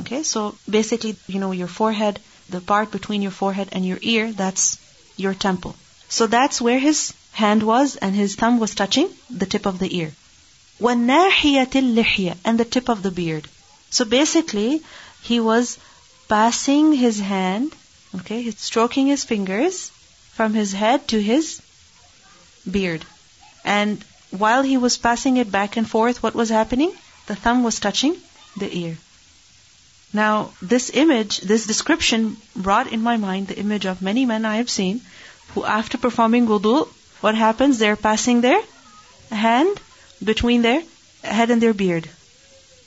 Okay, 0.00 0.22
so 0.22 0.56
basically, 0.68 1.16
you 1.26 1.38
know, 1.38 1.52
your 1.52 1.68
forehead, 1.68 2.18
the 2.49 2.61
part 2.61 2.91
between 2.91 3.21
your 3.21 3.31
forehead 3.31 3.69
and 3.71 3.85
your 3.85 3.99
ear, 4.01 4.31
that's 4.31 4.77
your 5.15 5.33
temple. 5.33 5.75
So 6.09 6.27
that's 6.27 6.61
where 6.61 6.79
his 6.79 7.13
hand 7.31 7.63
was 7.63 7.95
and 7.95 8.15
his 8.15 8.35
thumb 8.35 8.59
was 8.59 8.75
touching 8.75 9.09
the 9.29 9.45
tip 9.45 9.65
of 9.65 9.79
the 9.79 9.97
ear. 9.97 10.13
وَالنَّاحِيَةِ 10.81 11.71
اللِّحْيَةِ 11.71 12.37
And 12.45 12.59
the 12.59 12.65
tip 12.65 12.89
of 12.89 13.03
the 13.03 13.11
beard. 13.11 13.47
So 13.89 14.05
basically, 14.05 14.81
he 15.21 15.39
was 15.39 15.77
passing 16.27 16.93
his 16.93 17.19
hand, 17.19 17.73
okay, 18.15 18.51
stroking 18.51 19.07
his 19.07 19.23
fingers 19.23 19.91
from 20.33 20.53
his 20.53 20.71
head 20.73 21.07
to 21.09 21.21
his 21.21 21.61
beard. 22.69 23.05
And 23.65 24.03
while 24.31 24.61
he 24.61 24.77
was 24.77 24.97
passing 24.97 25.37
it 25.37 25.51
back 25.51 25.77
and 25.77 25.89
forth, 25.89 26.21
what 26.21 26.35
was 26.35 26.49
happening? 26.49 26.93
the 27.27 27.35
thumb 27.35 27.63
was 27.63 27.79
touching 27.79 28.15
the 28.55 28.75
ear. 28.75 28.97
Now, 30.13 30.51
this 30.61 30.89
image, 30.93 31.41
this 31.41 31.65
description 31.67 32.37
brought 32.55 32.91
in 32.91 33.01
my 33.03 33.17
mind 33.17 33.47
the 33.47 33.59
image 33.59 33.85
of 33.85 34.01
many 34.01 34.25
men 34.25 34.45
I 34.45 34.57
have 34.57 34.69
seen 34.69 35.01
who 35.53 35.63
after 35.65 35.97
performing 35.97 36.47
wudu, 36.47 36.87
what 37.21 37.35
happens? 37.35 37.77
They're 37.77 37.95
passing 37.95 38.41
their 38.41 38.61
hand 39.31 39.79
between 40.23 40.61
their 40.61 40.81
head 41.23 41.51
and 41.51 41.61
their 41.61 41.73
beard. 41.73 42.09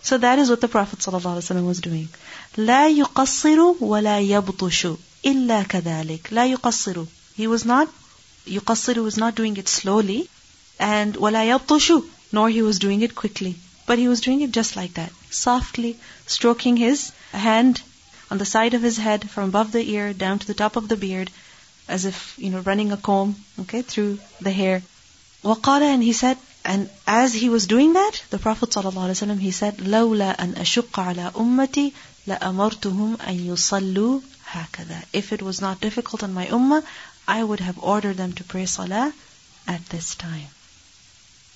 So 0.02 0.18
that 0.18 0.38
is 0.38 0.48
what 0.48 0.60
the 0.60 0.68
Prophet 0.68 1.00
ﷺ 1.00 1.66
was 1.66 1.80
doing. 1.80 2.08
لا 2.56 2.88
يقصر 2.88 3.76
ولا 3.80 4.20
يبطش 4.20 4.96
إلا 5.24 5.62
كذلك. 5.68 6.30
لا 6.30 6.56
يقصر. 6.56 7.06
He 7.36 7.46
was 7.46 7.64
not, 7.64 7.88
يقصر 8.46 9.02
was 9.02 9.16
not 9.18 9.34
doing 9.34 9.56
it 9.56 9.68
slowly. 9.68 10.28
And 10.78 11.14
ولا 11.14 11.44
يبطش. 11.44 12.02
Nor 12.32 12.48
he 12.48 12.62
was 12.62 12.78
doing 12.78 13.02
it 13.02 13.14
quickly. 13.14 13.56
But 13.86 13.98
he 13.98 14.08
was 14.08 14.20
doing 14.20 14.40
it 14.40 14.52
just 14.52 14.76
like 14.76 14.94
that. 14.94 15.12
Softly 15.30 15.98
stroking 16.26 16.76
his 16.76 17.12
hand 17.34 17.82
on 18.30 18.38
the 18.38 18.44
side 18.44 18.74
of 18.74 18.82
his 18.82 18.96
head 18.96 19.28
from 19.28 19.48
above 19.48 19.72
the 19.72 19.88
ear 19.90 20.12
down 20.12 20.38
to 20.38 20.46
the 20.46 20.54
top 20.54 20.76
of 20.76 20.88
the 20.88 20.96
beard 20.96 21.30
as 21.88 22.04
if, 22.04 22.38
you 22.38 22.50
know, 22.50 22.60
running 22.60 22.92
a 22.92 22.96
comb, 22.96 23.34
okay, 23.60 23.82
through 23.82 24.18
the 24.40 24.50
hair. 24.52 24.82
وقال 25.44 25.82
and 25.82 26.02
he 26.02 26.12
said, 26.12 26.36
and 26.64 26.90
as 27.06 27.32
he 27.32 27.48
was 27.48 27.66
doing 27.66 27.94
that, 27.94 28.22
the 28.30 28.38
Prophet 28.38 28.70
ﷺ, 28.70 29.38
he 29.38 29.50
said, 29.50 29.78
لولا 29.78 30.38
أن 30.38 30.54
أشق 30.54 31.00
على 31.00 31.32
أمتي 31.34 31.92
لأمرتهم 32.26 33.16
أن 33.16 33.46
يصلوا 33.46 34.20
هكذا. 34.52 35.02
If 35.12 35.32
it 35.32 35.42
was 35.42 35.60
not 35.60 35.80
difficult 35.80 36.22
on 36.22 36.34
my 36.34 36.46
ummah, 36.46 36.84
I 37.26 37.42
would 37.42 37.60
have 37.60 37.78
ordered 37.82 38.16
them 38.16 38.34
to 38.34 38.44
pray 38.44 38.66
salah 38.66 39.12
at 39.66 39.84
this 39.86 40.14
time. 40.14 40.48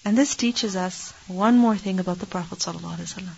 And 0.05 0.18
this 0.18 0.34
teaches 0.34 0.74
us 0.76 1.12
one 1.28 1.59
more 1.59 1.76
thing 1.76 2.00
about 2.00 2.18
the 2.18 2.26
Prophet 2.26 2.59
ﷺ. 2.59 3.28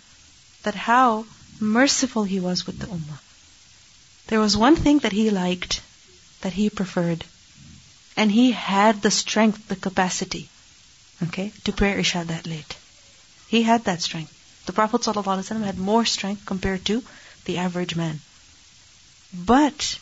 That 0.63 0.75
how 0.75 1.25
merciful 1.62 2.24
he 2.24 2.40
was 2.40 2.66
with 2.66 2.78
the 2.80 2.86
ummah. 2.86 3.20
There 4.26 4.40
was 4.40 4.56
one 4.56 4.76
thing 4.76 4.98
that 5.00 5.12
he 5.12 5.30
liked, 5.30 5.80
that 6.40 6.52
he 6.52 6.68
preferred. 6.68 7.24
And 8.16 8.30
he 8.30 8.52
had 8.52 9.00
the 9.00 9.10
strength, 9.10 9.68
the 9.68 9.76
capacity, 9.76 10.48
okay, 11.22 11.52
to 11.64 11.72
pray 11.72 11.98
Isha 11.98 12.24
that 12.26 12.46
late. 12.46 12.76
He 13.48 13.62
had 13.62 13.84
that 13.84 14.02
strength. 14.02 14.32
The 14.66 14.72
Prophet 14.72 15.02
ﷺ 15.02 15.64
had 15.64 15.78
more 15.78 16.04
strength 16.04 16.44
compared 16.44 16.84
to 16.86 17.02
the 17.46 17.58
average 17.58 17.96
man. 17.96 18.20
But 19.32 19.98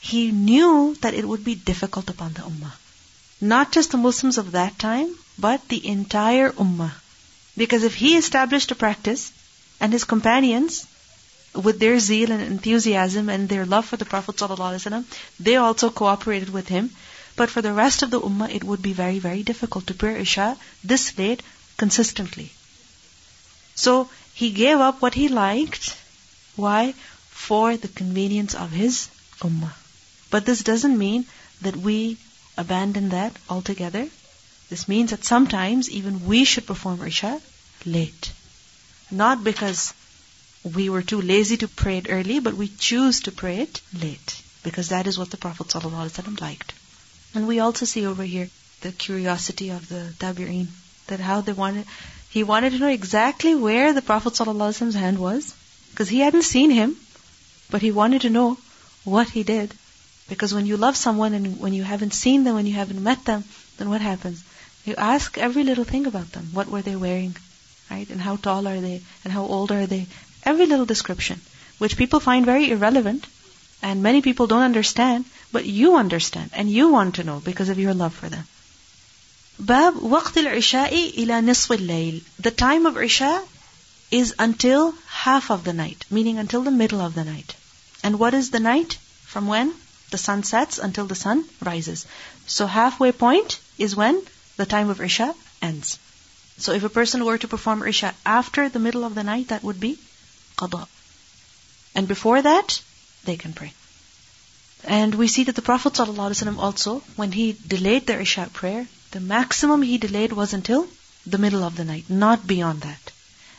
he 0.00 0.30
knew 0.30 0.96
that 1.00 1.14
it 1.14 1.26
would 1.26 1.44
be 1.44 1.54
difficult 1.54 2.10
upon 2.10 2.34
the 2.34 2.42
Ummah. 2.42 2.72
Not 3.40 3.72
just 3.72 3.92
the 3.92 3.96
Muslims 3.98 4.38
of 4.38 4.52
that 4.52 4.78
time, 4.78 5.14
but 5.38 5.68
the 5.68 5.86
entire 5.86 6.50
Ummah. 6.50 6.92
Because 7.56 7.82
if 7.82 7.94
he 7.94 8.16
established 8.16 8.70
a 8.70 8.74
practice 8.74 9.32
and 9.80 9.92
his 9.92 10.04
companions 10.04 10.86
with 11.54 11.78
their 11.78 11.98
zeal 11.98 12.32
and 12.32 12.42
enthusiasm 12.42 13.28
and 13.28 13.48
their 13.48 13.64
love 13.64 13.86
for 13.86 13.96
the 13.96 14.04
Prophet 14.04 14.36
ﷺ, 14.36 15.04
they 15.38 15.56
also 15.56 15.90
cooperated 15.90 16.50
with 16.50 16.68
him. 16.68 16.90
But 17.36 17.50
for 17.50 17.62
the 17.62 17.72
rest 17.72 18.02
of 18.02 18.10
the 18.10 18.20
ummah, 18.20 18.54
it 18.54 18.64
would 18.64 18.82
be 18.82 18.92
very, 18.92 19.18
very 19.18 19.42
difficult 19.42 19.86
to 19.88 19.94
pray 19.94 20.20
Isha 20.20 20.56
this 20.82 21.16
late 21.18 21.42
consistently. 21.76 22.52
So 23.74 24.08
he 24.34 24.50
gave 24.50 24.78
up 24.78 25.02
what 25.02 25.14
he 25.14 25.28
liked. 25.28 25.96
Why? 26.56 26.94
For 27.30 27.76
the 27.76 27.88
convenience 27.88 28.54
of 28.54 28.70
his 28.70 29.08
ummah. 29.40 29.72
But 30.30 30.46
this 30.46 30.62
doesn't 30.62 30.96
mean 30.98 31.26
that 31.62 31.76
we 31.76 32.18
abandon 32.56 33.08
that 33.10 33.36
altogether. 33.48 34.08
This 34.70 34.88
means 34.88 35.10
that 35.10 35.24
sometimes 35.24 35.90
even 35.90 36.26
we 36.26 36.44
should 36.44 36.66
perform 36.66 37.02
Isha 37.02 37.40
late. 37.84 38.32
Not 39.10 39.44
because 39.44 39.92
we 40.64 40.88
were 40.88 41.02
too 41.02 41.20
lazy 41.20 41.56
to 41.58 41.68
pray 41.68 41.98
it 41.98 42.06
early, 42.08 42.40
but 42.40 42.54
we 42.54 42.68
choose 42.68 43.20
to 43.22 43.32
pray 43.32 43.58
it 43.58 43.80
late. 44.00 44.42
Because 44.62 44.88
that 44.88 45.06
is 45.06 45.18
what 45.18 45.30
the 45.30 45.36
Prophet 45.36 45.68
ﷺ 45.68 46.40
liked. 46.40 46.72
And 47.34 47.46
we 47.46 47.60
also 47.60 47.84
see 47.84 48.06
over 48.06 48.22
here 48.22 48.48
the 48.80 48.92
curiosity 48.92 49.70
of 49.70 49.88
the 49.88 50.14
Tabi'een, 50.18 50.68
that 51.08 51.20
how 51.20 51.42
they 51.42 51.52
wanted, 51.52 51.86
he 52.30 52.42
wanted 52.42 52.72
to 52.72 52.78
know 52.78 52.88
exactly 52.88 53.54
where 53.54 53.92
the 53.92 54.02
Prophet 54.02 54.32
ﷺ's 54.32 54.94
hand 54.94 55.18
was, 55.18 55.54
because 55.90 56.08
he 56.08 56.20
hadn't 56.20 56.42
seen 56.42 56.70
him, 56.70 56.96
but 57.70 57.82
he 57.82 57.90
wanted 57.90 58.22
to 58.22 58.30
know 58.30 58.56
what 59.04 59.28
he 59.28 59.42
did. 59.42 59.74
Because 60.28 60.54
when 60.54 60.64
you 60.64 60.78
love 60.78 60.96
someone 60.96 61.34
and 61.34 61.60
when 61.60 61.74
you 61.74 61.82
haven't 61.82 62.14
seen 62.14 62.44
them, 62.44 62.54
when 62.54 62.66
you 62.66 62.72
haven't 62.74 63.02
met 63.02 63.24
them, 63.26 63.44
then 63.76 63.90
what 63.90 64.00
happens? 64.00 64.42
You 64.86 64.94
ask 64.96 65.36
every 65.36 65.64
little 65.64 65.84
thing 65.84 66.06
about 66.06 66.32
them. 66.32 66.48
What 66.52 66.68
were 66.68 66.82
they 66.82 66.96
wearing? 66.96 67.36
Right? 67.90 68.08
And 68.08 68.20
how 68.20 68.36
tall 68.36 68.66
are 68.66 68.80
they? 68.80 69.02
And 69.24 69.32
how 69.32 69.44
old 69.44 69.70
are 69.72 69.86
they? 69.86 70.06
every 70.44 70.66
little 70.66 70.86
description, 70.86 71.40
which 71.78 71.96
people 71.96 72.20
find 72.20 72.46
very 72.46 72.70
irrelevant 72.70 73.26
and 73.82 74.02
many 74.02 74.22
people 74.22 74.46
don't 74.46 74.62
understand, 74.62 75.24
but 75.52 75.66
you 75.66 75.96
understand 75.96 76.50
and 76.54 76.70
you 76.70 76.88
want 76.88 77.16
to 77.16 77.24
know 77.24 77.40
because 77.40 77.68
of 77.68 77.78
your 77.78 77.94
love 77.94 78.14
for 78.14 78.28
them. 78.28 78.46
Bab 79.58 79.94
waqt 79.94 80.36
al-isha'i 80.42 81.02
ila 81.18 81.40
nisf 81.48 81.70
al-layl. 81.78 82.22
The 82.40 82.50
time 82.50 82.86
of 82.86 82.96
isha 82.96 83.42
is 84.10 84.34
until 84.38 84.94
half 85.06 85.50
of 85.50 85.64
the 85.64 85.72
night, 85.72 86.04
meaning 86.10 86.38
until 86.38 86.62
the 86.62 86.70
middle 86.70 87.00
of 87.00 87.14
the 87.14 87.24
night. 87.24 87.54
And 88.02 88.18
what 88.18 88.34
is 88.34 88.50
the 88.50 88.60
night? 88.60 88.98
From 89.24 89.46
when 89.46 89.74
the 90.10 90.18
sun 90.18 90.42
sets 90.44 90.78
until 90.78 91.06
the 91.06 91.14
sun 91.14 91.44
rises. 91.62 92.06
So 92.46 92.66
halfway 92.66 93.12
point 93.12 93.58
is 93.78 93.96
when 93.96 94.22
the 94.56 94.66
time 94.66 94.90
of 94.90 95.00
isha 95.00 95.34
ends. 95.60 95.98
So 96.58 96.72
if 96.72 96.84
a 96.84 96.88
person 96.88 97.24
were 97.24 97.38
to 97.38 97.48
perform 97.48 97.82
isha 97.82 98.14
after 98.24 98.68
the 98.68 98.78
middle 98.78 99.04
of 99.04 99.14
the 99.14 99.24
night, 99.24 99.48
that 99.48 99.64
would 99.64 99.80
be 99.80 99.98
qada. 100.57 100.87
And 101.95 102.07
before 102.07 102.41
that, 102.41 102.81
they 103.25 103.37
can 103.37 103.53
pray. 103.53 103.73
And 104.83 105.15
we 105.15 105.27
see 105.27 105.43
that 105.43 105.55
the 105.55 105.61
Prophet 105.61 105.93
ﷺ 105.93 106.57
also, 106.57 107.01
when 107.15 107.31
he 107.31 107.55
delayed 107.67 108.07
the 108.07 108.19
Isha 108.21 108.49
prayer, 108.53 108.87
the 109.11 109.19
maximum 109.19 109.81
he 109.81 109.97
delayed 109.97 110.31
was 110.31 110.53
until 110.53 110.87
the 111.25 111.37
middle 111.37 111.63
of 111.63 111.75
the 111.75 111.83
night, 111.83 112.09
not 112.09 112.47
beyond 112.47 112.81
that. 112.81 113.11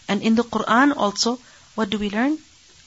And 0.08 0.22
in 0.22 0.34
the 0.34 0.44
Quran 0.44 0.96
also, 0.96 1.38
what 1.74 1.90
do 1.90 1.98
we 1.98 2.10
learn? 2.10 2.38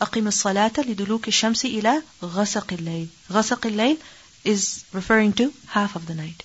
أقم 0.01 0.27
الصلاة 0.27 0.73
لدلوك 0.83 1.27
الشمس 1.27 1.65
إلى 1.65 2.01
غسق 2.21 2.73
الليل. 2.73 3.07
غسق 3.31 3.65
الليل 3.65 3.97
is 4.43 4.83
referring 4.91 5.33
to 5.33 5.53
half 5.67 5.95
of 5.95 6.07
the 6.07 6.15
night. 6.15 6.43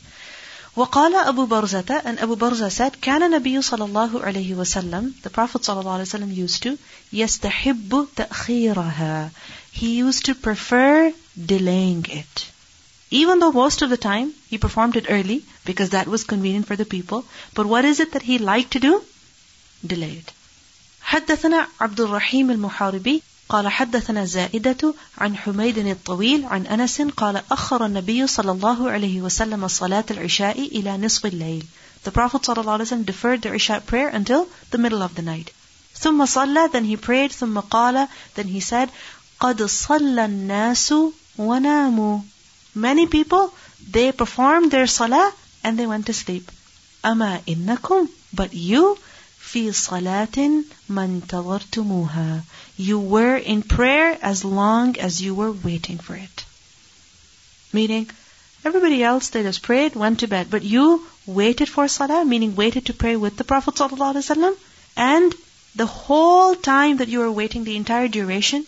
وقال 0.76 1.14
أبو 1.14 1.46
برزة 1.46 2.02
and 2.04 2.18
Abu 2.20 2.36
Barza 2.36 2.70
said 2.70 2.92
كان 3.02 3.22
النبي 3.22 3.62
صلى 3.62 3.84
الله 3.84 4.20
عليه 4.22 4.54
وسلم 4.54 5.14
the 5.22 5.30
Prophet 5.30 5.62
صلى 5.62 5.80
الله 5.80 5.92
عليه 5.92 6.02
وسلم 6.02 6.46
used 6.46 6.62
to 6.62 6.76
يستحب 7.12 8.06
تأخيرها 8.16 9.30
he 9.72 9.96
used 10.04 10.24
to 10.24 10.34
prefer 10.34 11.12
delaying 11.46 12.04
it 12.10 12.46
even 13.10 13.38
though 13.40 13.52
most 13.52 13.82
of 13.82 13.90
the 13.90 13.96
time 13.96 14.32
he 14.48 14.58
performed 14.58 14.96
it 14.96 15.06
early 15.08 15.42
because 15.64 15.90
that 15.90 16.06
was 16.06 16.24
convenient 16.24 16.66
for 16.66 16.76
the 16.76 16.84
people 16.84 17.24
but 17.54 17.66
what 17.66 17.84
is 17.84 18.00
it 18.00 18.12
that 18.12 18.22
he 18.22 18.38
liked 18.38 18.70
to 18.72 18.78
do 18.80 19.02
delay 19.86 20.12
it 20.22 20.32
حدثنا 21.02 21.66
عبد 21.80 22.00
الرحيم 22.00 22.50
المحاربي 22.50 23.22
قال 23.52 23.68
حدثنا 23.68 24.24
زائدة 24.24 24.94
عن 25.18 25.36
حميد 25.36 25.78
الطويل 25.78 26.44
عن 26.44 26.66
أنس 26.66 27.02
قال 27.02 27.42
أخر 27.50 27.86
النبي 27.86 28.26
صلى 28.26 28.52
الله 28.52 28.90
عليه 28.90 29.20
وسلم 29.22 29.68
صلاة 29.68 30.04
العشاء 30.10 30.60
إلى 30.60 30.98
نصف 30.98 31.26
الليل. 31.26 31.64
The 32.04 32.10
Prophet 32.10 32.44
صلى 32.44 32.60
الله 32.60 32.72
عليه 32.72 32.84
وسلم 32.84 33.04
deferred 33.04 33.42
the 33.42 33.54
Isha 33.54 33.82
prayer 33.86 34.08
until 34.08 34.48
the 34.70 34.78
middle 34.78 35.02
of 35.02 35.14
the 35.14 35.22
night. 35.22 35.50
ثم 35.94 36.26
صلى, 36.26 36.72
then 36.72 36.84
he 36.84 36.96
prayed, 36.96 37.32
ثم 37.32 37.60
قال, 37.60 38.08
then 38.34 38.48
he 38.48 38.60
said, 38.60 38.90
قد 39.40 39.62
صلى 39.62 40.24
الناس 40.24 40.92
وناموا. 41.38 42.20
Many 42.74 43.06
people, 43.06 43.52
they 43.90 44.12
performed 44.12 44.70
their 44.70 44.86
salah 44.86 45.32
and 45.64 45.78
they 45.78 45.86
went 45.86 46.06
to 46.06 46.12
sleep. 46.12 46.50
أما 47.04 47.40
إنكم, 47.48 48.08
but 48.34 48.52
you, 48.52 48.98
في 49.52 49.72
صلاة 49.72 50.64
ما 50.88 51.04
انتظرتموها. 51.04 52.42
You 52.76 52.98
were 52.98 53.36
in 53.36 53.62
prayer 53.62 54.18
as 54.22 54.44
long 54.44 54.96
as 54.98 55.20
you 55.22 55.34
were 55.34 55.52
waiting 55.52 55.98
for 55.98 56.14
it. 56.14 56.44
Meaning, 57.72 58.10
everybody 58.64 59.02
else 59.02 59.28
they 59.28 59.42
just 59.42 59.62
prayed, 59.62 59.94
went 59.94 60.20
to 60.20 60.28
bed, 60.28 60.50
but 60.50 60.62
you 60.62 61.06
waited 61.26 61.68
for 61.68 61.88
salah, 61.88 62.24
meaning 62.24 62.54
waited 62.56 62.86
to 62.86 62.94
pray 62.94 63.16
with 63.16 63.36
the 63.36 63.44
Prophet 63.44 63.74
ﷺ, 63.74 64.56
and 64.96 65.34
the 65.74 65.86
whole 65.86 66.54
time 66.54 66.96
that 66.98 67.08
you 67.08 67.20
were 67.20 67.32
waiting, 67.32 67.64
the 67.64 67.76
entire 67.76 68.08
duration, 68.08 68.66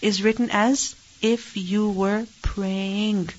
is 0.00 0.22
written 0.22 0.50
as 0.50 0.94
if 1.22 1.56
you 1.56 1.88
were 1.90 2.26
praying. 2.42 3.30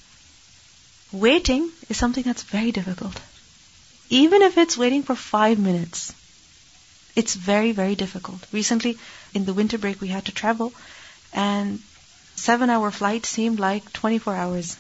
Waiting 1.12 1.70
is 1.90 1.98
something 1.98 2.24
that's 2.24 2.44
very 2.44 2.72
difficult. 2.72 3.20
Even 4.10 4.42
if 4.42 4.58
it's 4.58 4.78
waiting 4.78 5.04
for 5.04 5.16
five 5.16 5.60
minutes, 5.60 6.14
it's 7.15 7.35
very, 7.35 7.73
very 7.73 7.95
difficult. 7.95 8.47
Recently, 8.53 8.99
in 9.35 9.45
the 9.45 9.55
winter 9.55 9.79
break, 9.79 10.01
we 10.01 10.09
had 10.09 10.25
to 10.27 10.33
travel, 10.33 10.73
and 11.33 11.81
seven 12.37 12.71
hour 12.71 12.91
flight 12.91 13.27
seemed 13.27 13.61
like 13.61 13.93
24 13.93 14.35
hours. 14.35 14.77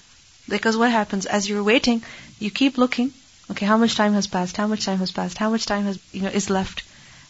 Because 0.49 0.76
what 0.76 0.91
happens 0.91 1.26
as 1.26 1.49
you're 1.49 1.62
waiting, 1.62 2.03
you 2.39 2.51
keep 2.51 2.78
looking. 2.78 3.12
Okay, 3.51 3.66
how 3.66 3.76
much 3.76 3.95
time 3.97 4.14
has 4.14 4.26
passed? 4.26 4.57
How 4.57 4.66
much 4.66 4.85
time 4.85 4.99
has 4.99 5.12
passed? 5.12 5.39
How 5.39 5.51
much 5.51 5.66
time 5.66 5.85
has 5.85 5.99
you 6.12 6.22
know 6.22 6.28
is 6.28 6.51
left? 6.51 6.83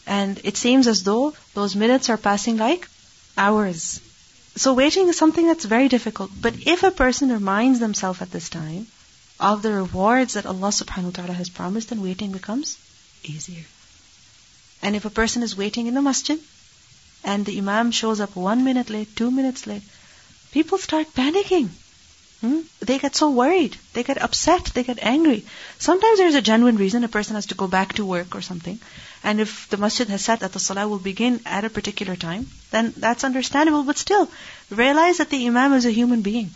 And 0.06 0.40
it 0.44 0.56
seems 0.56 0.86
as 0.86 1.02
though 1.02 1.34
those 1.54 1.76
minutes 1.76 2.10
are 2.10 2.16
passing 2.16 2.56
like 2.56 2.88
hours. 3.36 4.00
So 4.56 4.74
waiting 4.74 5.08
is 5.08 5.16
something 5.16 5.46
that's 5.46 5.64
very 5.64 5.88
difficult. 5.88 6.30
But 6.40 6.54
if 6.66 6.82
a 6.82 6.90
person 6.90 7.32
reminds 7.32 7.80
themselves 7.80 8.20
at 8.22 8.30
this 8.30 8.48
time 8.48 8.86
of 9.40 9.62
the 9.62 9.72
rewards 9.72 10.34
that 10.34 10.46
Allah 10.46 10.68
subhanahu 10.68 11.04
wa 11.04 11.10
ta'ala 11.10 11.32
has 11.32 11.48
promised, 11.48 11.90
then 11.90 12.02
waiting 12.02 12.32
becomes 12.32 12.76
easier. 13.24 13.64
And 14.82 14.96
if 14.96 15.04
a 15.04 15.10
person 15.10 15.42
is 15.42 15.56
waiting 15.56 15.86
in 15.86 15.94
the 15.94 16.02
masjid 16.02 16.40
and 17.24 17.46
the 17.46 17.56
imam 17.58 17.92
shows 17.92 18.20
up 18.20 18.34
one 18.34 18.64
minute 18.64 18.90
late, 18.90 19.14
two 19.14 19.30
minutes 19.30 19.66
late, 19.66 19.82
people 20.50 20.78
start 20.78 21.14
panicking. 21.14 21.68
Hmm? 22.40 22.62
They 22.80 22.98
get 22.98 23.14
so 23.14 23.30
worried. 23.30 23.76
They 23.92 24.02
get 24.02 24.20
upset. 24.20 24.64
They 24.74 24.82
get 24.82 24.98
angry. 25.00 25.44
Sometimes 25.78 26.18
there's 26.18 26.34
a 26.34 26.42
genuine 26.42 26.76
reason 26.76 27.04
a 27.04 27.08
person 27.08 27.36
has 27.36 27.46
to 27.46 27.54
go 27.54 27.68
back 27.68 27.92
to 27.94 28.04
work 28.04 28.34
or 28.34 28.42
something. 28.42 28.80
And 29.22 29.40
if 29.40 29.68
the 29.68 29.76
masjid 29.76 30.08
has 30.08 30.24
said 30.24 30.40
that 30.40 30.52
the 30.52 30.58
salah 30.58 30.88
will 30.88 30.98
begin 30.98 31.40
at 31.46 31.64
a 31.64 31.70
particular 31.70 32.16
time, 32.16 32.48
then 32.72 32.92
that's 32.96 33.22
understandable. 33.22 33.84
But 33.84 33.98
still, 33.98 34.28
realize 34.70 35.18
that 35.18 35.30
the 35.30 35.46
imam 35.46 35.72
is 35.74 35.86
a 35.86 35.92
human 35.92 36.22
being. 36.22 36.50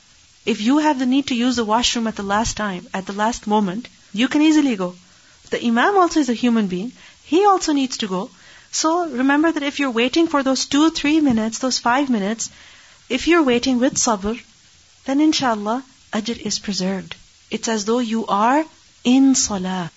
If 0.45 0.61
you 0.61 0.79
have 0.79 0.99
the 0.99 1.07
need 1.07 1.29
to 1.29 1.37
use 1.37 1.55
the 1.55 1.65
washroom 1.65 2.09
at 2.09 2.17
the 2.17 2.25
last 2.25 2.57
time, 2.57 2.89
at 2.93 3.07
the 3.07 3.13
last 3.13 3.47
moment, 3.47 3.89
you 4.13 4.27
can 4.27 4.43
easily 4.43 4.75
go. 4.75 4.97
The 5.51 5.65
imam 5.65 5.97
also 5.97 6.19
is 6.19 6.29
a 6.29 6.35
human 6.35 6.67
being. 6.67 6.91
He 7.26 7.46
also 7.46 7.74
needs 7.74 7.98
to 7.98 8.08
go. 8.08 8.30
So 8.72 9.08
remember 9.10 9.52
that 9.52 9.64
if 9.64 9.80
you're 9.80 9.92
waiting 9.92 10.28
for 10.28 10.44
those 10.44 10.66
two, 10.66 10.90
three 10.92 11.20
minutes, 11.22 11.60
those 11.60 11.78
five 11.78 12.10
minutes, 12.10 12.50
if 13.10 13.28
you're 13.28 13.44
waiting 13.44 13.80
with 13.80 13.96
sabr, 13.96 14.42
then 15.06 15.22
inshallah, 15.22 15.84
ajr 16.14 16.38
is 16.38 16.60
preserved. 16.60 17.16
It's 17.50 17.68
as 17.68 17.86
though 17.86 18.00
you 18.00 18.28
are 18.28 18.66
in 19.04 19.36
salah. 19.36 19.92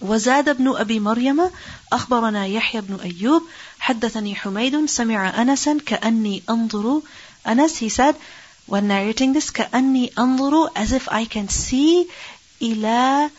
وزاد 0.00 0.48
ابن 0.48 0.76
أبي 0.76 1.00
مريم 1.00 1.50
أخبرنا 1.92 2.46
يحيى 2.46 2.80
بن 2.80 3.00
أيوب 3.00 3.42
حدثني 3.78 4.34
حميد 4.34 4.86
سمع 4.86 5.42
أنسا 5.42 5.78
كأني 5.86 6.42
أنظر 6.48 7.02
Anas, 7.44 7.76
he 7.78 7.88
said, 7.88 8.14
when 8.66 8.88
narrating 8.88 9.32
this, 9.32 9.50
كأني 9.50 10.12
أنظر 10.14 10.70
as 10.76 10.92
if 10.92 11.08
I 11.08 11.24
can 11.24 11.48
see 11.48 12.06
إلى 12.62 13.30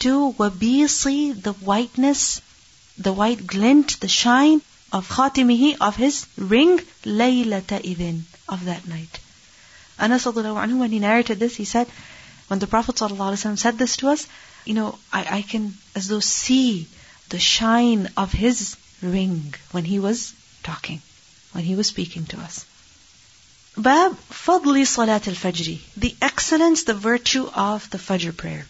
to 0.00 0.34
وبيصي 0.38 1.42
the 1.42 1.52
whiteness, 1.52 2.40
the 2.97 3.13
white 3.13 3.45
glint, 3.45 3.99
the 3.99 4.07
shine 4.07 4.61
of 4.91 5.07
khatimihi, 5.09 5.77
of 5.81 5.95
his 5.95 6.25
ring, 6.37 6.79
laylata 7.03 7.81
idin, 7.83 8.21
of 8.47 8.65
that 8.65 8.87
night. 8.87 9.19
Anas 9.99 10.25
anhu, 10.25 10.77
when 10.77 10.91
he 10.91 10.99
narrated 10.99 11.39
this, 11.39 11.55
he 11.55 11.65
said, 11.65 11.87
when 12.47 12.59
the 12.59 12.67
Prophet 12.67 12.97
said 13.57 13.77
this 13.77 13.97
to 13.97 14.09
us, 14.09 14.27
you 14.65 14.73
know, 14.73 14.97
I, 15.11 15.37
I 15.37 15.41
can 15.41 15.73
as 15.95 16.07
though 16.07 16.19
see 16.19 16.87
the 17.29 17.39
shine 17.39 18.09
of 18.15 18.31
his 18.31 18.77
ring 19.01 19.53
when 19.71 19.85
he 19.85 19.99
was 19.99 20.33
talking, 20.63 21.01
when 21.53 21.63
he 21.63 21.75
was 21.75 21.87
speaking 21.87 22.25
to 22.27 22.37
us. 22.39 22.65
Bab 23.77 24.17
Fadli 24.29 24.85
Salat 24.85 25.27
al 25.27 25.33
Fajri, 25.33 25.79
the 25.97 26.15
excellence, 26.21 26.83
the 26.83 26.93
virtue 26.93 27.49
of 27.53 27.89
the 27.89 27.97
Fajr 27.97 28.35
prayer. 28.35 28.65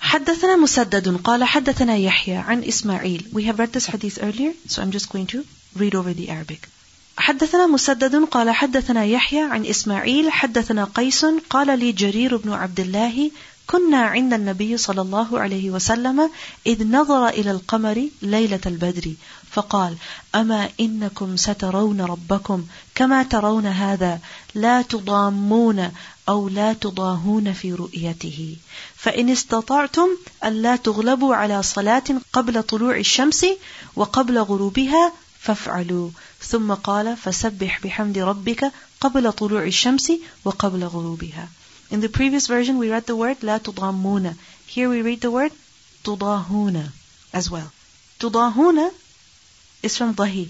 حدثنا 0.00 0.56
مسدد 0.56 1.16
قال 1.16 1.44
حدثنا 1.44 1.96
يحيى 1.96 2.36
عن 2.36 2.64
إسماعيل 2.64 3.24
We 3.32 3.42
have 3.44 3.58
read 3.58 3.72
this 3.72 3.86
hadith 3.86 4.18
earlier, 4.22 4.52
so 4.66 4.82
I'm 4.82 4.90
just 4.90 5.10
going 5.12 5.26
to 5.26 5.44
read 5.76 5.94
over 5.94 6.12
the 6.14 6.28
Arabic. 6.30 6.68
حدثنا 7.18 7.66
مسدد 7.66 8.24
قال 8.24 8.50
حدثنا 8.50 9.04
يحيى 9.04 9.40
عن 9.40 9.66
إسماعيل 9.66 10.30
حدثنا 10.32 10.84
قيس 10.84 11.26
قال 11.50 11.78
لي 11.78 11.92
جرير 11.92 12.36
بن 12.36 12.52
عبد 12.52 12.80
الله 12.80 13.30
كنا 13.66 13.98
عند 13.98 14.32
النبي 14.32 14.76
صلى 14.76 15.00
الله 15.00 15.40
عليه 15.40 15.70
وسلم 15.70 16.30
إذ 16.66 16.86
نظر 16.90 17.28
إلى 17.28 17.50
القمر 17.50 18.08
ليلة 18.22 18.60
البدر 18.66 19.12
فقال 19.58 19.96
أما 20.34 20.70
إنكم 20.80 21.36
سترون 21.36 22.00
ربكم 22.00 22.66
كما 22.94 23.22
ترون 23.22 23.66
هذا 23.66 24.20
لا 24.54 24.82
تضامون 24.82 25.92
أو 26.28 26.48
لا 26.48 26.72
تضاهون 26.72 27.52
في 27.52 27.72
رؤيته. 27.72 28.56
فإن 28.96 29.30
استطعتم 29.30 30.08
ألا 30.44 30.76
تغلبوا 30.76 31.34
على 31.34 31.62
صلاة 31.62 32.04
قبل 32.32 32.62
طلوع 32.62 32.96
الشمس 32.96 33.46
وقبل 33.96 34.38
غروبها 34.38 35.12
فافعلوا. 35.40 36.10
ثم 36.40 36.74
قال 36.74 37.16
فسبح 37.16 37.80
بحمد 37.84 38.18
ربك 38.18 38.72
قبل 39.00 39.32
طلوع 39.32 39.62
الشمس 39.62 40.12
وقبل 40.44 40.84
غروبها. 40.84 41.48
In 41.90 42.00
the 42.00 42.08
previous 42.08 42.46
version 42.46 42.78
we 42.78 42.90
read 42.90 43.06
the 43.06 43.16
word 43.16 43.36
لا 43.42 43.58
تضامون. 43.58 44.34
Here 44.68 44.88
we 44.88 45.02
read 45.02 45.20
the 45.20 45.30
word 45.30 45.52
تضاهون 46.04 46.90
as 47.34 47.50
well. 47.50 47.70
تضاهون 48.20 48.90
is 49.82 49.96
from 49.96 50.14
dahi. 50.14 50.48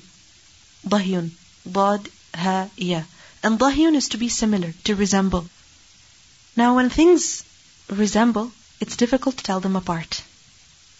Dahyun. 0.87 1.31
ضاد 1.69 2.09
ها 2.35 2.71
يا, 2.79 3.05
And 3.43 3.59
dahyun 3.59 3.95
is 3.95 4.09
to 4.11 4.19
be 4.19 4.29
similar, 4.29 4.73
to 4.85 4.95
resemble. 4.95 5.49
Now 6.57 6.77
when 6.77 6.91
things 6.91 7.45
resemble, 7.89 8.53
it's 8.81 8.97
difficult 8.97 9.37
to 9.39 9.45
tell 9.45 9.61
them 9.61 9.77
apart. 9.77 10.23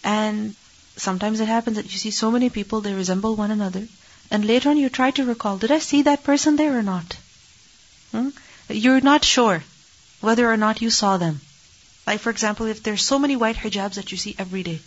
And 0.03 0.55
sometimes 0.97 1.39
it 1.39 1.47
happens 1.47 1.77
that 1.77 1.91
you 1.91 1.97
see 1.97 2.11
so 2.11 2.31
many 2.31 2.49
people, 2.49 2.81
they 2.81 2.93
resemble 2.93 3.35
one 3.35 3.51
another. 3.51 3.87
And 4.31 4.45
later 4.45 4.69
on 4.69 4.77
you 4.77 4.89
try 4.89 5.11
to 5.11 5.25
recall, 5.25 5.57
did 5.57 5.71
I 5.71 5.79
see 5.79 6.03
that 6.03 6.23
person 6.23 6.55
there 6.55 6.77
or 6.77 6.83
not? 6.83 7.17
Hmm? 8.11 8.29
You're 8.69 9.01
not 9.01 9.25
sure 9.25 9.63
whether 10.21 10.51
or 10.51 10.57
not 10.57 10.81
you 10.81 10.89
saw 10.89 11.17
them. 11.17 11.41
Like 12.05 12.19
for 12.19 12.29
example, 12.29 12.67
if 12.67 12.83
there's 12.83 13.05
so 13.05 13.19
many 13.19 13.35
white 13.35 13.55
hijabs 13.55 13.95
that 13.95 14.11
you 14.11 14.17
see 14.17 14.35
every 14.37 14.63
day, 14.63 14.79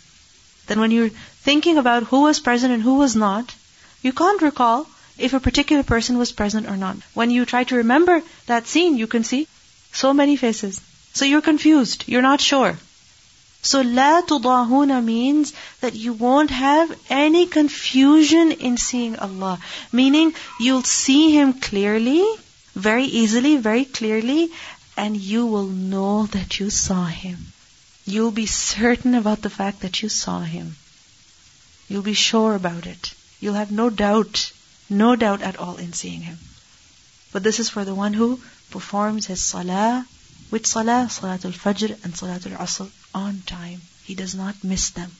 then 0.67 0.79
when 0.79 0.91
you're 0.91 1.09
thinking 1.09 1.77
about 1.77 2.03
who 2.03 2.21
was 2.21 2.39
present 2.39 2.73
and 2.73 2.81
who 2.81 2.95
was 2.95 3.15
not, 3.15 3.53
you 4.01 4.13
can't 4.13 4.41
recall 4.41 4.87
if 5.17 5.33
a 5.33 5.39
particular 5.39 5.83
person 5.83 6.17
was 6.17 6.31
present 6.31 6.67
or 6.67 6.77
not. 6.77 6.97
When 7.13 7.31
you 7.31 7.45
try 7.45 7.63
to 7.65 7.75
remember 7.77 8.21
that 8.47 8.67
scene, 8.67 8.97
you 8.97 9.07
can 9.07 9.23
see 9.23 9.47
so 9.91 10.13
many 10.13 10.35
faces. 10.35 10.81
So 11.13 11.25
you're 11.25 11.41
confused. 11.41 12.05
You're 12.07 12.23
not 12.23 12.41
sure. 12.41 12.77
So 13.61 13.81
la 13.81 14.21
tudahuna 14.21 15.01
means 15.03 15.53
that 15.79 15.95
you 15.95 16.11
won't 16.11 16.49
have 16.49 16.93
any 17.09 17.45
confusion 17.45 18.51
in 18.51 18.77
seeing 18.77 19.17
Allah. 19.17 19.59
Meaning 19.91 20.33
you'll 20.59 20.83
see 20.83 21.31
Him 21.31 21.53
clearly, 21.53 22.25
very 22.75 23.05
easily, 23.05 23.55
very 23.57 23.85
clearly, 23.85 24.51
and 24.97 25.15
you 25.15 25.45
will 25.45 25.67
know 25.67 26.25
that 26.27 26.59
you 26.59 26.69
saw 26.69 27.05
Him. 27.05 27.52
You'll 28.04 28.30
be 28.30 28.46
certain 28.46 29.14
about 29.14 29.42
the 29.42 29.50
fact 29.50 29.80
that 29.80 30.02
you 30.02 30.08
saw 30.08 30.40
Him. 30.40 30.76
You'll 31.88 32.02
be 32.02 32.14
sure 32.14 32.54
about 32.54 32.86
it. 32.86 33.14
You'll 33.40 33.54
have 33.54 33.70
no 33.70 33.90
doubt, 33.90 34.52
no 34.88 35.16
doubt 35.16 35.42
at 35.42 35.56
all 35.56 35.76
in 35.76 35.92
seeing 35.92 36.22
Him. 36.22 36.38
But 37.32 37.42
this 37.42 37.60
is 37.60 37.68
for 37.68 37.84
the 37.84 37.94
one 37.94 38.14
who 38.14 38.40
performs 38.70 39.26
his 39.26 39.40
salah, 39.40 40.06
which 40.50 40.66
salah? 40.66 41.08
Salatul 41.10 41.52
Fajr 41.52 41.90
and 42.04 42.14
Salatul 42.14 42.56
Asr 42.56 42.88
on 43.14 43.42
time. 43.46 43.80
He 44.04 44.14
does 44.14 44.34
not 44.34 44.64
miss 44.64 44.90
them. 44.90 45.10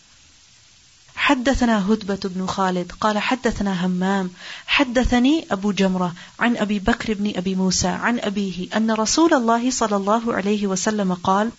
حدثنا 1.17 1.93
هدبة 1.93 2.21
بن 2.25 2.47
خالد 2.47 2.93
قال 2.93 3.19
حدثنا 3.19 3.87
همام 3.87 4.31
حدثني 4.67 5.47
أبو 5.51 5.73
جمرة 5.73 6.15
عن 6.39 6.57
أبي 6.57 6.79
بكر 6.79 7.15
بن 7.15 7.33
أبي 7.37 7.55
موسى 7.55 7.89
عن 7.89 8.19
أبيه 8.19 8.77
أن 8.77 8.91
رسول 8.91 9.35
الله 9.35 9.71
صلى 9.71 9.97
الله 9.97 10.35
عليه 10.35 10.67
وسلم 10.67 11.15
قال 11.15 11.51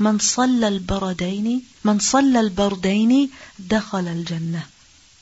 من 0.00 0.18
صلى 0.18 0.68
البردين 0.68 1.62
من 1.84 1.98
صلى 1.98 2.40
البردين 2.40 3.30
دخل 3.58 4.08
الجنة 4.08 4.62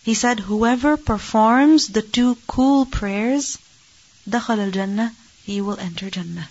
He 0.04 0.14
said 0.14 0.40
whoever 0.40 0.96
performs 0.96 1.88
the 1.88 2.02
two 2.02 2.36
cool 2.48 2.84
prayers 2.84 3.58
دخل 4.26 4.58
الجنة 4.58 5.12
he 5.46 5.60
will 5.60 5.78
enter 5.78 6.10
Jannah 6.10 6.48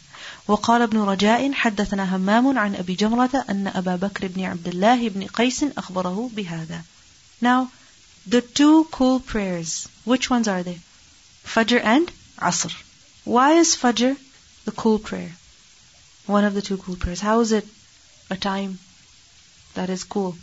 وقال 0.47 0.81
ابن 0.81 0.97
رجاء 0.97 1.51
حدثنا 1.53 2.15
همام 2.15 2.57
عن 2.57 2.75
أبي 2.75 2.95
جمرة 2.95 3.45
أن 3.49 3.67
أبا 3.67 3.95
بكر 3.95 4.27
بن 4.27 4.43
عبد 4.43 4.67
الله 4.67 5.09
بن 5.09 5.27
قيس 5.27 5.63
أخبره 5.77 6.29
بهذا 6.35 6.81
Now, 7.41 7.71
the 8.25 8.41
two 8.41 8.85
cool 8.85 9.19
prayers, 9.19 9.87
which 10.05 10.29
ones 10.29 10.47
are 10.47 10.63
they? 10.63 10.79
Fajr 11.45 11.83
and 11.83 12.09
Asr. 12.39 12.73
Why 13.25 13.53
is 13.53 13.75
Fajr 13.75 14.15
the 14.63 14.71
cool 14.71 14.99
prayer? 14.99 15.31
One 16.25 16.45
of 16.45 16.53
the 16.53 16.61
two 16.61 16.77
cool 16.77 16.95
prayers. 16.95 17.19
How 17.19 17.41
is 17.41 17.51
it 17.51 17.67
a 18.30 18.36
time 18.36 18.78
that 19.74 19.90
is 19.90 20.04
cool? 20.04 20.36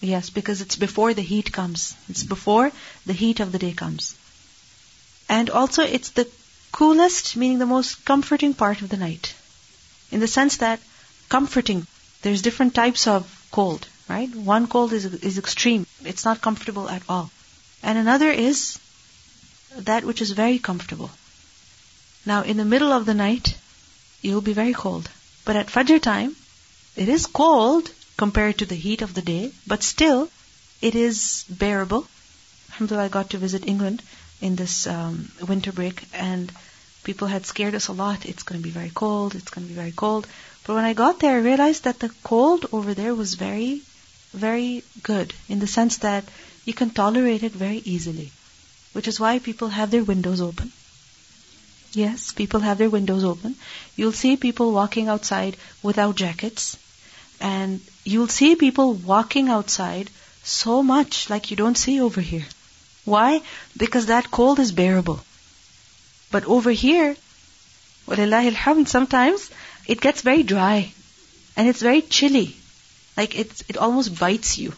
Yes, 0.00 0.30
because 0.30 0.60
it's 0.60 0.76
before 0.76 1.14
the 1.14 1.22
heat 1.22 1.52
comes. 1.52 1.94
It's 2.08 2.22
before 2.22 2.70
the 3.06 3.12
heat 3.12 3.40
of 3.40 3.52
the 3.52 3.58
day 3.58 3.72
comes. 3.72 4.14
And 5.28 5.50
also 5.50 5.82
it's 5.82 6.10
the 6.10 6.28
coolest, 6.72 7.36
meaning 7.36 7.58
the 7.58 7.66
most 7.66 8.04
comforting 8.04 8.54
part 8.54 8.82
of 8.82 8.90
the 8.90 8.96
night. 8.96 9.34
In 10.10 10.20
the 10.20 10.28
sense 10.28 10.58
that 10.58 10.80
comforting, 11.28 11.86
there's 12.22 12.42
different 12.42 12.74
types 12.74 13.06
of 13.06 13.48
cold, 13.50 13.88
right? 14.08 14.34
One 14.34 14.66
cold 14.66 14.92
is, 14.92 15.04
is 15.04 15.38
extreme. 15.38 15.86
It's 16.04 16.24
not 16.24 16.42
comfortable 16.42 16.88
at 16.88 17.02
all. 17.08 17.30
And 17.82 17.98
another 17.98 18.30
is 18.30 18.78
that 19.76 20.04
which 20.04 20.20
is 20.20 20.30
very 20.32 20.58
comfortable. 20.58 21.10
Now, 22.24 22.42
in 22.42 22.56
the 22.56 22.64
middle 22.64 22.92
of 22.92 23.06
the 23.06 23.14
night, 23.14 23.56
you'll 24.20 24.40
be 24.40 24.52
very 24.52 24.74
cold. 24.74 25.08
But 25.44 25.56
at 25.56 25.68
Fajr 25.68 26.00
time, 26.02 26.36
it 26.96 27.08
is 27.08 27.26
cold 27.26 27.90
compared 28.16 28.58
to 28.58 28.66
the 28.66 28.74
heat 28.74 29.02
of 29.02 29.12
the 29.14 29.22
day, 29.22 29.52
but 29.66 29.82
still, 29.82 30.28
it 30.80 30.94
is 30.94 31.44
bearable. 31.48 32.06
Alhamdulillah, 32.70 33.04
I 33.04 33.08
got 33.08 33.30
to 33.30 33.38
visit 33.38 33.66
England 33.66 34.02
in 34.40 34.56
this 34.56 34.86
um, 34.86 35.30
winter 35.46 35.72
break, 35.72 36.04
and 36.12 36.50
people 37.04 37.28
had 37.28 37.46
scared 37.46 37.74
us 37.74 37.88
a 37.88 37.92
lot. 37.92 38.24
It's 38.26 38.42
going 38.42 38.60
to 38.60 38.64
be 38.64 38.70
very 38.70 38.90
cold. 38.90 39.34
It's 39.34 39.50
going 39.50 39.66
to 39.66 39.72
be 39.72 39.80
very 39.80 39.92
cold. 39.92 40.26
But 40.66 40.74
when 40.74 40.84
I 40.84 40.94
got 40.94 41.20
there, 41.20 41.36
I 41.36 41.40
realized 41.40 41.84
that 41.84 42.00
the 42.00 42.10
cold 42.24 42.66
over 42.72 42.94
there 42.94 43.14
was 43.14 43.34
very, 43.34 43.82
very 44.32 44.82
good 45.02 45.34
in 45.48 45.58
the 45.58 45.66
sense 45.66 45.98
that 45.98 46.24
you 46.64 46.74
can 46.74 46.90
tolerate 46.90 47.42
it 47.42 47.52
very 47.52 47.78
easily, 47.78 48.32
which 48.92 49.06
is 49.06 49.20
why 49.20 49.38
people 49.38 49.68
have 49.68 49.90
their 49.90 50.02
windows 50.02 50.40
open. 50.40 50.72
Yes, 51.92 52.32
people 52.32 52.60
have 52.60 52.78
their 52.78 52.90
windows 52.90 53.24
open. 53.24 53.54
You'll 53.96 54.12
see 54.12 54.36
people 54.36 54.72
walking 54.72 55.08
outside 55.08 55.56
without 55.82 56.16
jackets, 56.16 56.76
and 57.40 57.80
you'll 58.04 58.28
see 58.28 58.56
people 58.56 58.94
walking 58.94 59.48
outside 59.48 60.10
so 60.42 60.82
much 60.82 61.28
like 61.28 61.50
you 61.50 61.56
don't 61.56 61.76
see 61.78 62.00
over 62.00 62.20
here. 62.20 62.46
Why? 63.04 63.42
Because 63.76 64.06
that 64.06 64.30
cold 64.30 64.58
is 64.58 64.72
bearable. 64.72 65.20
But 66.30 66.44
over 66.44 66.70
here, 66.70 67.16
walillahi 68.06 68.52
alhamd, 68.52 68.88
sometimes 68.88 69.50
it 69.86 70.00
gets 70.00 70.22
very 70.22 70.42
dry 70.42 70.92
and 71.56 71.68
it's 71.68 71.80
very 71.80 72.02
chilly. 72.02 72.56
Like 73.16 73.38
it, 73.38 73.62
it 73.68 73.76
almost 73.76 74.18
bites 74.18 74.58
you. 74.58 74.72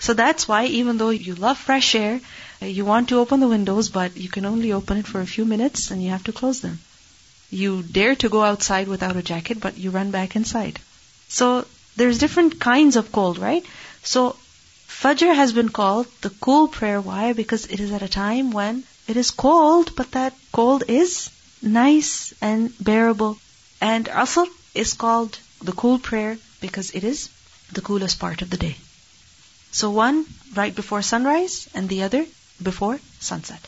So 0.00 0.14
that's 0.14 0.46
why 0.48 0.66
even 0.66 0.98
though 0.98 1.10
you 1.10 1.34
love 1.34 1.58
fresh 1.58 1.94
air, 1.94 2.20
you 2.60 2.84
want 2.84 3.08
to 3.08 3.18
open 3.18 3.40
the 3.40 3.48
windows, 3.48 3.88
but 3.88 4.16
you 4.16 4.28
can 4.28 4.44
only 4.44 4.72
open 4.72 4.98
it 4.98 5.06
for 5.06 5.20
a 5.20 5.26
few 5.26 5.44
minutes 5.44 5.90
and 5.90 6.02
you 6.02 6.10
have 6.10 6.24
to 6.24 6.32
close 6.32 6.60
them. 6.60 6.78
You 7.50 7.82
dare 7.82 8.14
to 8.16 8.28
go 8.28 8.42
outside 8.42 8.88
without 8.88 9.16
a 9.16 9.22
jacket, 9.22 9.60
but 9.60 9.78
you 9.78 9.90
run 9.90 10.10
back 10.10 10.36
inside. 10.36 10.80
So 11.28 11.66
there's 11.96 12.18
different 12.18 12.60
kinds 12.60 12.96
of 12.96 13.12
cold, 13.12 13.38
right? 13.38 13.64
So 14.02 14.36
Fajr 14.88 15.34
has 15.34 15.52
been 15.52 15.68
called 15.68 16.06
the 16.22 16.30
cool 16.30 16.68
prayer. 16.68 17.00
Why? 17.00 17.32
Because 17.32 17.66
it 17.66 17.80
is 17.80 17.92
at 17.92 18.02
a 18.02 18.08
time 18.08 18.50
when 18.50 18.84
it 19.06 19.16
is 19.16 19.30
cold, 19.30 19.94
but 19.96 20.12
that 20.12 20.34
cold 20.52 20.84
is 20.88 21.30
nice 21.60 22.32
and 22.40 22.72
bearable. 22.82 23.38
And 23.80 24.06
Asr 24.06 24.46
is 24.74 24.94
called 24.94 25.38
the 25.62 25.72
cool 25.72 25.98
prayer 25.98 26.38
because 26.60 26.90
it 26.92 27.04
is 27.04 27.28
the 27.72 27.82
coolest 27.82 28.18
part 28.18 28.42
of 28.42 28.50
the 28.50 28.56
day. 28.56 28.76
So 29.72 29.90
one 29.90 30.24
right 30.54 30.74
before 30.74 31.02
sunrise 31.02 31.68
and 31.74 31.88
the 31.88 32.02
other 32.04 32.26
before 32.62 33.00
sunset. 33.20 33.60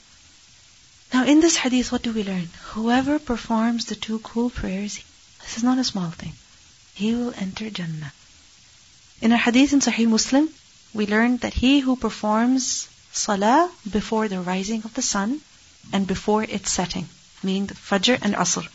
Now 1.13 1.25
in 1.25 1.41
this 1.41 1.57
hadith, 1.57 1.93
what 1.93 2.03
do 2.03 2.13
we 2.13 2.23
learn? 2.23 2.49
Whoever 2.75 3.19
performs 3.19 3.87
the 3.87 3.95
two 3.95 4.19
cool 4.21 4.51
prayers, 4.51 5.03
this 5.43 5.57
is 5.57 5.65
not 5.65 5.79
a 5.79 5.85
small 5.85 6.11
thing, 6.11 6.33
he 6.97 7.15
will 7.15 7.35
enter 7.37 7.69
Jannah. 7.69 8.13
In 9.21 9.33
a 9.33 9.37
hadith 9.37 9.73
in 9.75 9.81
Sahih 9.81 10.09
Muslim, 10.09 10.49
we 10.95 11.07
learn 11.07 11.37
that 11.39 11.53
he 11.53 11.81
who 11.81 11.95
performs 11.95 12.89
salah 13.13 13.71
before 13.91 14.29
the 14.29 14.41
rising 14.41 14.83
of 14.85 14.95
the 14.95 15.03
sun 15.03 15.41
and 15.93 16.07
before 16.07 16.43
its 16.43 16.71
setting, 16.71 17.07
meaning 17.43 17.67
the 17.67 17.75
Fajr 17.75 18.19
and 18.23 18.35
Asr, 18.35 18.67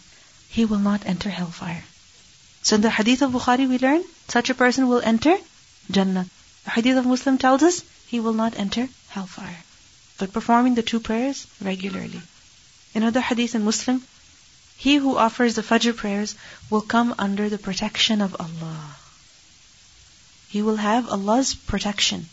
he 0.49 0.65
will 0.65 0.83
not 0.89 1.05
enter 1.05 1.29
hellfire. 1.29 1.83
So 2.61 2.75
in 2.75 2.81
the 2.81 2.91
hadith 2.91 3.23
of 3.23 3.31
Bukhari 3.31 3.67
we 3.67 3.79
learn 3.79 4.03
such 4.27 4.51
a 4.51 4.59
person 4.61 4.87
will 4.87 5.01
enter 5.01 5.35
Jannah. 5.89 6.27
The 6.65 6.71
hadith 6.77 6.97
of 6.97 7.07
Muslim 7.07 7.39
tells 7.39 7.63
us 7.63 7.83
he 8.07 8.19
will 8.19 8.33
not 8.33 8.55
enter 8.55 8.87
hellfire. 9.09 9.63
But 10.19 10.31
performing 10.31 10.75
the 10.75 10.83
two 10.83 10.99
prayers 10.99 11.47
regularly. 11.59 12.21
In 12.93 13.01
other 13.01 13.21
hadith 13.21 13.55
in 13.55 13.63
Muslim, 13.63 14.03
he 14.83 14.95
who 14.95 15.15
offers 15.15 15.53
the 15.53 15.61
Fajr 15.61 15.95
prayers 15.95 16.33
will 16.71 16.81
come 16.81 17.13
under 17.19 17.49
the 17.49 17.59
protection 17.65 18.19
of 18.19 18.35
Allah. 18.39 18.95
He 20.49 20.63
will 20.63 20.77
have 20.77 21.07
Allah's 21.07 21.53
protection. 21.53 22.27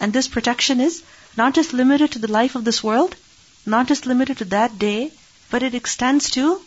And 0.00 0.12
this 0.12 0.26
protection 0.26 0.80
is 0.80 1.04
not 1.36 1.54
just 1.54 1.72
limited 1.72 2.10
to 2.12 2.18
the 2.18 2.32
life 2.32 2.56
of 2.56 2.64
this 2.64 2.82
world, 2.82 3.14
not 3.64 3.86
just 3.86 4.06
limited 4.06 4.38
to 4.38 4.46
that 4.46 4.76
day, 4.80 5.12
but 5.50 5.62
it 5.62 5.76
extends 5.76 6.30
to 6.30 6.60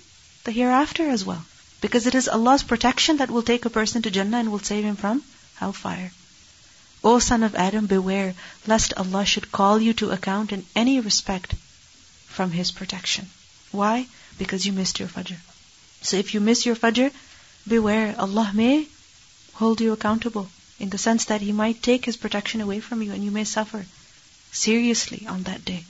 the 0.45 0.51
hereafter 0.51 1.09
as 1.09 1.26
well. 1.26 1.43
Because 1.82 2.07
it 2.07 2.16
is 2.16 2.30
Allah's 2.30 2.64
protection 2.64 3.18
that 3.18 3.30
will 3.30 3.43
take 3.43 3.66
a 3.66 3.76
person 3.82 4.01
to 4.03 4.12
Jannah 4.12 4.38
and 4.38 4.49
will 4.49 4.59
save 4.59 4.86
him 4.86 4.95
from 4.95 5.24
hellfire. 5.55 6.12
O 7.03 7.20
son 7.20 7.43
of 7.43 7.55
Adam, 7.55 7.86
beware 7.86 8.34
lest 8.66 8.93
Allah 8.95 9.26
should 9.26 9.51
call 9.51 9.82
you 9.82 9.93
to 9.95 10.12
account 10.12 10.53
in 10.53 10.66
any 10.74 11.01
respect 11.01 11.55
from 12.28 12.51
His 12.51 12.72
protection. 12.72 13.30
Why? 13.72 14.07
Because 14.41 14.66
you 14.66 14.72
missed 14.72 15.01
your 15.01 15.09
Fajr. 15.09 15.37
So 16.03 16.16
if 16.16 16.34
you 16.34 16.41
miss 16.41 16.66
your 16.66 16.76
Fajr, 16.76 17.11
beware, 17.66 18.14
Allah 18.18 18.51
may 18.55 18.87
hold 19.55 19.80
you 19.80 19.93
accountable 19.93 20.49
in 20.78 20.91
the 20.91 20.99
sense 20.99 21.26
that 21.26 21.41
He 21.41 21.53
might 21.53 21.82
take 21.82 22.05
His 22.05 22.16
protection 22.16 22.61
away 22.61 22.80
from 22.80 23.03
you 23.03 23.12
and 23.12 23.24
you 23.24 23.30
may 23.30 23.45
suffer 23.45 23.84
seriously 24.53 25.26
on 25.26 25.43
that 25.45 25.64
day. 25.64 25.84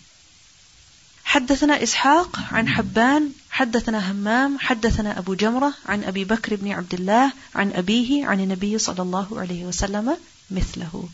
حدثنا 1.26 1.82
إسحاق 1.82 2.38
عن 2.52 2.68
حبان 2.68 3.32
حدثنا 3.50 4.10
همام 4.10 4.58
حدثنا 4.58 5.18
أبو 5.18 5.34
جمرة 5.34 5.74
عن 5.86 6.04
أبي 6.04 6.24
بكر 6.24 6.56
بن 6.56 6.72
عبد 6.72 6.94
الله 6.94 7.32
عن 7.54 7.72
أبيه 7.72 8.26
عن 8.26 8.40
النبي 8.40 8.78
صلى 8.78 9.02
الله 9.02 9.40
عليه 9.40 9.64
وسلم 9.64 10.16
مثله 10.50 11.08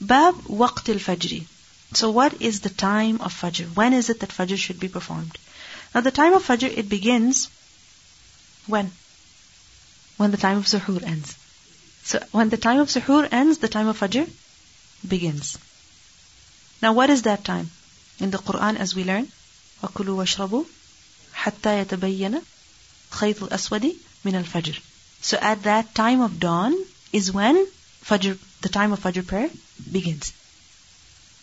باب 0.00 0.34
وقت 0.50 0.90
الفجر 0.90 1.40
So 1.94 2.10
what 2.10 2.42
is 2.42 2.60
the 2.60 2.70
time 2.70 3.20
of 3.20 3.32
Fajr? 3.32 3.66
When 3.74 3.92
is 3.92 4.10
it 4.10 4.20
that 4.20 4.30
Fajr 4.30 4.56
should 4.58 4.80
be 4.80 4.88
performed? 4.88 5.38
Now 5.93 6.01
the 6.01 6.11
time 6.11 6.33
of 6.33 6.45
Fajr, 6.47 6.77
it 6.77 6.87
begins 6.87 7.49
when? 8.67 8.91
When 10.17 10.31
the 10.31 10.37
time 10.37 10.57
of 10.57 10.65
Suhoor 10.65 11.03
ends. 11.03 11.35
So 12.03 12.23
when 12.31 12.49
the 12.49 12.57
time 12.57 12.79
of 12.79 12.89
Suhoor 12.89 13.27
ends, 13.31 13.57
the 13.57 13.67
time 13.67 13.87
of 13.87 13.99
Fajr 13.99 14.29
begins. 15.07 15.57
Now 16.81 16.93
what 16.93 17.09
is 17.09 17.23
that 17.23 17.43
time? 17.43 17.69
In 18.19 18.31
the 18.31 18.37
Quran 18.37 18.77
as 18.77 18.95
we 18.95 19.03
learn, 19.03 19.27
وَكُلُوا 19.83 20.15
وَاشْرَبُوا 20.21 20.65
حَتَّى 21.33 21.85
يَتَبَيَّنَ 21.85 22.41
خَيْطُ 23.11 23.49
الْأَسْوَدِ 23.49 23.95
مِنَ 24.23 24.43
الْفَجْرِ 24.43 24.79
So 25.21 25.37
at 25.41 25.63
that 25.63 25.93
time 25.93 26.21
of 26.21 26.39
dawn 26.39 26.75
is 27.11 27.31
when 27.31 27.65
Fajr, 28.05 28.37
the 28.61 28.69
time 28.69 28.93
of 28.93 29.01
Fajr 29.01 29.25
prayer 29.25 29.49
begins. 29.91 30.33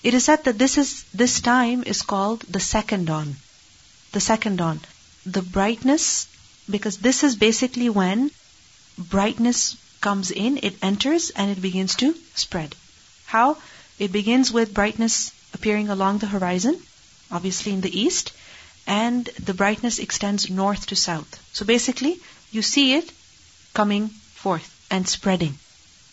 It 0.03 0.15
is 0.15 0.25
said 0.25 0.45
that 0.45 0.59
this 0.59 0.79
is 0.79 1.05
this 1.13 1.41
time 1.41 1.83
is 1.85 2.03
called 2.03 2.41
the 2.43 2.61
second 2.61 3.07
dawn. 3.07 3.37
The 4.13 4.21
second 4.21 4.57
dawn. 4.57 4.81
The 5.27 5.43
brightness, 5.43 6.27
because 6.69 6.99
this 6.99 7.23
is 7.23 7.37
basically 7.37 7.89
when 7.89 8.31
brightness 8.97 9.77
comes 10.01 10.31
in, 10.31 10.59
it 10.63 10.77
enters 10.83 11.31
and 11.31 11.51
it 11.51 11.61
begins 11.61 11.95
to 11.97 12.15
spread. 12.35 12.75
How? 13.27 13.59
It 13.99 14.13
begins 14.13 14.53
with 14.53 14.75
brightness 14.75 15.33
appearing 15.53 15.89
along 15.89 16.19
the 16.19 16.27
horizon, 16.27 16.81
obviously 17.31 17.73
in 17.73 17.81
the 17.81 18.01
east, 18.01 18.33
and 18.87 19.27
the 19.45 19.55
brightness 19.55 19.99
extends 19.99 20.49
north 20.49 20.87
to 20.87 20.97
south. 20.97 21.41
So 21.53 21.65
basically, 21.67 22.19
you 22.51 22.63
see 22.63 22.95
it 22.95 23.13
coming 23.75 24.09
forth 24.09 24.75
and 24.91 25.07
spreading. 25.07 25.59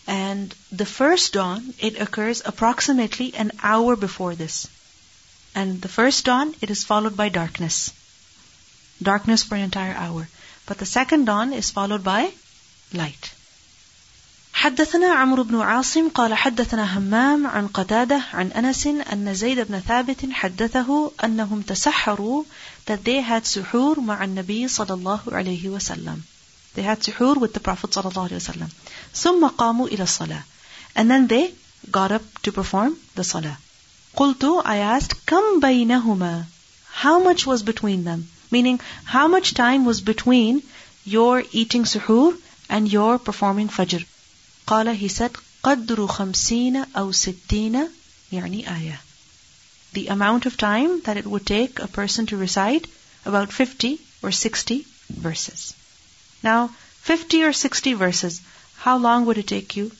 And 0.06 0.54
the 0.70 0.86
first 0.86 1.32
dawn, 1.32 1.74
it 1.80 2.00
occurs 2.00 2.42
approximately 2.44 3.34
an 3.34 3.52
hour 3.62 3.96
before 3.96 4.34
this. 4.34 4.68
And 5.55 5.81
the 5.81 5.89
first 5.89 6.25
dawn, 6.25 6.53
it 6.61 6.69
is 6.69 6.83
followed 6.83 7.17
by 7.17 7.29
darkness. 7.29 7.91
Darkness 9.01 9.43
for 9.43 9.55
an 9.55 9.61
entire 9.61 9.93
hour. 9.93 10.27
But 10.65 10.77
the 10.77 10.85
second 10.85 11.25
dawn 11.25 11.53
is 11.53 11.71
followed 11.71 12.03
by 12.03 12.31
light. 12.93 13.31
حدثنا 14.53 15.07
عمرو 15.13 15.43
بن 15.43 15.61
عاصم 15.61 16.09
قال 16.09 16.33
حدثنا 16.33 16.97
همام 16.97 17.47
عن 17.47 17.67
قتادة 17.67 18.23
عن 18.33 18.51
أنس 18.51 18.87
أن 18.87 19.33
زيد 19.33 19.59
بن 19.59 19.79
ثابت 19.79 20.31
حدثه 20.31 21.11
أنهم 21.23 21.61
تسحروا 21.61 22.43
that 22.85 23.03
they 23.03 23.21
had 23.21 23.45
suhoor 23.45 23.97
مع 23.99 24.23
النبي 24.23 24.67
صلى 24.67 24.93
الله 24.93 25.21
عليه 25.27 25.69
وسلم. 25.69 26.21
They 26.75 26.83
had 26.83 27.01
suhoor 27.01 27.37
with 27.37 27.53
the 27.53 27.59
Prophet 27.59 27.93
صلى 27.93 28.11
الله 28.11 28.27
عليه 28.27 28.35
وسلم. 28.35 28.69
ثم 29.13 29.47
قاموا 29.47 29.87
إلى 29.87 30.03
الصلاة. 30.03 30.43
And 30.95 31.09
then 31.09 31.27
they 31.27 31.53
got 31.89 32.11
up 32.11 32.21
to 32.43 32.51
perform 32.51 32.97
the 33.15 33.23
salah. 33.23 33.57
قلت, 34.15 34.63
I 34.65 34.77
asked, 34.77 35.25
كم 35.25 35.59
بينهما? 35.59 36.45
How 36.93 37.19
much 37.19 37.45
was 37.45 37.61
between 37.61 38.03
them? 38.03 38.29
Meaning, 38.49 38.79
how 39.03 39.27
much 39.27 39.53
time 39.53 39.83
was 39.83 39.99
between 39.99 40.63
your 41.03 41.43
eating 41.51 41.83
suhoor 41.83 42.37
and 42.69 42.91
your 42.91 43.19
performing 43.19 43.67
fajr? 43.67 44.05
قال 44.65 44.95
he 44.95 45.07
said 45.07 45.35
قدر 45.63 46.07
خمسين 46.07 46.85
أو 46.95 47.11
ستين 47.11 47.89
يعني 48.31 48.65
آية 48.67 48.99
the 49.93 50.07
amount 50.07 50.45
of 50.45 50.55
time 50.55 51.01
that 51.01 51.17
it 51.17 51.27
would 51.27 51.45
take 51.45 51.79
a 51.79 51.87
person 51.87 52.25
to 52.25 52.37
recite 52.37 52.87
about 53.25 53.51
50 53.51 53.99
or 54.23 54.31
60 54.31 54.85
verses. 55.09 55.73
Now, 56.41 56.69
50 57.01 57.43
or 57.43 57.51
60 57.51 57.93
verses, 57.93 58.41
how 58.77 58.97
long 58.97 59.25
would 59.25 59.37
it 59.37 59.47
take 59.47 59.75
you, 59.75 59.91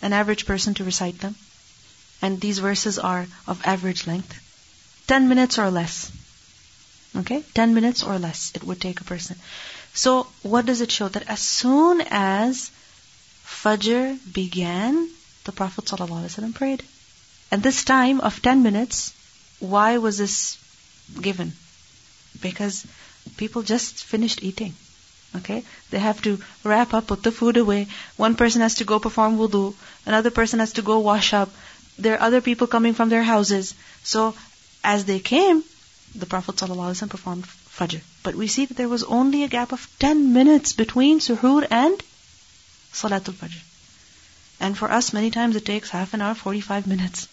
an 0.00 0.14
average 0.14 0.46
person, 0.46 0.72
to 0.74 0.84
recite 0.84 1.18
them? 1.18 1.36
And 2.21 2.39
these 2.39 2.59
verses 2.59 2.99
are 2.99 3.27
of 3.47 3.61
average 3.65 4.07
length. 4.07 4.39
10 5.07 5.27
minutes 5.27 5.57
or 5.57 5.71
less. 5.71 6.11
Okay? 7.15 7.43
10 7.53 7.73
minutes 7.73 8.03
or 8.03 8.19
less 8.19 8.51
it 8.55 8.63
would 8.63 8.79
take 8.79 9.01
a 9.01 9.03
person. 9.03 9.35
So, 9.93 10.27
what 10.41 10.65
does 10.65 10.81
it 10.81 10.91
show? 10.91 11.09
That 11.09 11.27
as 11.27 11.41
soon 11.41 12.01
as 12.09 12.71
Fajr 13.45 14.17
began, 14.31 15.09
the 15.43 15.51
Prophet 15.51 15.85
ﷺ 15.85 16.55
prayed. 16.55 16.83
And 17.51 17.61
this 17.61 17.83
time 17.83 18.21
of 18.21 18.41
10 18.41 18.63
minutes, 18.63 19.13
why 19.59 19.97
was 19.97 20.17
this 20.17 20.57
given? 21.19 21.51
Because 22.41 22.85
people 23.37 23.61
just 23.63 24.03
finished 24.03 24.41
eating. 24.41 24.73
Okay? 25.35 25.63
They 25.89 25.99
have 25.99 26.21
to 26.21 26.39
wrap 26.63 26.93
up, 26.93 27.07
put 27.07 27.23
the 27.23 27.31
food 27.31 27.57
away. 27.57 27.87
One 28.15 28.35
person 28.35 28.61
has 28.61 28.75
to 28.75 28.85
go 28.85 28.99
perform 28.99 29.37
wudu. 29.37 29.73
Another 30.05 30.29
person 30.29 30.59
has 30.59 30.73
to 30.73 30.81
go 30.81 30.99
wash 30.99 31.33
up 31.33 31.49
There 32.00 32.14
are 32.14 32.22
other 32.22 32.40
people 32.40 32.66
coming 32.66 32.94
from 32.94 33.08
their 33.08 33.22
houses. 33.22 33.74
So, 34.02 34.34
as 34.84 35.04
they 35.04 35.18
came, 35.18 35.62
the 36.14 36.26
Prophet 36.26 36.56
ﷺ 36.56 37.10
performed 37.10 37.46
Fajr. 37.46 38.00
But 38.22 38.34
we 38.34 38.48
see 38.48 38.66
that 38.66 38.76
there 38.76 38.88
was 38.88 39.04
only 39.04 39.42
a 39.44 39.48
gap 39.48 39.72
of 39.72 39.88
10 39.98 40.32
minutes 40.32 40.72
between 40.72 41.20
Suhoor 41.20 41.66
and 41.70 42.02
Salatul 42.92 43.34
Fajr. 43.34 43.62
And 44.60 44.76
for 44.76 44.90
us, 44.90 45.12
many 45.12 45.30
times 45.30 45.56
it 45.56 45.66
takes 45.66 45.90
half 45.90 46.14
an 46.14 46.22
hour, 46.22 46.34
45 46.34 46.86
minutes. 46.86 47.28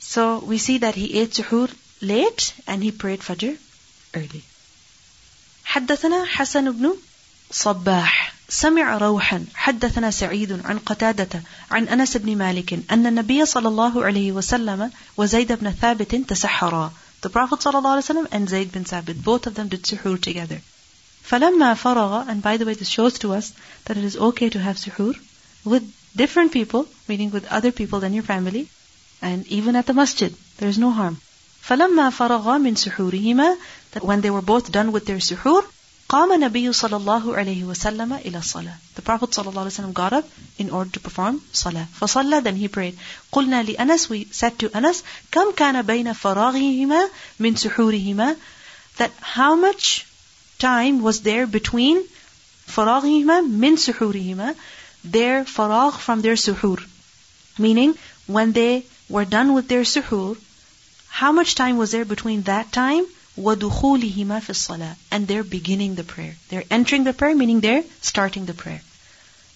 So 0.00 0.38
we 0.38 0.58
see 0.58 0.78
that 0.78 0.94
he 0.94 1.20
ate 1.20 1.30
Suhoor 1.30 1.70
late 2.00 2.54
and 2.66 2.82
he 2.82 2.90
prayed 2.90 3.20
Fajr 3.20 3.56
early. 4.14 4.42
حدثنا 5.66 6.26
حسن 6.26 6.70
بن 6.72 6.96
صباح 7.50 8.32
سمع 8.48 8.98
روحا 8.98 9.44
حدثنا 9.54 10.10
سعيد 10.10 10.52
عن 10.64 10.78
قتادة 10.78 11.42
عن 11.70 11.88
أنس 11.88 12.16
بن 12.16 12.36
مالك 12.36 12.72
أن 12.90 13.06
النبي 13.06 13.46
صلى 13.46 13.68
الله 13.68 14.04
عليه 14.04 14.32
وسلم 14.32 14.90
وزيد 15.16 15.52
بن 15.52 15.70
ثابت 15.70 16.14
تسحرا 16.14 16.92
The 17.22 17.30
Prophet 17.30 17.60
صلى 17.60 17.78
الله 17.78 17.90
عليه 17.90 18.02
وسلم 18.02 18.28
and 18.32 18.48
Zayd 18.48 18.70
bin 18.72 18.84
Thabit, 18.84 19.22
both 19.24 19.46
of 19.46 19.54
them 19.54 19.68
did 19.68 19.82
suhoor 19.82 20.20
together. 20.20 20.60
فلما 21.30 21.74
فرغ, 21.74 22.28
and 22.28 22.42
by 22.42 22.56
the 22.58 22.66
way 22.66 22.74
this 22.74 22.88
shows 22.88 23.18
to 23.18 23.32
us 23.32 23.52
that 23.86 23.96
it 23.96 24.04
is 24.04 24.16
okay 24.16 24.50
to 24.50 24.58
have 24.58 24.76
suhoor 24.76 25.14
with 25.64 25.82
different 26.14 26.52
people, 26.52 26.86
meaning 27.08 27.30
with 27.30 27.46
other 27.46 27.72
people 27.72 28.00
than 28.00 28.12
your 28.12 28.22
family, 28.22 28.68
and 29.22 29.46
even 29.46 29.74
at 29.74 29.86
the 29.86 29.94
masjid, 29.94 30.34
there 30.58 30.68
is 30.68 30.78
no 30.78 30.90
harm. 30.90 31.16
فلما 31.66 32.10
فرغا 32.10 32.58
من 32.58 32.76
سحورهما 32.76 33.56
that 33.92 34.04
when 34.04 34.20
they 34.20 34.30
were 34.30 34.42
both 34.42 34.70
done 34.70 34.92
with 34.92 35.06
their 35.06 35.16
suhoor 35.16 35.64
قام 36.08 36.32
النبي 36.32 36.72
صلى 36.72 36.96
الله 36.96 37.36
عليه 37.36 37.64
وسلم 37.64 38.12
إلى 38.12 38.38
الصلاة 38.38 38.76
The 38.96 39.02
Prophet 39.02 39.34
صلى 39.34 39.48
الله 39.48 39.60
عليه 39.60 39.70
وسلم 39.70 39.92
got 39.94 40.12
up 40.12 40.24
in 40.58 40.70
order 40.70 40.90
to 40.90 41.00
perform 41.00 41.40
صلاة 41.54 41.86
فصلى 42.00 42.42
then 42.42 42.56
he 42.56 42.68
prayed 42.68 42.94
قلنا 43.32 43.62
لأنس 43.62 44.08
we 44.10 44.26
said 44.32 44.58
to 44.58 44.70
Anas 44.76 45.02
كم 45.32 45.52
كان 45.56 45.82
بين 45.82 46.12
فراغهما 46.12 47.08
من 47.40 47.56
سحورهما 47.56 48.36
that 48.98 49.10
how 49.20 49.56
much 49.56 50.06
time 50.58 51.02
was 51.02 51.22
there 51.22 51.46
between 51.46 51.98
فراغهما 52.68 53.40
من 53.40 53.76
سحورهما 53.76 54.54
their 55.04 55.44
faragh 55.44 55.98
from 55.98 56.22
their 56.22 56.36
suhoor 56.36 56.78
meaning 57.58 57.94
when 58.26 58.52
they 58.52 58.84
were 59.08 59.24
done 59.24 59.52
with 59.54 59.68
their 59.68 59.84
suhoor 59.84 60.36
how 61.08 61.32
much 61.32 61.54
time 61.54 61.76
was 61.76 61.90
there 61.90 62.04
between 62.04 62.42
that 62.42 62.70
time 62.72 63.04
وَدُخُولِهِمَا 63.38 64.40
فِي 64.40 64.50
الصَّلَاةِ 64.50 64.96
And 65.10 65.26
they're 65.26 65.42
beginning 65.42 65.94
the 65.94 66.04
prayer. 66.04 66.36
They're 66.48 66.64
entering 66.70 67.04
the 67.04 67.12
prayer, 67.12 67.34
meaning 67.34 67.60
they're 67.60 67.84
starting 68.00 68.46
the 68.46 68.54
prayer. 68.54 68.80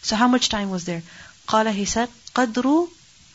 So 0.03 0.17
how 0.17 0.29
much 0.29 0.49
time 0.49 0.71
was 0.71 0.85
there? 0.85 1.03
قال 1.47 1.73
he 1.73 1.85
said, 1.85 2.09
قدر 2.35 2.89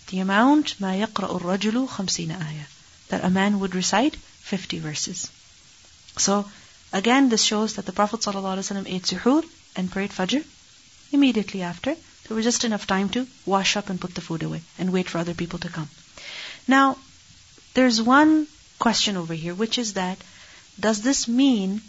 the 0.08 0.20
amount 0.20 0.76
ما 0.80 0.96
يقرأ 0.96 1.40
الرجل 1.40 1.88
خمسين 1.88 2.32
آية. 2.32 2.66
That 3.10 3.24
a 3.24 3.30
man 3.30 3.60
would 3.60 3.74
recite 3.74 4.16
50 4.16 4.80
verses. 4.80 5.30
So, 6.18 6.50
again, 6.92 7.30
this 7.30 7.44
shows 7.44 7.76
that 7.76 7.86
the 7.86 7.92
Prophet 7.92 8.20
ﷺ 8.20 8.88
ate 8.88 9.04
suhoor 9.04 9.44
and 9.76 9.92
prayed 9.92 10.12
fajr 10.12 10.44
immediately 11.12 11.62
after. 11.62 11.96
There 12.28 12.36
was 12.36 12.46
just 12.46 12.64
enough 12.64 12.86
time 12.86 13.10
to 13.10 13.28
wash 13.46 13.76
up 13.76 13.90
and 13.90 14.00
put 14.00 14.16
the 14.16 14.22
food 14.22 14.44
away 14.44 14.62
and 14.78 14.94
wait 14.94 15.10
for 15.10 15.18
other 15.18 15.34
people 15.34 15.60
to 15.60 15.70
come. 15.70 15.90
Now, 16.68 16.98
there's 17.74 18.02
one 18.02 18.48
question 18.79 19.17
over 19.17 19.35
here, 19.35 19.55
which 19.55 19.79
is 19.79 19.95
that 19.95 20.19
does 20.79 21.03
this 21.03 21.27
mean 21.27 21.81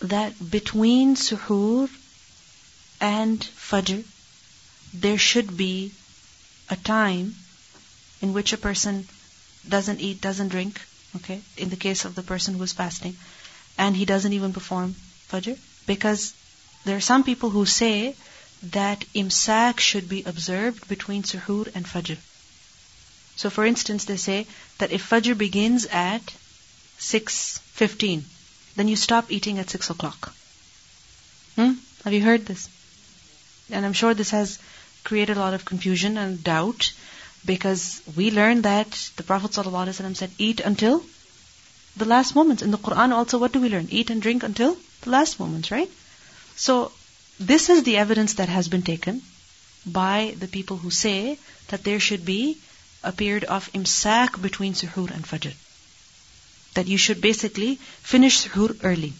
that 0.00 0.50
between 0.50 1.14
suhoor 1.16 1.88
and 3.00 3.40
fajr, 3.40 4.04
there 4.94 5.18
should 5.18 5.56
be 5.56 5.92
a 6.70 6.76
time 6.76 7.34
in 8.20 8.32
which 8.32 8.52
a 8.52 8.58
person 8.58 9.06
doesn't 9.68 10.00
eat, 10.00 10.20
doesn't 10.20 10.48
drink, 10.48 10.80
okay, 11.16 11.40
in 11.56 11.68
the 11.70 11.76
case 11.76 12.04
of 12.04 12.14
the 12.14 12.22
person 12.22 12.54
who 12.54 12.62
is 12.62 12.72
fasting, 12.72 13.16
and 13.76 13.96
he 13.96 14.04
doesn't 14.04 14.32
even 14.32 14.52
perform 14.52 14.94
fajr? 15.30 15.58
Because 15.86 16.34
there 16.84 16.96
are 16.96 17.08
some 17.12 17.24
people 17.24 17.50
who 17.50 17.66
say 17.66 18.14
that 18.62 19.04
imsak 19.14 19.78
should 19.78 20.08
be 20.08 20.22
observed 20.24 20.88
between 20.88 21.22
suhoor 21.22 21.70
and 21.74 21.86
fajr. 21.86 22.18
So 23.38 23.50
for 23.50 23.64
instance, 23.64 24.04
they 24.04 24.16
say 24.16 24.46
that 24.78 24.90
if 24.90 25.08
fajr 25.08 25.38
begins 25.38 25.86
at 25.86 26.34
6.15, 26.98 28.22
then 28.74 28.88
you 28.88 28.96
stop 28.96 29.30
eating 29.30 29.60
at 29.60 29.70
6 29.70 29.90
o'clock. 29.90 30.32
Hmm? 31.54 31.74
Have 32.02 32.12
you 32.12 32.20
heard 32.20 32.46
this? 32.46 32.68
And 33.70 33.86
I'm 33.86 33.92
sure 33.92 34.12
this 34.12 34.30
has 34.30 34.58
created 35.04 35.36
a 35.36 35.40
lot 35.40 35.54
of 35.54 35.64
confusion 35.64 36.16
and 36.16 36.42
doubt 36.42 36.92
because 37.46 38.02
we 38.16 38.32
learned 38.32 38.64
that 38.64 38.90
the 39.16 39.22
Prophet 39.22 39.52
ﷺ 39.52 40.16
said, 40.16 40.30
eat 40.38 40.60
until 40.60 41.04
the 41.96 42.04
last 42.04 42.34
moments. 42.34 42.62
In 42.62 42.72
the 42.72 42.84
Quran 42.86 43.12
also, 43.12 43.38
what 43.38 43.52
do 43.52 43.60
we 43.60 43.68
learn? 43.68 43.86
Eat 43.90 44.10
and 44.10 44.20
drink 44.20 44.42
until 44.42 44.76
the 45.02 45.10
last 45.10 45.38
moments, 45.38 45.70
right? 45.70 45.90
So, 46.56 46.90
this 47.38 47.68
is 47.70 47.84
the 47.84 47.98
evidence 47.98 48.34
that 48.34 48.48
has 48.48 48.66
been 48.66 48.82
taken 48.82 49.22
by 49.86 50.34
the 50.38 50.48
people 50.48 50.76
who 50.76 50.90
say 50.90 51.38
that 51.68 51.84
there 51.84 52.00
should 52.00 52.24
be 52.24 52.58
a 53.02 53.12
period 53.12 53.44
of 53.44 53.70
imsak 53.72 54.40
between 54.42 54.74
suhoor 54.74 55.10
and 55.10 55.24
fajr. 55.24 55.54
That 56.74 56.86
you 56.86 56.98
should 56.98 57.20
basically 57.20 57.76
finish 58.02 58.38
suhoor 58.40 58.76
early. 58.82 59.12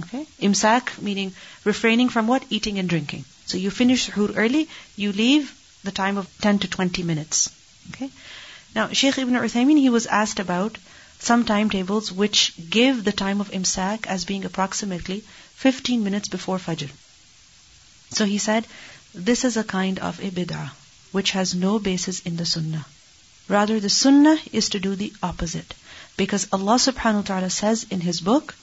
Okay? 0.00 0.26
Imsak 0.40 1.00
meaning 1.00 1.32
refraining 1.64 2.08
from 2.08 2.26
what? 2.26 2.44
Eating 2.50 2.78
and 2.78 2.88
drinking. 2.88 3.24
So 3.46 3.58
you 3.58 3.70
finish 3.70 4.08
suhoor 4.08 4.36
early, 4.36 4.68
you 4.96 5.12
leave 5.12 5.54
the 5.84 5.92
time 5.92 6.16
of 6.16 6.28
10 6.40 6.60
to 6.60 6.68
20 6.68 7.02
minutes. 7.02 7.50
Okay? 7.90 8.10
Now, 8.74 8.88
Sheikh 8.92 9.18
Ibn 9.18 9.34
Uthaymeen, 9.34 9.78
he 9.78 9.90
was 9.90 10.06
asked 10.06 10.40
about 10.40 10.76
some 11.20 11.44
timetables 11.44 12.12
which 12.12 12.52
give 12.70 13.04
the 13.04 13.12
time 13.12 13.40
of 13.40 13.50
imsak 13.50 14.06
as 14.06 14.24
being 14.24 14.44
approximately 14.44 15.22
15 15.54 16.04
minutes 16.04 16.28
before 16.28 16.58
fajr. 16.58 16.90
So 18.10 18.24
he 18.24 18.38
said, 18.38 18.66
this 19.14 19.44
is 19.44 19.56
a 19.56 19.64
kind 19.64 19.98
of 19.98 20.20
a 20.20 20.30
bid'ah 20.30 20.70
which 21.12 21.30
has 21.32 21.54
no 21.54 21.78
basis 21.78 22.20
in 22.20 22.36
the 22.36 22.46
sunnah. 22.46 22.86
Rather, 23.48 23.80
the 23.80 23.88
sunnah 23.88 24.38
is 24.52 24.68
to 24.68 24.80
do 24.80 24.94
the 24.94 25.12
opposite. 25.22 25.74
Because 26.16 26.48
Allah 26.52 26.74
subhanahu 26.74 27.22
wa 27.22 27.22
ta'ala 27.22 27.50
says 27.50 27.86
in 27.90 28.00
His 28.00 28.20
book, 28.20 28.54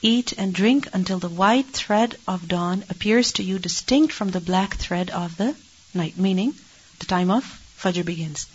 Eat 0.00 0.32
and 0.38 0.54
drink 0.54 0.88
until 0.92 1.18
the 1.18 1.28
white 1.28 1.70
thread 1.72 2.16
of 2.28 2.48
dawn 2.48 2.84
appears 2.90 3.32
to 3.32 3.42
you 3.42 3.58
distinct 3.58 4.12
from 4.12 4.30
the 4.30 4.40
black 4.40 4.76
thread 4.76 5.10
of 5.10 5.36
the 5.36 5.54
night, 5.92 6.18
meaning 6.18 6.54
the 6.98 7.06
time 7.06 7.30
of 7.30 7.44
Fajr 7.78 8.04
begins. 8.04 8.46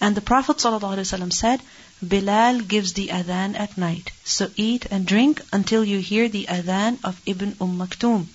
And 0.00 0.14
the 0.16 0.20
Prophet 0.22 0.56
ﷺ 0.56 1.32
said, 1.32 1.60
Bilal 2.02 2.60
gives 2.60 2.94
the 2.94 3.08
adhan 3.08 3.58
at 3.58 3.76
night. 3.76 4.12
So 4.24 4.50
eat 4.56 4.86
and 4.90 5.04
drink 5.06 5.42
until 5.52 5.84
you 5.84 5.98
hear 5.98 6.28
the 6.28 6.46
adhan 6.48 6.98
of 7.04 7.20
Ibn 7.26 7.56
Umm 7.60 7.76
Maktoum. 7.76 8.26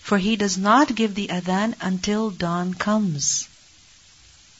For 0.00 0.18
he 0.18 0.34
does 0.34 0.58
not 0.58 0.94
give 0.94 1.14
the 1.14 1.28
adhan 1.28 1.74
until 1.80 2.30
dawn 2.30 2.74
comes. 2.74 3.46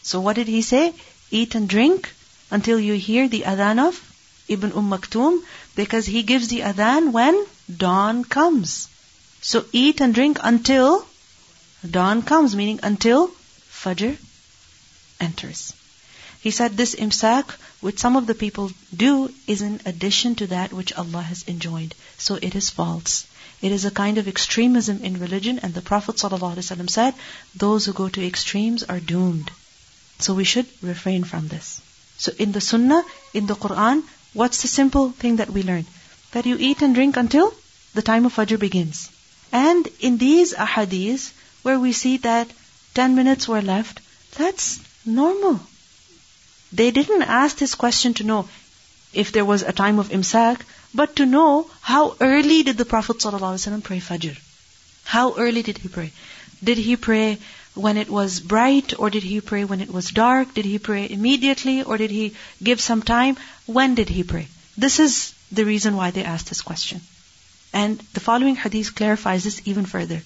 So 0.03 0.21
what 0.21 0.37
did 0.37 0.49
he 0.49 0.63
say? 0.63 0.95
Eat 1.31 1.55
and 1.55 1.69
drink 1.69 2.13
until 2.51 2.79
you 2.79 2.95
hear 2.95 3.29
the 3.29 3.43
adhan 3.43 3.79
of 3.79 4.01
Ibn 4.49 4.73
Umm 4.73 4.91
Maktoum 4.91 5.43
because 5.75 6.07
he 6.07 6.23
gives 6.23 6.49
the 6.49 6.61
adhan 6.61 7.13
when 7.13 7.47
dawn 7.85 8.25
comes. 8.25 8.89
So 9.41 9.65
eat 9.73 10.01
and 10.01 10.15
drink 10.15 10.39
until 10.43 11.07
dawn 11.89 12.23
comes, 12.23 12.55
meaning 12.55 12.81
until 12.83 13.29
Fajr 13.71 14.17
enters. 15.21 15.73
He 16.41 16.51
said 16.51 16.77
this 16.77 16.97
imsak, 16.97 17.51
which 17.81 18.01
some 18.01 18.17
of 18.17 18.27
the 18.27 18.35
people 18.35 18.73
do, 18.95 19.33
is 19.47 19.63
in 19.63 19.81
addition 19.87 20.35
to 20.37 20.49
that 20.49 20.73
which 20.73 20.93
Allah 20.93 21.23
has 21.23 21.45
enjoined. 21.47 21.95
So 22.19 22.35
it 22.35 22.57
is 22.57 22.71
false. 22.71 23.27
It 23.61 23.71
is 23.71 23.85
a 23.85 23.93
kind 23.93 24.19
of 24.19 24.27
extremism 24.27 25.05
in 25.05 25.21
religion, 25.21 25.61
and 25.61 25.73
the 25.73 25.83
Prophet 25.83 26.17
ﷺ 26.17 26.91
said, 26.91 27.15
those 27.55 27.87
who 27.87 27.93
go 27.93 28.09
to 28.09 28.27
extremes 28.27 28.83
are 28.83 28.99
doomed. 28.99 29.53
So 30.19 30.35
we 30.35 30.45
should 30.45 30.67
refrain 30.83 31.25
from 31.25 31.49
this. 31.49 31.81
So 32.17 32.33
in 32.39 32.53
the 32.53 32.61
Sunnah, 32.61 33.03
in 33.35 33.47
the 33.47 33.55
Quran, 33.55 34.05
what's 34.33 34.63
the 34.63 34.69
simple 34.69 35.11
thing 35.11 35.37
that 35.37 35.51
we 35.51 35.63
learn? 35.63 35.87
That 36.33 36.47
you 36.47 36.57
eat 36.59 36.83
and 36.83 36.95
drink 36.95 37.17
until 37.17 37.53
the 37.95 38.03
time 38.03 38.27
of 38.27 38.35
Fajr 38.35 38.59
begins. 38.59 39.11
And 39.53 39.89
in 40.01 40.19
these 40.19 40.55
ahadith, 40.55 41.33
where 41.63 41.79
we 41.79 41.93
see 41.93 42.17
that 42.19 42.49
10 42.95 43.15
minutes 43.15 43.49
were 43.49 43.63
left, 43.63 44.01
that's 44.37 44.81
normal. 45.05 45.61
They 46.73 46.91
didn't 46.91 47.23
ask 47.23 47.57
this 47.57 47.75
question 47.75 48.15
to 48.15 48.25
know 48.25 48.49
if 49.13 49.33
there 49.33 49.45
was 49.45 49.63
a 49.63 49.73
time 49.73 49.99
of 49.99 50.09
imsak, 50.09 50.61
but 50.95 51.17
to 51.17 51.27
know 51.27 51.71
how 51.81 52.17
early 52.21 52.63
did 52.63 52.79
the 52.79 52.85
Prophet 52.85 53.19
ﷺ 53.19 53.83
pray 53.83 54.01
Fajr. 54.01 54.39
How 55.05 55.35
early 55.35 55.63
did 55.63 55.79
he 55.79 55.89
pray? 55.89 56.13
Did 56.65 56.79
he 56.79 56.97
pray 56.97 57.39
when 57.74 57.98
it 57.98 58.10
was 58.10 58.40
bright 58.40 58.94
or 58.98 59.10
did 59.10 59.24
he 59.24 59.40
pray 59.42 59.64
when 59.64 59.82
it 59.82 59.92
was 59.92 60.10
dark? 60.10 60.54
Did 60.54 60.66
he 60.66 60.80
pray 60.80 61.08
immediately 61.10 61.84
or 61.84 61.98
did 61.98 62.12
he 62.12 62.34
give 62.62 62.82
some 62.82 63.02
time? 63.02 63.38
When 63.66 63.96
did 63.96 64.10
he 64.10 64.24
pray? 64.24 64.48
This 64.78 65.00
is 65.00 65.34
the 65.52 65.66
reason 65.66 65.96
why 65.96 66.12
they 66.12 66.24
asked 66.24 66.50
this 66.50 66.62
question. 66.62 67.02
And 67.74 68.00
the 68.14 68.20
following 68.20 68.56
hadith 68.56 68.96
clarifies 68.96 69.44
this 69.44 69.62
even 69.66 69.86
further. 69.86 70.22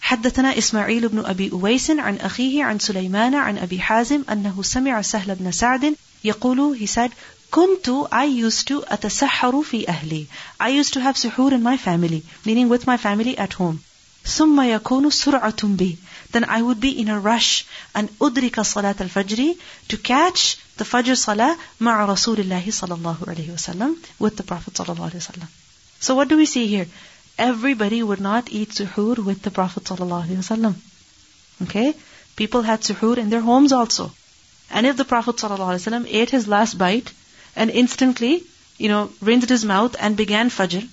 حدثنا 0.00 0.58
إسماعيل 0.58 1.08
بن 1.08 1.24
أبي 1.24 1.52
أويس 1.52 1.90
عن 1.90 2.16
أخيه 2.16 2.64
عن 2.64 2.78
سليمان 2.78 3.34
عن 3.34 3.58
أبي 3.58 3.80
حازم 3.80 4.24
أنه 4.30 4.62
سمع 4.62 5.02
سهل 5.02 5.34
بن 5.34 5.52
سعد 5.52 5.94
يقول 6.24 6.78
he 6.78 6.86
said 6.86 7.10
كنت 7.50 8.08
I 8.12 8.24
used 8.24 8.68
to 8.68 8.84
أتسحر 8.92 9.62
في 9.62 9.88
أهلي 9.88 10.26
I 10.60 10.68
used 10.70 10.94
to 10.94 11.00
have 11.00 11.16
suhoor 11.16 11.52
in 11.52 11.62
my 11.62 11.76
family 11.76 12.22
meaning 12.46 12.68
with 12.68 12.86
my 12.86 12.96
family 12.96 13.36
at 13.38 13.52
home 13.52 13.78
ثم 14.26 14.60
يكون 14.60 15.10
سرعة 15.10 15.66
بي 15.66 15.98
then 16.33 16.45
I 16.57 16.61
would 16.61 16.79
be 16.85 16.91
in 17.03 17.09
a 17.15 17.19
rush 17.19 17.65
and 17.95 18.09
udrika 18.27 18.65
salat 18.71 19.01
al 19.05 19.11
fajr 19.15 19.57
to 19.89 19.97
catch 19.97 20.45
the 20.77 20.87
fajr 20.91 21.17
salah 21.25 21.51
ma'a 21.79 22.07
Rasulullah 22.13 22.63
sallallahu 22.79 23.29
alayhi 23.33 23.53
wasallam 23.57 23.97
with 24.19 24.37
the 24.37 24.47
Prophet 24.53 24.73
sallallahu 24.73 25.11
alayhi 25.11 25.23
wasallam. 25.25 25.51
So 25.99 26.15
what 26.15 26.27
do 26.33 26.37
we 26.37 26.47
see 26.55 26.65
here? 26.67 26.87
Everybody 27.37 28.01
would 28.03 28.25
not 28.31 28.51
eat 28.61 28.81
suhoor 28.81 29.23
with 29.29 29.41
the 29.43 29.51
Prophet 29.61 29.93
sallallahu 29.93 30.27
alayhi 30.27 30.43
wasallam. 30.43 30.75
Okay? 31.67 31.93
People 32.35 32.61
had 32.63 32.81
suhoor 32.81 33.17
in 33.17 33.29
their 33.29 33.47
homes 33.51 33.71
also. 33.71 34.11
And 34.73 34.87
if 34.87 34.97
the 34.97 35.05
Prophet 35.05 35.35
ﷺ 35.35 36.05
ate 36.07 36.31
his 36.31 36.47
last 36.47 36.77
bite 36.77 37.11
and 37.55 37.69
instantly, 37.69 38.43
you 38.77 38.89
know, 38.89 39.11
rinsed 39.21 39.49
his 39.49 39.63
mouth 39.63 39.95
and 39.99 40.17
began 40.17 40.49
Fajr, 40.49 40.87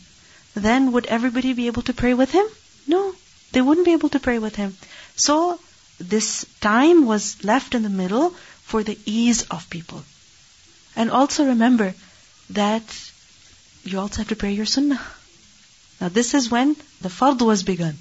then 0.55 0.93
would 0.93 1.07
everybody 1.07 1.55
be 1.55 1.67
able 1.69 1.83
to 1.83 1.95
pray 1.95 2.13
with 2.13 2.31
him? 2.31 2.45
No, 2.87 3.15
they 3.53 3.63
wouldn't 3.63 3.87
be 3.87 3.93
able 3.93 4.11
to 4.11 4.21
pray 4.21 4.39
with 4.39 4.57
him. 4.57 4.77
So, 5.21 5.61
this 5.99 6.47
time 6.61 7.05
was 7.05 7.45
left 7.45 7.75
in 7.75 7.83
the 7.83 7.97
middle 8.03 8.31
for 8.63 8.83
the 8.83 8.99
ease 9.05 9.43
of 9.43 9.69
people. 9.69 10.03
And 10.97 11.11
also 11.11 11.45
remember 11.45 11.95
that 12.51 12.85
you 13.85 13.99
also 13.99 14.19
have 14.19 14.29
to 14.29 14.37
pray 14.37 14.53
your 14.53 14.67
sunnah. 14.67 15.01
Now 16.01 16.09
this 16.09 16.33
is 16.35 16.51
when 16.51 16.75
the 17.03 17.11
fard 17.11 17.43
was 17.43 17.63
begun. 17.63 17.99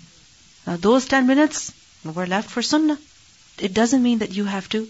Now 0.66 0.78
those 0.78 1.08
10 1.08 1.28
minutes 1.28 1.74
were 2.06 2.26
left 2.26 2.50
for 2.50 2.62
sunnah. 2.62 2.98
It 3.58 3.74
doesn't 3.74 4.02
mean 4.02 4.20
that 4.20 4.32
you 4.32 4.46
have 4.46 4.70
to 4.70 4.88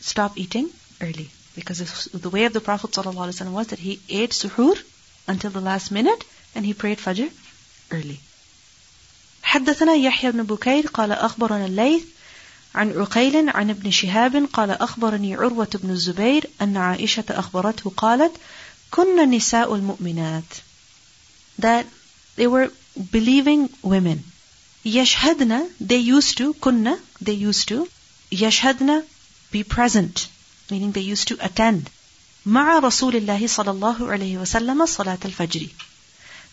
stop 0.00 0.36
eating 0.36 0.70
early. 1.00 1.30
Because 1.54 2.08
the 2.12 2.30
way 2.30 2.44
of 2.44 2.52
the 2.52 2.60
Prophet 2.60 2.90
ﷺ 2.90 3.52
was 3.52 3.68
that 3.68 3.78
he 3.78 4.00
ate 4.08 4.30
suhoor 4.30 4.76
until 5.28 5.50
the 5.50 5.60
last 5.60 5.90
minute 5.90 6.24
and 6.54 6.66
he 6.66 6.74
prayed 6.74 6.98
fajr 6.98 7.30
early. 7.92 8.20
حدثنا 9.50 9.94
يحيى 9.94 10.32
بن 10.32 10.42
بكير 10.42 10.86
قال 10.86 11.12
أخبرنا 11.12 11.66
الليث 11.66 12.02
عن 12.74 12.92
عقيل 12.98 13.48
عن 13.48 13.70
ابن 13.70 13.90
شهاب 13.90 14.46
قال 14.52 14.70
أخبرني 14.70 15.34
عروة 15.34 15.68
بن 15.74 15.90
الزبير 15.90 16.50
أن 16.62 16.76
عائشة 16.76 17.24
أخبرته 17.30 17.92
قالت 17.96 18.32
كن 18.90 19.30
نساء 19.30 19.74
المؤمنات. 19.74 20.44
That 21.62 21.84
they 22.36 22.46
were 22.46 22.70
believing 23.12 23.68
women. 23.82 24.18
يشهدن 24.84 25.60
they 25.80 25.98
used 25.98 26.36
to 26.36 26.54
كن 26.60 26.96
they 27.20 27.34
used 27.34 27.68
to. 27.68 27.88
يشهدن 28.32 29.02
be 29.52 29.64
present. 29.64 30.28
Meaning 30.70 30.92
they 30.92 31.14
used 31.14 31.28
to 31.28 31.36
attend. 31.40 31.88
مع 32.46 32.78
رسول 32.78 33.16
الله 33.16 33.46
صلى 33.46 33.70
الله 33.70 34.10
عليه 34.10 34.38
وسلم 34.38 34.86
صلاة 34.86 35.18
الفجر. 35.24 35.66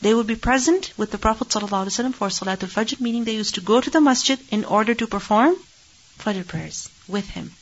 they 0.02 0.12
would 0.12 0.26
be 0.26 0.34
present 0.34 0.92
with 0.96 1.10
the 1.12 1.18
Prophet 1.18 1.48
ﷺ 1.48 2.14
for 2.14 2.28
Salatul 2.28 2.68
Fajr, 2.68 3.00
meaning 3.00 3.24
they 3.24 3.36
used 3.36 3.54
to 3.54 3.60
go 3.60 3.80
to 3.80 3.90
the 3.90 4.00
masjid 4.00 4.38
in 4.50 4.64
order 4.64 4.94
to 4.94 5.06
perform 5.06 5.54
Fajr 6.18 6.46
prayers 6.46 6.88
with 7.06 7.28
him. 7.28 7.52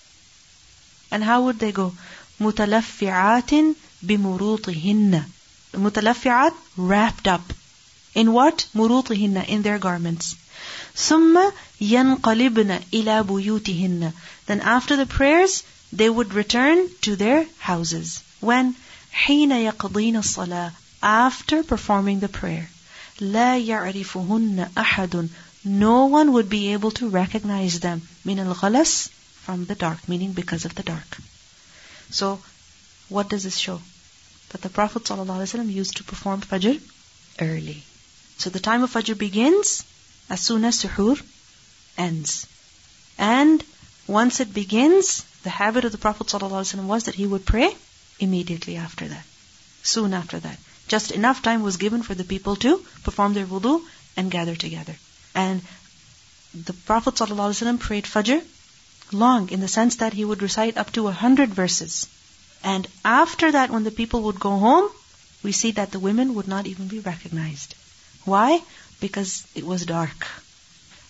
And 1.11 1.23
how 1.23 1.43
would 1.43 1.59
they 1.59 1.73
go? 1.73 1.95
مُتَلَفِّعَاتٍ 2.41 3.75
بِمُرُوطِهِنَّ 4.07 5.25
مُتَلَفِّعَات 5.75 6.55
wrapped 6.77 7.29
up. 7.29 7.53
In 8.15 8.33
what? 8.33 8.67
مُرُوطِهِنَّ 8.75 9.49
In 9.49 9.63
their 9.63 9.79
garments. 9.79 10.37
ثُمَّ 10.97 11.53
يَنْقَلِبْنَ 11.81 12.83
إِلَى 12.93 13.25
بُيُوتِهِنَّ 13.27 14.13
Then 14.47 14.61
after 14.61 14.97
the 14.97 15.07
prayers, 15.07 15.63
they 15.93 16.09
would 16.09 16.33
return 16.33 16.89
to 17.03 17.17
their 17.17 17.47
houses. 17.59 18.23
When? 18.41 18.75
حين 19.13 19.51
يقضين 19.51 20.17
الصلاة 20.17 20.73
after 21.05 21.63
performing 21.63 22.21
the 22.21 22.29
prayer. 22.29 22.69
لا 23.21 23.59
يعرفهن 23.59 24.73
أحد 24.77 25.29
No 25.65 26.07
one 26.07 26.33
would 26.33 26.49
be 26.49 26.73
able 26.73 26.91
to 26.93 27.09
recognize 27.09 27.81
them. 27.81 28.03
من 28.25 28.39
الغلس 28.39 29.11
from 29.43 29.67
the 29.67 29.75
dark, 29.75 30.09
meaning 30.09 30.33
because 30.33 30.65
of 30.65 30.75
the 30.75 30.83
dark. 30.83 31.19
So, 32.11 32.41
what 33.09 33.29
does 33.29 33.45
this 33.45 33.57
show? 33.57 33.81
That 34.51 34.63
the 34.63 34.69
Prophet 34.69 35.05
ﷺ 35.05 35.73
used 35.73 35.97
to 35.97 36.05
perform 36.05 36.41
Fajr 36.41 36.81
early. 37.41 37.83
So 38.39 38.51
the 38.51 38.61
time 38.61 38.83
of 38.83 38.93
Fajr 38.93 39.17
begins 39.19 39.85
as 40.29 40.41
soon 40.41 40.65
as 40.65 40.83
suhoor 40.83 41.21
ends. 41.99 42.47
And 43.19 43.65
once 44.07 44.41
it 44.41 44.55
begins, 44.55 45.25
the 45.43 45.51
habit 45.51 45.85
of 45.85 45.93
the 45.93 45.99
Prophet 45.99 46.27
ﷺ 46.29 46.85
was 46.85 47.05
that 47.05 47.15
he 47.15 47.27
would 47.27 47.45
pray 47.45 47.75
immediately 48.19 48.77
after 48.77 49.09
that. 49.09 49.25
Soon 49.83 50.15
after 50.15 50.39
that. 50.39 50.59
Just 50.88 51.12
enough 51.12 51.42
time 51.42 51.64
was 51.64 51.78
given 51.78 52.04
for 52.04 52.16
the 52.16 52.24
people 52.24 52.56
to 52.58 52.78
perform 53.04 53.34
their 53.34 53.46
wudu 53.46 53.84
and 54.16 54.32
gather 54.32 54.56
together. 54.56 54.96
And 55.34 55.62
the 56.54 56.74
Prophet 56.74 57.16
ﷺ 57.16 57.80
prayed 57.80 58.06
Fajr 58.06 58.44
long 59.12 59.50
in 59.50 59.60
the 59.60 59.68
sense 59.68 59.98
that 59.98 60.14
he 60.14 60.26
would 60.26 60.42
recite 60.42 60.78
up 60.78 60.92
to 60.94 61.08
a 61.08 61.12
hundred 61.12 61.54
verses. 61.54 62.08
And 62.64 62.88
after 63.04 63.52
that, 63.52 63.70
when 63.70 63.84
the 63.84 63.92
people 63.92 64.24
would 64.24 64.40
go 64.40 64.58
home, 64.58 64.90
we 65.44 65.52
see 65.52 65.72
that 65.72 65.92
the 65.92 66.00
women 66.00 66.34
would 66.36 66.48
not 66.48 66.66
even 66.66 66.88
be 66.88 67.00
recognized. 67.00 67.76
Why? 68.24 68.62
Because 69.00 69.46
it 69.54 69.66
was 69.66 69.86
dark. 69.86 70.28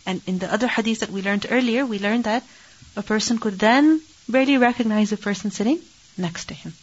And 0.05 0.21
in 0.27 0.39
the 0.39 0.51
other 0.51 0.67
hadith 0.67 0.99
that 0.99 1.09
we 1.09 1.21
learned 1.21 1.47
earlier, 1.49 1.85
we 1.85 1.99
learned 1.99 2.25
that 2.25 2.43
a 2.95 3.03
person 3.03 3.39
could 3.39 3.59
then 3.59 4.01
barely 4.27 4.57
recognize 4.57 5.09
the 5.09 5.17
person 5.17 5.51
sitting 5.51 5.79
next 6.17 6.45
to 6.45 6.53
him. 6.53 6.73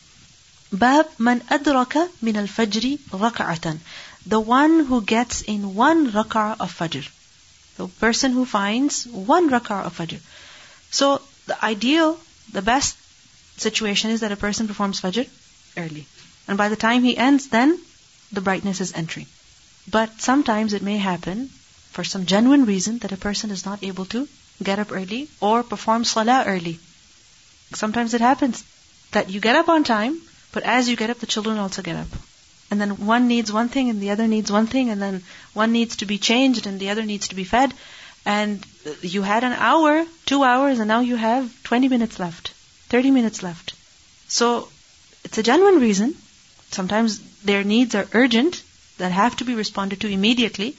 Bab 0.73 1.09
man 1.19 1.41
adraka 1.43 2.09
min 2.23 2.37
al-fajr 2.37 2.99
rak'atan. 3.11 3.79
The 4.27 4.41
one 4.41 4.85
who 4.87 5.03
gets 5.03 5.43
in 5.43 5.75
one 5.75 6.11
rak'ah 6.13 6.57
of 6.61 6.73
fajr. 6.79 7.07
The 7.77 7.89
person 7.89 8.33
who 8.33 8.47
finds 8.47 9.07
one 9.07 9.51
rak'ah 9.51 9.85
of 9.85 9.99
fajr. 9.99 10.21
So 10.91 11.21
the 11.47 11.63
ideal, 11.65 12.19
the 12.53 12.63
best 12.63 12.97
situation 13.59 14.11
is 14.11 14.21
that 14.21 14.33
a 14.33 14.37
person 14.37 14.67
performs 14.67 15.01
fajr 15.01 15.29
early. 15.77 16.07
And 16.49 16.57
by 16.57 16.69
the 16.69 16.77
time 16.77 17.05
he 17.05 17.17
ends, 17.17 17.49
then 17.49 17.79
the 18.33 18.41
brightness 18.41 18.81
is 18.81 18.93
entering. 18.95 19.27
But 19.91 20.21
sometimes 20.21 20.73
it 20.73 20.83
may 20.83 20.97
happen, 20.97 21.49
for 21.91 22.05
some 22.05 22.27
genuine 22.27 22.65
reason, 22.65 22.99
that 22.99 23.13
a 23.13 23.17
person 23.17 23.51
is 23.51 23.67
not 23.67 23.83
able 23.83 24.07
to 24.07 24.29
get 24.63 24.79
up 24.79 24.93
early 24.93 25.29
or 25.41 25.63
perform 25.63 26.05
salah 26.05 26.45
early. 26.47 26.79
Sometimes 27.75 28.15
it 28.15 28.21
happens 28.21 28.65
that 29.13 29.31
you 29.31 29.41
get 29.41 29.57
up 29.57 29.69
on 29.69 29.85
time, 29.85 30.21
but 30.53 30.63
as 30.63 30.89
you 30.89 30.97
get 30.97 31.11
up, 31.11 31.19
the 31.19 31.27
children 31.27 31.59
also 31.59 31.83
get 31.83 31.97
up. 31.97 32.09
And 32.71 32.81
then 32.81 33.07
one 33.07 33.29
needs 33.29 33.53
one 33.53 33.69
thing 33.69 33.91
and 33.91 34.01
the 34.01 34.11
other 34.11 34.27
needs 34.27 34.51
one 34.51 34.67
thing, 34.67 34.91
and 34.91 35.01
then 35.01 35.23
one 35.53 35.73
needs 35.73 35.97
to 35.97 36.07
be 36.07 36.19
changed 36.19 36.67
and 36.67 36.81
the 36.81 36.91
other 36.91 37.03
needs 37.03 37.29
to 37.29 37.35
be 37.35 37.45
fed. 37.45 37.75
And 38.25 38.65
you 39.03 39.23
had 39.23 39.45
an 39.45 39.53
hour, 39.53 40.07
two 40.27 40.45
hours, 40.45 40.79
and 40.79 40.89
now 40.89 41.01
you 41.01 41.17
have 41.17 41.63
20 41.65 41.89
minutes 41.89 42.19
left, 42.19 42.53
30 42.89 43.11
minutes 43.11 43.43
left. 43.43 43.75
So 44.29 44.69
it's 45.25 45.39
a 45.39 45.43
genuine 45.43 45.81
reason. 45.81 46.15
Sometimes 46.71 47.19
their 47.43 47.65
needs 47.65 47.95
are 47.95 48.07
urgent 48.13 48.63
that 48.99 49.13
have 49.13 49.37
to 49.37 49.45
be 49.45 49.55
responded 49.55 50.01
to 50.01 50.09
immediately. 50.09 50.77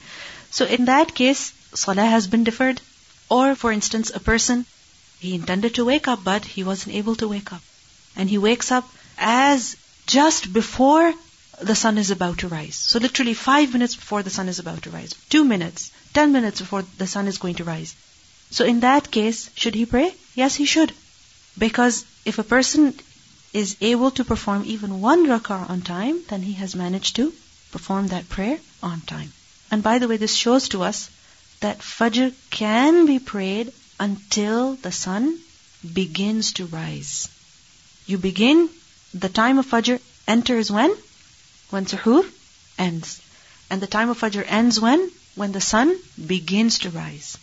So 0.52 0.66
in 0.66 0.86
that 0.86 1.14
case, 1.14 1.54
salah 1.74 2.06
has 2.06 2.28
been 2.28 2.44
deferred. 2.44 2.82
Or, 3.30 3.56
for 3.56 3.72
instance, 3.72 4.12
a 4.14 4.20
person, 4.20 4.66
he 5.20 5.36
intended 5.36 5.76
to 5.76 5.86
wake 5.86 6.08
up, 6.08 6.24
but 6.24 6.46
he 6.46 6.64
wasn't 6.64 6.96
able 6.96 7.16
to 7.18 7.28
wake 7.28 7.52
up. 7.52 7.62
And 8.16 8.30
he 8.30 8.38
wakes 8.38 8.72
up 8.72 8.90
as 9.18 9.76
just 10.06 10.52
before 10.54 11.14
the 11.62 11.76
sun 11.76 11.98
is 11.98 12.12
about 12.12 12.40
to 12.40 12.48
rise. 12.48 12.76
So 12.76 13.00
literally 13.00 13.34
five 13.34 13.74
minutes 13.74 13.96
before 13.96 14.24
the 14.24 14.30
sun 14.30 14.50
is 14.50 14.60
about 14.60 14.84
to 14.84 14.90
rise. 14.90 15.14
Two 15.30 15.44
minutes, 15.44 15.92
ten 16.14 16.32
minutes 16.32 16.60
before 16.60 16.84
the 16.98 17.08
sun 17.08 17.28
is 17.28 17.38
going 17.38 17.56
to 17.56 17.64
rise. 17.64 17.96
So 18.50 18.66
in 18.66 18.82
that 18.82 19.12
case, 19.12 19.50
should 19.56 19.76
he 19.76 19.86
pray? 19.86 20.14
Yes, 20.36 20.56
he 20.56 20.66
should. 20.66 20.94
Because 21.58 22.06
if 22.26 22.40
a 22.40 22.44
person 22.44 22.94
is 23.54 23.78
able 23.82 24.12
to 24.12 24.24
perform 24.24 24.64
even 24.66 25.00
one 25.02 25.28
rak'ah 25.28 25.70
on 25.70 25.82
time, 25.82 26.22
then 26.30 26.42
he 26.42 26.54
has 26.54 26.76
managed 26.76 27.16
to 27.18 27.32
perform 27.72 28.08
that 28.08 28.30
prayer 28.30 28.60
on 28.82 29.02
time. 29.02 29.32
And 29.72 29.84
by 29.84 30.00
the 30.00 30.08
way, 30.08 30.18
this 30.18 30.36
shows 30.36 30.70
to 30.70 30.84
us 30.84 31.10
that 31.62 31.80
Fajr 31.80 32.34
can 32.50 33.06
be 33.06 33.20
prayed 33.20 33.72
until 34.00 34.76
the 34.76 34.92
sun 34.92 35.40
begins 35.94 36.54
to 36.54 36.66
rise. 36.66 37.30
You 38.06 38.18
begin 38.18 38.70
the 39.15 39.29
time 39.29 39.59
of 39.59 39.67
Fajr 39.67 40.01
enters 40.27 40.71
when? 40.71 40.95
When 41.71 41.87
suhoor 41.87 42.25
ends. 42.79 43.21
And 43.71 43.81
the 43.81 43.87
time 43.87 44.11
of 44.11 44.19
Fajr 44.21 44.45
ends 44.47 44.81
when? 44.81 45.11
When 45.35 45.53
the 45.53 45.61
sun 45.61 45.97
begins 46.27 46.79
to 46.81 46.91
rise. 46.91 47.37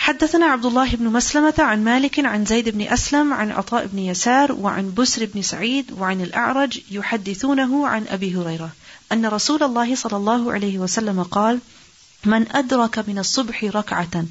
حدثنا 0.00 0.46
عبد 0.46 0.66
الله 0.66 0.96
بن 0.96 1.04
مسلمة 1.04 1.54
عن 1.58 1.84
مالك 1.84 2.20
عن 2.20 2.44
زيد 2.44 2.68
بن 2.68 2.88
أسلم 2.88 3.32
عن 3.32 3.50
عطاء 3.50 3.86
بن 3.86 3.98
يسار 3.98 4.52
وعن 4.52 4.94
بسر 4.94 5.26
بن 5.26 5.42
سعيد 5.42 5.92
وعن 5.92 6.20
الأعرج 6.20 6.80
يحدثونه 6.90 7.88
عن 7.88 8.06
أبي 8.08 8.36
هريرة 8.36 8.70
أن 9.12 9.26
رسول 9.26 9.62
الله 9.62 9.94
صلى 9.94 10.16
الله 10.16 10.52
عليه 10.52 10.78
وسلم 10.78 11.22
قال 11.22 11.60
من 12.24 12.52
أدرك 12.52 12.98
من 13.08 13.18
الصبح 13.18 13.64
ركعة 13.64 14.24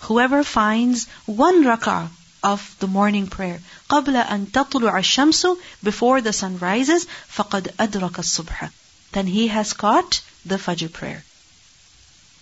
whoever 0.00 0.44
finds 0.44 1.06
one 1.26 1.64
rak'ah 1.64 2.06
of 2.42 2.76
the 2.78 2.86
morning 2.86 3.26
prayer 3.26 3.60
قبل 3.88 4.16
أن 4.16 4.52
تطلع 4.52 4.98
الشمس 4.98 5.46
before 5.82 6.20
the 6.20 6.32
sun 6.32 6.58
rises 6.58 7.06
فقد 7.28 7.74
أدرك 7.80 8.18
الصبح 8.18 8.70
then 9.12 9.26
he 9.26 9.48
has 9.48 9.72
caught 9.72 10.20
the 10.44 10.56
Fajr 10.56 10.92
prayer 10.92 11.24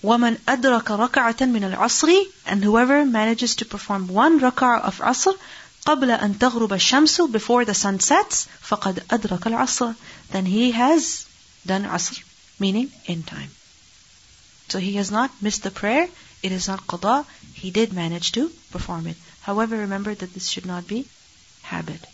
وَمَنْ 0.03 0.36
أَدْرَكَ 0.47 0.84
رَكَعَةً 0.84 1.40
مِنَ 1.49 1.74
الْعَصْرِ 1.74 2.26
And 2.45 2.62
whoever 2.62 3.07
manages 3.07 3.57
to 3.57 3.64
perform 3.64 4.09
one 4.09 4.38
rak'ah 4.38 4.82
of 4.82 4.99
Asr 4.99 5.34
قبل 5.86 6.11
أن 6.11 6.38
تغرب 6.38 6.72
الشمس 6.72 7.32
before 7.32 7.64
the 7.64 7.74
sun 7.74 8.01
sets 8.01 8.47
فقد 8.62 9.03
أدرك 9.11 9.47
العصر 9.47 9.95
then 10.30 10.45
he 10.45 10.72
has 10.72 11.24
done 11.66 11.84
Asr 11.84 12.22
meaning 12.59 12.92
in 13.07 13.22
time 13.22 13.51
so 14.68 14.78
he 14.78 14.95
has 14.97 15.11
not 15.11 15.30
missed 15.40 15.62
the 15.62 15.70
prayer 15.70 16.09
it 16.42 16.53
is 16.53 16.68
not 16.68 16.86
qada 16.86 17.24
he 17.55 17.70
did 17.70 17.92
manage 17.92 18.32
to 18.32 18.51
perform 18.70 19.07
it 19.07 19.16
however 19.50 19.84
remember 19.84 20.16
that 20.16 20.34
this 20.34 20.50
should 20.56 20.72
not 20.72 20.91
be 20.95 21.04
habit 21.74 22.10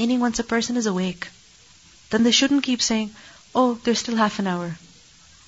meaning 0.00 0.26
once 0.26 0.44
a 0.44 0.50
person 0.56 0.82
is 0.82 0.90
awake 0.94 1.30
then 2.10 2.28
they 2.28 2.36
shouldn't 2.40 2.68
keep 2.72 2.88
saying 2.90 3.14
oh 3.54 3.70
there's 3.84 4.04
still 4.04 4.20
half 4.24 4.42
an 4.44 4.52
hour 4.56 4.68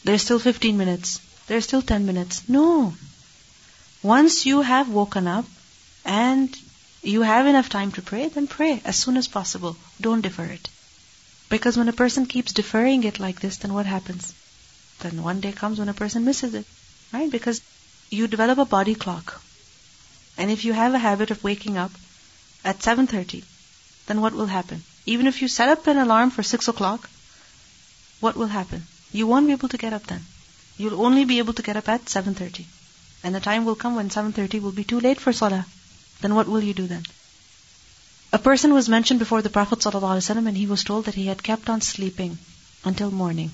there's 0.04 0.26
still 0.28 0.42
15 0.46 0.82
minutes 0.84 1.20
there's 1.46 1.64
still 1.64 1.82
10 1.82 2.06
minutes. 2.06 2.48
No. 2.48 2.94
Once 4.02 4.46
you 4.46 4.62
have 4.62 4.88
woken 4.88 5.26
up 5.26 5.44
and 6.04 6.56
you 7.02 7.22
have 7.22 7.46
enough 7.46 7.68
time 7.68 7.92
to 7.92 8.02
pray, 8.02 8.28
then 8.28 8.46
pray 8.46 8.80
as 8.84 8.96
soon 8.96 9.16
as 9.16 9.28
possible. 9.28 9.76
Don't 10.00 10.22
defer 10.22 10.44
it. 10.44 10.68
Because 11.48 11.76
when 11.76 11.88
a 11.88 11.92
person 11.92 12.26
keeps 12.26 12.52
deferring 12.52 13.04
it 13.04 13.20
like 13.20 13.40
this, 13.40 13.58
then 13.58 13.74
what 13.74 13.86
happens? 13.86 14.32
Then 15.00 15.22
one 15.22 15.40
day 15.40 15.52
comes 15.52 15.78
when 15.78 15.88
a 15.88 15.94
person 15.94 16.24
misses 16.24 16.54
it. 16.54 16.64
Right? 17.12 17.30
Because 17.30 17.60
you 18.08 18.28
develop 18.28 18.58
a 18.58 18.64
body 18.64 18.94
clock. 18.94 19.42
And 20.36 20.50
if 20.50 20.64
you 20.64 20.72
have 20.72 20.94
a 20.94 20.98
habit 20.98 21.30
of 21.30 21.44
waking 21.44 21.76
up 21.76 21.92
at 22.64 22.78
7.30, 22.78 23.44
then 24.06 24.20
what 24.20 24.32
will 24.32 24.46
happen? 24.46 24.82
Even 25.04 25.26
if 25.26 25.42
you 25.42 25.48
set 25.48 25.68
up 25.68 25.86
an 25.86 25.98
alarm 25.98 26.30
for 26.30 26.42
6 26.42 26.68
o'clock, 26.68 27.08
what 28.20 28.36
will 28.36 28.46
happen? 28.46 28.86
You 29.12 29.26
won't 29.26 29.46
be 29.46 29.52
able 29.52 29.68
to 29.68 29.78
get 29.78 29.92
up 29.92 30.06
then. 30.06 30.24
You'll 30.78 31.04
only 31.04 31.24
be 31.24 31.38
able 31.38 31.52
to 31.54 31.62
get 31.62 31.76
up 31.76 31.88
at 31.88 32.06
7.30. 32.06 32.64
And 33.24 33.34
the 33.34 33.40
time 33.40 33.64
will 33.64 33.74
come 33.74 33.94
when 33.94 34.10
7.30 34.10 34.60
will 34.62 34.72
be 34.72 34.84
too 34.84 35.00
late 35.00 35.20
for 35.20 35.32
salah. 35.32 35.66
Then 36.20 36.34
what 36.34 36.48
will 36.48 36.62
you 36.62 36.74
do 36.74 36.86
then? 36.86 37.04
A 38.32 38.38
person 38.38 38.72
was 38.72 38.88
mentioned 38.88 39.18
before 39.18 39.42
the 39.42 39.50
Prophet 39.50 39.80
ﷺ 39.80 40.48
and 40.48 40.56
he 40.56 40.66
was 40.66 40.84
told 40.84 41.04
that 41.04 41.14
he 41.14 41.26
had 41.26 41.42
kept 41.42 41.68
on 41.68 41.82
sleeping 41.82 42.38
until 42.84 43.10
morning. 43.10 43.50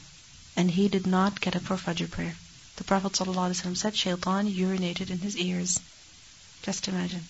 And 0.57 0.71
he 0.71 0.89
did 0.89 1.07
not 1.07 1.41
get 1.41 1.57
up 1.57 1.63
for 1.63 1.77
Fajr 1.77 2.11
prayer. 2.11 2.37
The 2.77 2.85
Prophet 2.85 3.13
ﷺ 3.13 3.77
said, 3.77 3.97
Shaitan 3.97 4.49
urinated 4.49 5.11
in 5.11 5.19
his 5.19 5.37
ears. 5.37 5.81
Just 6.63 6.89
imagine. 6.89 7.25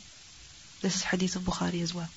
This 0.82 0.96
is 0.96 1.02
hadith 1.02 1.36
of 1.36 1.42
Bukhari 1.42 1.82
as 1.82 1.94
well. 1.94 2.08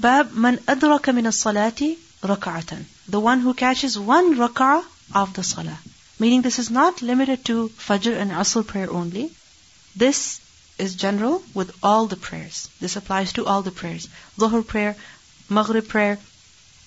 Bab 0.00 0.32
man 0.32 0.58
adraka 0.58 1.14
min 1.14 1.26
as-salati 1.26 1.98
rak'atan. 2.22 2.84
The 3.08 3.20
one 3.20 3.40
who 3.40 3.54
catches 3.54 3.98
one 3.98 4.36
rak'ah 4.36 4.84
of 5.14 5.34
the 5.34 5.42
salah. 5.42 5.78
Meaning 6.18 6.42
this 6.42 6.58
is 6.58 6.70
not 6.70 7.02
limited 7.02 7.44
to 7.46 7.68
Fajr 7.70 8.16
and 8.16 8.30
Asr 8.30 8.66
prayer 8.66 8.90
only. 8.90 9.30
This 9.96 10.40
is 10.78 10.94
general 10.94 11.42
with 11.54 11.74
all 11.82 12.06
the 12.06 12.16
prayers. 12.16 12.68
This 12.80 12.96
applies 12.96 13.32
to 13.34 13.46
all 13.46 13.62
the 13.62 13.70
prayers. 13.70 14.08
Dhuhr 14.38 14.66
prayer, 14.66 14.96
Maghrib 15.48 15.88
prayer. 15.88 16.18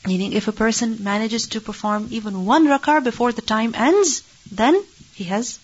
Meaning 0.05 0.33
if 0.33 0.47
a 0.47 0.51
person 0.51 0.97
manages 1.03 1.47
to 1.47 1.61
perform 1.61 2.07
even 2.11 2.45
one 2.45 2.67
rak'ah 2.67 3.03
before 3.03 3.31
the 3.31 3.41
time 3.41 3.75
ends, 3.75 4.23
then 4.51 4.81
he 5.15 5.25
has 5.25 5.59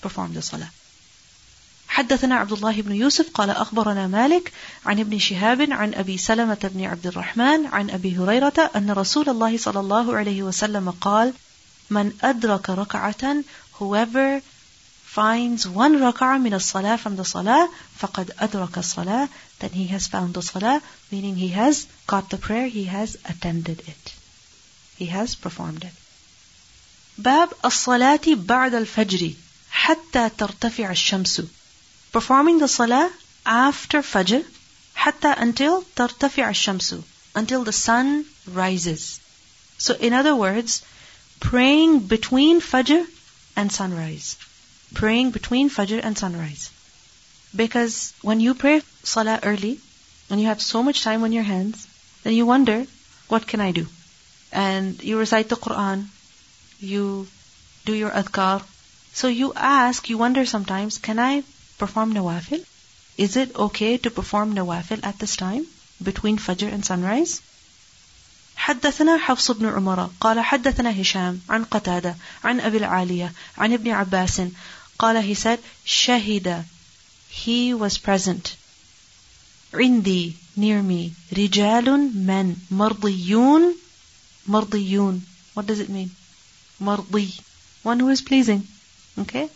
performed 0.00 0.34
the 0.34 0.42
salah. 0.42 0.70
حدثنا 1.94 2.34
عبد 2.34 2.52
الله 2.52 2.82
بن 2.82 2.94
يوسف 2.94 3.30
قال 3.30 3.50
أخبرنا 3.50 4.06
مالك 4.06 4.52
عن 4.86 5.00
ابن 5.00 5.18
شهاب 5.18 5.72
عن 5.72 5.94
أبي 5.94 6.18
سلمة 6.18 6.70
بن 6.74 6.84
عبد 6.84 7.06
الرحمن 7.06 7.66
عن 7.66 7.90
أبي 7.90 8.18
هريرة 8.18 8.70
أن 8.76 8.90
رسول 8.90 9.28
الله 9.28 9.58
صلى 9.58 9.80
الله 9.80 10.16
عليه 10.16 10.42
وسلم 10.42 10.90
قال 10.90 11.32
من 11.90 12.12
أدرك 12.22 12.70
ركعة 12.70 13.44
whoever 13.78 14.42
finds 15.14 15.68
one 15.68 16.02
ركعة 16.02 16.38
من 16.38 16.54
الصلاة 16.54 16.96
from 16.96 17.16
the 17.16 17.22
صلاة 17.22 17.68
فقد 17.98 18.32
أدرك 18.38 18.78
الصلاة. 18.78 19.28
Then 19.60 19.70
he 19.70 19.86
has 19.86 20.08
found 20.08 20.34
the 20.34 20.42
صلاة 20.42 20.80
meaning 21.12 21.36
he 21.36 21.48
has 21.48 21.86
got 22.08 22.28
the 22.30 22.38
prayer 22.38 22.66
he 22.66 22.84
has 22.84 23.16
attended 23.24 23.80
it. 23.86 24.14
He 24.98 25.06
has 25.06 25.36
performed 25.36 25.84
it. 25.84 25.94
باب 27.18 27.48
الصلاة 27.64 28.20
بعد 28.26 28.74
الفجر 28.74 29.32
حتى 29.70 30.30
ترتفع 30.38 30.90
الشمس. 30.90 31.42
performing 32.14 32.58
the 32.58 32.68
salah 32.68 33.10
after 33.44 34.00
Fajr, 34.00 34.44
hatta 35.04 35.34
until 35.44 35.82
tartafi' 36.00 36.44
ash-shamsu, 36.48 37.02
until 37.34 37.64
the 37.64 37.72
sun 37.72 38.24
rises. 38.46 39.20
So 39.78 39.94
in 40.08 40.12
other 40.12 40.34
words, 40.36 40.82
praying 41.40 41.98
between 42.12 42.60
Fajr 42.60 43.04
and 43.56 43.72
sunrise. 43.72 44.36
Praying 45.00 45.32
between 45.32 45.70
Fajr 45.70 46.00
and 46.04 46.16
sunrise. 46.16 46.70
Because 47.62 48.12
when 48.22 48.38
you 48.40 48.54
pray 48.54 48.82
Salah 49.02 49.40
early, 49.42 49.80
and 50.30 50.40
you 50.40 50.46
have 50.46 50.62
so 50.62 50.82
much 50.84 51.02
time 51.02 51.24
on 51.24 51.32
your 51.32 51.42
hands, 51.42 51.88
then 52.22 52.34
you 52.34 52.46
wonder, 52.46 52.86
what 53.28 53.48
can 53.48 53.60
I 53.60 53.72
do? 53.72 53.86
And 54.52 55.02
you 55.02 55.18
recite 55.18 55.48
the 55.48 55.56
Quran, 55.56 56.06
you 56.78 57.26
do 57.84 57.92
your 57.92 58.10
adhkar. 58.10 58.62
So 59.12 59.26
you 59.26 59.52
ask, 59.56 60.08
you 60.08 60.16
wonder 60.18 60.46
sometimes, 60.46 60.98
can 60.98 61.18
I 61.18 61.42
perform 61.77 62.13
nawafil? 62.13 62.65
Is 63.17 63.35
it 63.35 63.55
okay 63.55 63.97
to 63.97 64.11
perform 64.11 64.55
nawafil 64.55 65.03
at 65.03 65.19
this 65.19 65.35
time, 65.35 65.65
between 66.01 66.37
Fajr 66.37 66.71
and 66.73 66.85
sunrise? 66.85 67.41
حدثنا 68.59 69.17
حفص 69.17 69.51
بن 69.51 69.65
عمر 69.65 70.09
قال 70.21 70.39
حدثنا 70.39 71.01
هشام 71.01 71.41
عن 71.49 71.63
قتادة 71.63 72.15
عن 72.43 72.59
أبي 72.59 72.77
العالية 72.77 73.33
عن 73.57 73.73
ابن 73.73 73.91
عباس 73.91 74.41
قال 74.99 75.23
he 75.23 75.33
said 75.35 75.59
شهد 75.85 76.63
he 77.29 77.73
was 77.73 77.97
present 77.97 78.55
عندي 79.73 80.33
near 80.57 80.83
me 80.83 81.11
رجال 81.33 82.11
men 82.13 82.57
مرضيون 82.71 83.75
مرضيون 84.47 85.21
what 85.55 85.65
does 85.65 85.79
it 85.79 85.89
mean 85.89 86.09
مرضي 86.81 87.31
one 87.83 87.99
who 87.99 88.09
is 88.09 88.21
pleasing 88.21 88.67
okay 89.17 89.49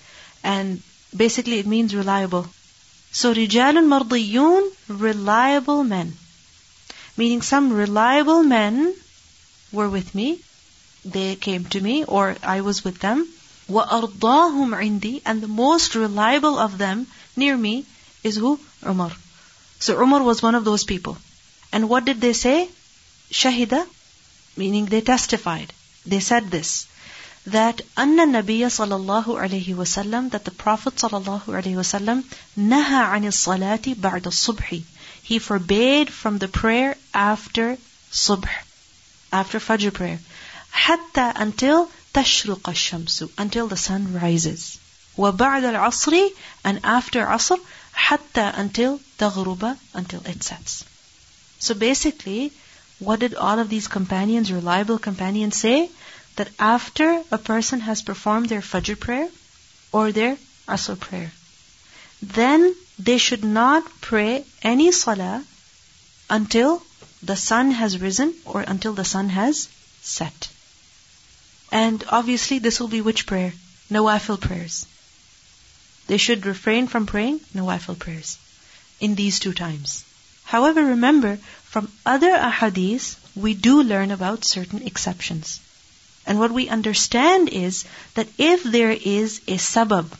and 0.43 0.81
basically 1.15 1.59
it 1.59 1.67
means 1.67 1.95
reliable 1.95 2.47
so 3.11 3.33
رجال 3.33 3.75
مرضيون 3.89 4.71
reliable 4.89 5.83
men 5.83 6.13
meaning 7.15 7.41
some 7.41 7.71
reliable 7.71 8.43
men 8.43 8.93
were 9.71 9.89
with 9.89 10.13
me. 10.15 10.39
They 11.05 11.35
came 11.35 11.65
to 11.65 11.81
me, 11.81 12.03
or 12.05 12.35
I 12.43 12.61
was 12.61 12.83
with 12.83 12.99
them. 12.99 13.27
وَأَرْضَاهُمْ 13.69 14.69
عِنْدِي 14.81 15.21
And 15.25 15.41
the 15.41 15.47
most 15.47 15.95
reliable 15.95 16.57
of 16.57 16.77
them 16.77 17.07
near 17.35 17.57
me 17.57 17.85
is 18.23 18.35
who? 18.35 18.59
Umar. 18.85 19.11
So 19.79 20.01
Umar 20.01 20.23
was 20.23 20.41
one 20.41 20.55
of 20.55 20.65
those 20.65 20.83
people. 20.83 21.17
And 21.71 21.89
what 21.89 22.05
did 22.05 22.21
they 22.21 22.33
say? 22.33 22.69
Shahida, 23.31 23.85
meaning 24.55 24.85
they 24.85 25.01
testified. 25.01 25.73
They 26.05 26.19
said 26.19 26.49
this, 26.51 26.86
that 27.47 27.81
anna 27.97 28.25
Nabiya 28.25 28.67
sallallahu 28.67 29.25
alayhi 29.25 29.75
wasallam, 29.75 30.31
that 30.31 30.45
the 30.45 30.51
Prophet 30.51 30.95
sallallahu 30.95 31.43
alayhi 31.43 31.75
wasallam, 31.75 32.23
naha 32.57 33.13
anis 33.15 33.45
salati 33.45 33.95
ba'da 33.95 34.31
subhi. 34.31 34.83
He 35.23 35.39
forbade 35.39 36.09
from 36.09 36.37
the 36.37 36.47
prayer 36.47 36.95
after 37.13 37.77
subh, 38.11 38.47
after 39.31 39.59
Fajr 39.59 39.93
prayer. 39.93 40.19
Hatta 40.71 41.33
until 41.35 41.89
تشرق 42.13 42.61
الشمس, 42.61 43.29
until 43.37 43.67
the 43.67 43.77
sun 43.77 44.13
rises. 44.13 44.77
وبعد 45.17 45.63
العصر, 45.63 46.29
and 46.63 46.79
after 46.83 47.25
Asr, 47.25 47.59
حتى 47.95 48.53
until 48.57 48.99
تغرب, 49.19 49.77
until 49.93 50.21
it 50.25 50.43
sets. 50.43 50.83
So 51.59 51.73
basically, 51.73 52.51
what 52.99 53.19
did 53.19 53.35
all 53.35 53.59
of 53.59 53.69
these 53.69 53.87
companions, 53.87 54.51
reliable 54.51 54.97
companions 54.97 55.57
say? 55.57 55.89
That 56.38 56.50
after 56.58 57.22
a 57.32 57.38
person 57.38 57.80
has 57.80 58.02
performed 58.02 58.48
their 58.48 58.60
Fajr 58.60 58.98
prayer 58.98 59.28
or 59.90 60.12
their 60.12 60.36
Asr 60.68 60.98
prayer, 60.98 61.32
then 62.22 62.74
they 62.98 63.18
should 63.18 63.44
not 63.44 64.00
pray 64.00 64.44
any 64.62 64.92
salah 64.92 65.44
until 66.30 66.82
the 67.22 67.36
sun 67.36 67.72
has 67.72 67.98
risen 67.98 68.34
or 68.44 68.60
until 68.60 68.92
the 68.92 69.04
sun 69.04 69.28
has 69.30 69.68
set. 70.00 70.48
And 71.72 72.04
obviously 72.08 72.60
this 72.60 72.80
will 72.80 72.88
be 72.96 73.00
which 73.00 73.26
prayer? 73.26 73.52
Nawafil 73.90 74.40
prayers. 74.40 74.86
they 76.06 76.16
should 76.16 76.46
refrain 76.46 76.88
from 76.88 77.06
praying 77.06 77.40
nawafil 77.54 77.98
prayers 77.98 78.38
in 79.00 79.14
these 79.14 79.38
two 79.40 79.52
times. 79.52 80.04
However, 80.44 80.84
remember, 80.84 81.38
from 81.64 81.90
other 82.06 82.30
ahadith, 82.30 83.16
we 83.34 83.54
do 83.54 83.82
learn 83.82 84.10
about 84.10 84.44
certain 84.44 84.82
exceptions. 84.82 85.60
And 86.28 86.38
what 86.38 86.52
we 86.52 86.68
understand 86.68 87.48
is 87.48 87.86
that 88.12 88.28
if 88.36 88.62
there 88.62 88.90
is 88.90 89.40
a 89.48 89.56
sabab, 89.56 90.12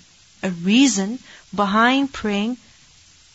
a 0.43 0.51
reason 0.51 1.19
behind 1.55 2.15
praying 2.15 2.57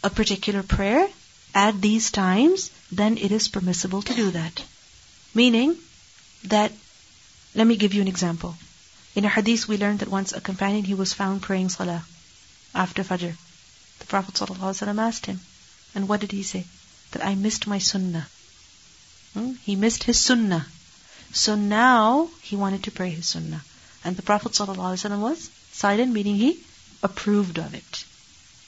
a 0.03 0.09
particular 0.09 0.63
prayer 0.63 1.07
at 1.53 1.80
these 1.80 2.09
times, 2.09 2.71
then 2.91 3.19
it 3.19 3.32
is 3.32 3.47
permissible 3.47 4.01
to 4.01 4.15
do 4.15 4.32
that. 4.32 4.63
Meaning 5.36 5.78
that, 6.45 6.71
let 7.53 7.67
me 7.67 7.76
give 7.76 7.93
you 7.93 8.01
an 8.01 8.07
example. 8.07 8.57
In 9.13 9.24
a 9.24 9.30
hadith, 9.30 9.67
we 9.67 9.78
learned 9.78 9.99
that 9.99 10.09
once 10.09 10.34
a 10.34 10.41
companion, 10.41 10.84
he 10.84 10.95
was 10.95 11.13
found 11.13 11.43
praying 11.43 11.69
salah 11.69 12.03
after 12.74 13.03
Fajr. 13.03 13.36
The 13.99 14.05
Prophet 14.07 14.34
ﷺ 14.34 14.97
asked 14.97 15.28
him, 15.28 15.41
and 15.93 16.09
what 16.09 16.21
did 16.21 16.32
he 16.32 16.41
say? 16.41 16.65
That 17.11 17.24
I 17.24 17.36
missed 17.36 17.67
my 17.67 17.78
sunnah. 17.78 18.28
Hmm? 19.36 19.51
He 19.63 19.76
missed 19.76 20.05
his 20.05 20.19
sunnah. 20.19 20.65
So 21.34 21.55
now 21.55 22.29
he 22.41 22.55
wanted 22.55 22.84
to 22.84 22.91
pray 22.91 23.09
his 23.09 23.27
sunnah. 23.27 23.63
And 24.05 24.15
the 24.15 24.21
Prophet 24.21 24.51
ﷺ 24.51 25.19
was 25.19 25.49
silent, 25.71 26.13
meaning 26.13 26.36
he 26.36 26.63
approved 27.01 27.57
of 27.57 27.73
it. 27.73 28.05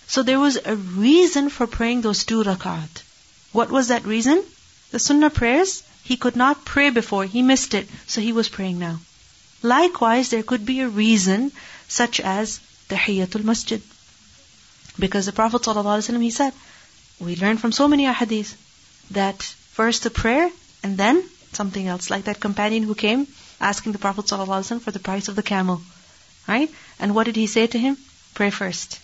So 0.07 0.24
there 0.24 0.39
was 0.39 0.57
a 0.63 0.76
reason 0.76 1.49
for 1.49 1.68
praying 1.68 2.01
those 2.01 2.24
two 2.24 2.43
rakat. 2.43 3.03
What 3.51 3.70
was 3.70 3.89
that 3.89 4.05
reason? 4.05 4.43
The 4.91 4.99
sunnah 4.99 5.30
prayers, 5.30 5.84
he 6.03 6.18
could 6.18 6.36
not 6.36 6.66
pray 6.66 6.89
before, 6.89 7.26
he 7.26 7.41
missed 7.41 7.74
it, 7.74 7.88
so 8.07 8.22
he 8.22 8.34
was 8.34 8.49
praying 8.49 8.80
now. 8.80 8.99
Likewise, 9.61 10.30
there 10.30 10.43
could 10.43 10.66
be 10.66 10.82
a 10.82 10.88
reason 10.88 11.51
such 11.88 12.20
as 12.20 12.59
tahiyatul 12.89 13.43
masjid. 13.43 13.82
Because 14.97 15.26
the 15.26 15.34
Prophet 15.34 15.61
ﷺ, 15.61 16.22
he 16.22 16.32
said, 16.32 16.53
we 17.20 17.36
learn 17.36 17.57
from 17.57 17.72
so 17.72 17.88
many 17.88 18.05
ahadith 18.05 18.55
that 19.11 19.41
first 19.43 20.03
the 20.03 20.09
prayer 20.09 20.49
and 20.84 20.97
then 20.97 21.24
something 21.56 21.88
else, 21.88 22.10
like 22.10 22.26
that 22.26 22.39
companion 22.39 22.84
who 22.84 22.95
came 22.95 23.28
asking 23.60 23.91
the 23.91 23.99
Prophet 23.99 24.26
ﷺ 24.26 24.82
for 24.82 24.91
the 24.91 24.99
price 24.99 25.28
of 25.28 25.36
the 25.36 25.43
camel. 25.43 25.82
Right? 26.47 26.70
And 26.99 27.16
what 27.16 27.26
did 27.26 27.36
he 27.36 27.47
say 27.47 27.68
to 27.68 27.80
him? 27.80 27.97
Pray 28.34 28.49
first. 28.49 28.99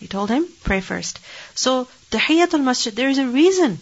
He 0.00 0.06
told 0.06 0.30
him, 0.30 0.46
pray 0.64 0.80
first. 0.80 1.18
So, 1.54 1.88
Tahiyatul 2.10 2.62
Masjid, 2.62 2.94
there 2.94 3.08
is 3.08 3.18
a 3.18 3.26
reason. 3.26 3.78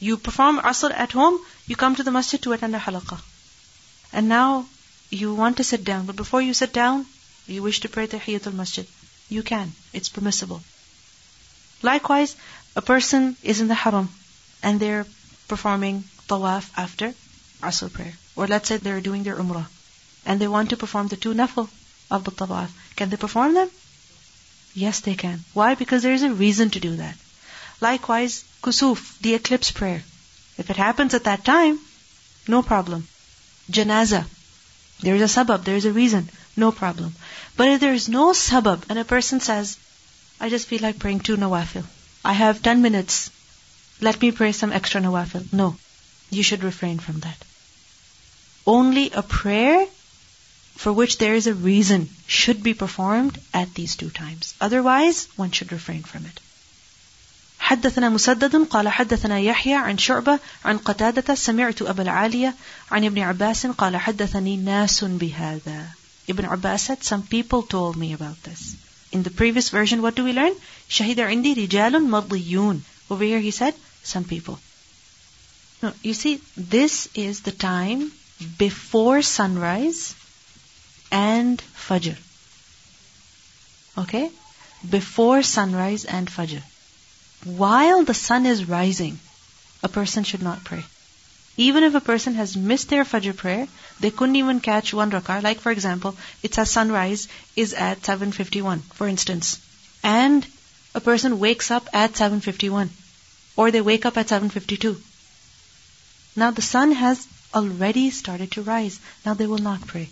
You 0.00 0.16
perform 0.16 0.58
Asr 0.60 0.90
at 0.92 1.12
home, 1.12 1.38
you 1.66 1.76
come 1.76 1.96
to 1.96 2.02
the 2.02 2.10
masjid 2.10 2.40
to 2.42 2.52
attend 2.52 2.76
a 2.76 2.78
halaqah. 2.78 3.20
And 4.12 4.28
now, 4.28 4.66
you 5.10 5.34
want 5.34 5.56
to 5.56 5.64
sit 5.64 5.84
down, 5.84 6.06
but 6.06 6.16
before 6.16 6.42
you 6.42 6.54
sit 6.54 6.72
down, 6.72 7.06
you 7.46 7.62
wish 7.62 7.80
to 7.80 7.88
pray 7.88 8.06
Tahiyatul 8.06 8.54
Masjid. 8.54 8.86
You 9.28 9.42
can. 9.42 9.72
It's 9.92 10.08
permissible. 10.08 10.62
Likewise, 11.82 12.36
a 12.76 12.82
person 12.82 13.36
is 13.42 13.60
in 13.60 13.68
the 13.68 13.74
haram, 13.74 14.08
and 14.62 14.78
they're 14.78 15.06
performing 15.48 16.04
tawaf 16.28 16.70
after 16.76 17.14
Asr 17.62 17.92
prayer. 17.92 18.14
Or 18.36 18.46
let's 18.46 18.68
say 18.68 18.76
they're 18.76 19.00
doing 19.00 19.24
their 19.24 19.36
umrah 19.36 19.66
and 20.24 20.40
they 20.40 20.48
want 20.48 20.70
to 20.70 20.76
perform 20.76 21.08
the 21.08 21.16
two 21.16 21.34
nafil 21.34 21.68
of 22.10 22.24
the 22.24 22.30
tawaf. 22.30 22.70
Can 22.96 23.10
they 23.10 23.16
perform 23.16 23.54
them? 23.54 23.70
Yes, 24.74 25.00
they 25.00 25.14
can. 25.14 25.44
Why? 25.54 25.74
Because 25.74 26.02
there 26.02 26.12
is 26.12 26.22
a 26.22 26.30
reason 26.30 26.70
to 26.70 26.80
do 26.80 26.96
that. 26.96 27.16
Likewise, 27.80 28.44
kusuf, 28.62 29.18
the 29.20 29.34
eclipse 29.34 29.70
prayer. 29.70 30.02
If 30.56 30.70
it 30.70 30.76
happens 30.76 31.14
at 31.14 31.24
that 31.24 31.44
time, 31.44 31.78
no 32.46 32.62
problem. 32.62 33.06
Janaza, 33.70 34.24
there 35.00 35.14
is 35.14 35.22
a 35.22 35.32
sabab, 35.34 35.64
there 35.64 35.76
is 35.76 35.84
a 35.84 35.92
reason, 35.92 36.28
no 36.56 36.72
problem. 36.72 37.14
But 37.56 37.68
if 37.68 37.80
there 37.80 37.94
is 37.94 38.08
no 38.08 38.32
sabab 38.32 38.84
and 38.88 38.98
a 38.98 39.04
person 39.04 39.40
says, 39.40 39.76
I 40.40 40.48
just 40.48 40.66
feel 40.68 40.82
like 40.82 40.98
praying 40.98 41.20
two 41.20 41.36
nawafil. 41.36 41.84
I 42.24 42.32
have 42.32 42.62
10 42.62 42.82
minutes. 42.82 43.30
Let 44.00 44.20
me 44.20 44.32
pray 44.32 44.52
some 44.52 44.72
extra 44.72 45.00
nawafil. 45.00 45.52
No. 45.52 45.76
You 46.29 46.43
should 46.43 46.63
refrain 46.63 46.99
from 46.99 47.19
that. 47.21 47.37
Only 48.65 49.11
a 49.11 49.23
prayer 49.23 49.85
for 50.75 50.91
which 50.91 51.17
there 51.17 51.35
is 51.35 51.47
a 51.47 51.53
reason 51.53 52.09
should 52.27 52.63
be 52.63 52.73
performed 52.73 53.39
at 53.53 53.73
these 53.73 53.95
two 53.95 54.09
times. 54.09 54.53
Otherwise, 54.59 55.27
one 55.35 55.51
should 55.51 55.71
refrain 55.71 56.03
from 56.03 56.25
it. 56.25 56.39
حدثنا 57.59 58.09
مسدد 58.09 58.67
قال 58.69 58.87
حدثنا 58.87 59.39
يحيى 59.39 59.75
عن 59.75 59.97
شعبة 59.97 60.39
عن 60.65 60.77
قتادة 60.77 61.35
سمعت 61.35 61.81
أبا 61.81 62.01
العالية 62.03 62.55
عن 62.91 63.05
ابن 63.05 63.19
عباس 63.19 63.67
قال 63.67 63.97
حدثني 63.97 64.57
ناس 64.57 65.03
بهذا 65.03 65.87
Ibn 66.27 66.45
Abbas 66.45 66.81
said, 66.83 67.03
some 67.03 67.23
people 67.23 67.63
told 67.63 67.97
me 67.97 68.13
about 68.13 68.41
this. 68.43 68.75
In 69.11 69.23
the 69.23 69.29
previous 69.29 69.69
version, 69.69 70.01
what 70.01 70.15
do 70.15 70.23
we 70.23 70.33
learn? 70.33 70.53
شهد 70.89 71.19
عندي 71.19 71.53
رجال 71.53 72.09
مرضيون. 72.09 72.81
Over 73.09 73.23
here 73.23 73.39
he 73.39 73.51
said, 73.51 73.73
some 74.03 74.23
people. 74.23 74.59
no, 75.82 75.92
you 76.02 76.14
see, 76.14 76.40
this 76.56 77.08
is 77.14 77.42
the 77.42 77.52
time 77.52 78.12
before 78.58 79.22
sunrise 79.22 80.14
and 81.10 81.62
Fajr. 81.88 82.16
Okay? 83.96 84.30
Before 84.88 85.42
sunrise 85.42 86.04
and 86.04 86.28
Fajr. 86.28 86.62
While 87.44 88.04
the 88.04 88.14
sun 88.14 88.46
is 88.46 88.68
rising, 88.68 89.18
a 89.82 89.88
person 89.88 90.24
should 90.24 90.42
not 90.42 90.64
pray. 90.64 90.84
Even 91.56 91.82
if 91.82 91.94
a 91.94 92.00
person 92.00 92.34
has 92.34 92.56
missed 92.56 92.88
their 92.88 93.04
Fajr 93.04 93.36
prayer, 93.36 93.66
they 94.00 94.10
couldn't 94.10 94.36
even 94.36 94.60
catch 94.60 94.94
one 94.94 95.10
rakah. 95.10 95.42
Like 95.42 95.60
for 95.60 95.72
example, 95.72 96.16
it 96.42 96.54
says 96.54 96.70
sunrise 96.70 97.28
is 97.56 97.72
at 97.74 98.02
7.51, 98.02 98.82
for 98.82 99.08
instance. 99.08 99.60
And 100.02 100.46
a 100.94 101.00
person 101.00 101.38
wakes 101.38 101.70
up 101.70 101.88
at 101.92 102.12
7.51. 102.12 102.88
Or 103.56 103.70
they 103.72 103.80
wake 103.80 104.06
up 104.06 104.16
at 104.16 104.28
7.52. 104.28 105.00
Now 106.38 106.52
the 106.52 106.62
sun 106.62 106.92
has 106.92 107.26
already 107.52 108.10
started 108.10 108.52
to 108.52 108.62
rise. 108.62 109.00
Now 109.26 109.34
they 109.34 109.46
will 109.46 109.64
not 109.70 109.86
pray. 109.88 110.08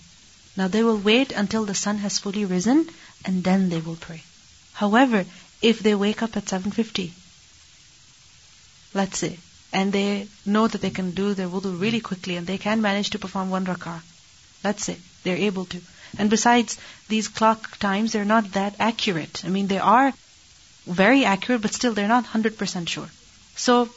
Now 0.57 0.67
they 0.67 0.83
will 0.83 0.97
wait 0.99 1.31
until 1.31 1.65
the 1.65 1.75
sun 1.75 1.99
has 1.99 2.19
fully 2.19 2.45
risen 2.45 2.89
and 3.25 3.45
then 3.45 3.69
they 3.69 3.79
will 3.81 3.95
pray. 3.95 4.23
However, 4.73 5.25
if 5.63 5.79
they 5.81 5.95
wake 5.95 6.23
up 6.25 6.37
at 6.37 6.47
7.50, 6.47 7.11
let's 8.93 9.19
say, 9.19 9.39
and 9.73 9.93
they 9.93 10.27
know 10.45 10.67
that 10.67 10.81
they 10.81 10.91
can 10.91 11.13
do 11.13 11.33
their 11.35 11.49
wudu 11.49 11.79
really 11.81 12.01
quickly 12.01 12.35
and 12.37 12.47
they 12.47 12.59
can 12.59 12.83
manage 12.83 13.11
to 13.11 13.21
perform 13.21 13.51
one 13.51 13.67
rak'ah, 13.67 14.01
let's 14.65 14.85
say, 14.85 14.97
they're 15.23 15.45
able 15.51 15.67
to. 15.67 15.81
And 16.19 16.29
besides, 16.29 16.77
these 17.09 17.29
clock 17.29 17.79
times, 17.79 18.11
they're 18.13 18.33
not 18.33 18.51
that 18.55 18.75
accurate. 18.81 19.45
I 19.45 19.49
mean, 19.49 19.69
they 19.69 19.79
are 19.79 20.13
very 20.87 21.25
accurate, 21.25 21.63
but 21.63 21.75
still 21.75 21.95
they're 21.95 22.09
not 22.17 22.25
100% 22.25 22.89
sure. 22.89 23.09
So, 23.55 23.89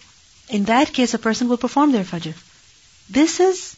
in 0.49 0.65
that 0.65 0.93
case, 0.93 1.13
a 1.13 1.19
person 1.19 1.49
will 1.49 1.57
perform 1.57 1.91
their 1.91 2.03
fajr. 2.03 2.35
This 3.09 3.39
is 3.39 3.75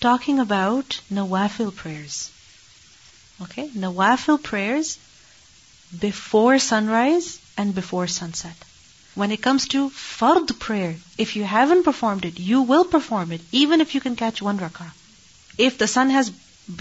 talking 0.00 0.38
about 0.38 1.00
nawafil 1.12 1.74
prayers. 1.74 2.30
Okay? 3.42 3.68
Nawafil 3.68 4.42
prayers 4.42 4.98
before 5.98 6.58
sunrise 6.58 7.38
and 7.56 7.74
before 7.74 8.06
sunset. 8.06 8.56
When 9.14 9.32
it 9.32 9.42
comes 9.42 9.68
to 9.68 9.90
fard 9.90 10.58
prayer, 10.58 10.96
if 11.18 11.36
you 11.36 11.44
haven't 11.44 11.82
performed 11.82 12.24
it, 12.24 12.38
you 12.38 12.62
will 12.62 12.84
perform 12.84 13.32
it, 13.32 13.40
even 13.50 13.80
if 13.80 13.94
you 13.94 14.00
can 14.00 14.16
catch 14.16 14.40
one 14.40 14.58
rak'ah. 14.58 14.92
If 15.58 15.78
the 15.78 15.88
sun 15.88 16.10
has 16.10 16.30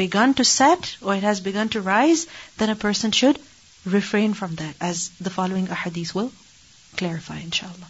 begun 0.03 0.35
to 0.35 0.43
set 0.43 0.97
or 1.01 1.15
it 1.15 1.23
has 1.23 1.39
begun 1.39 1.69
to 1.69 1.81
rise, 1.81 2.27
then 2.57 2.69
a 2.69 2.75
person 2.75 3.11
should 3.11 3.39
refrain 3.85 4.33
from 4.33 4.55
that, 4.55 4.75
as 4.79 5.09
the 5.19 5.31
following 5.31 5.67
ahadith 5.67 6.13
will 6.13 6.31
clarify, 6.95 7.39
inshallah. 7.39 7.89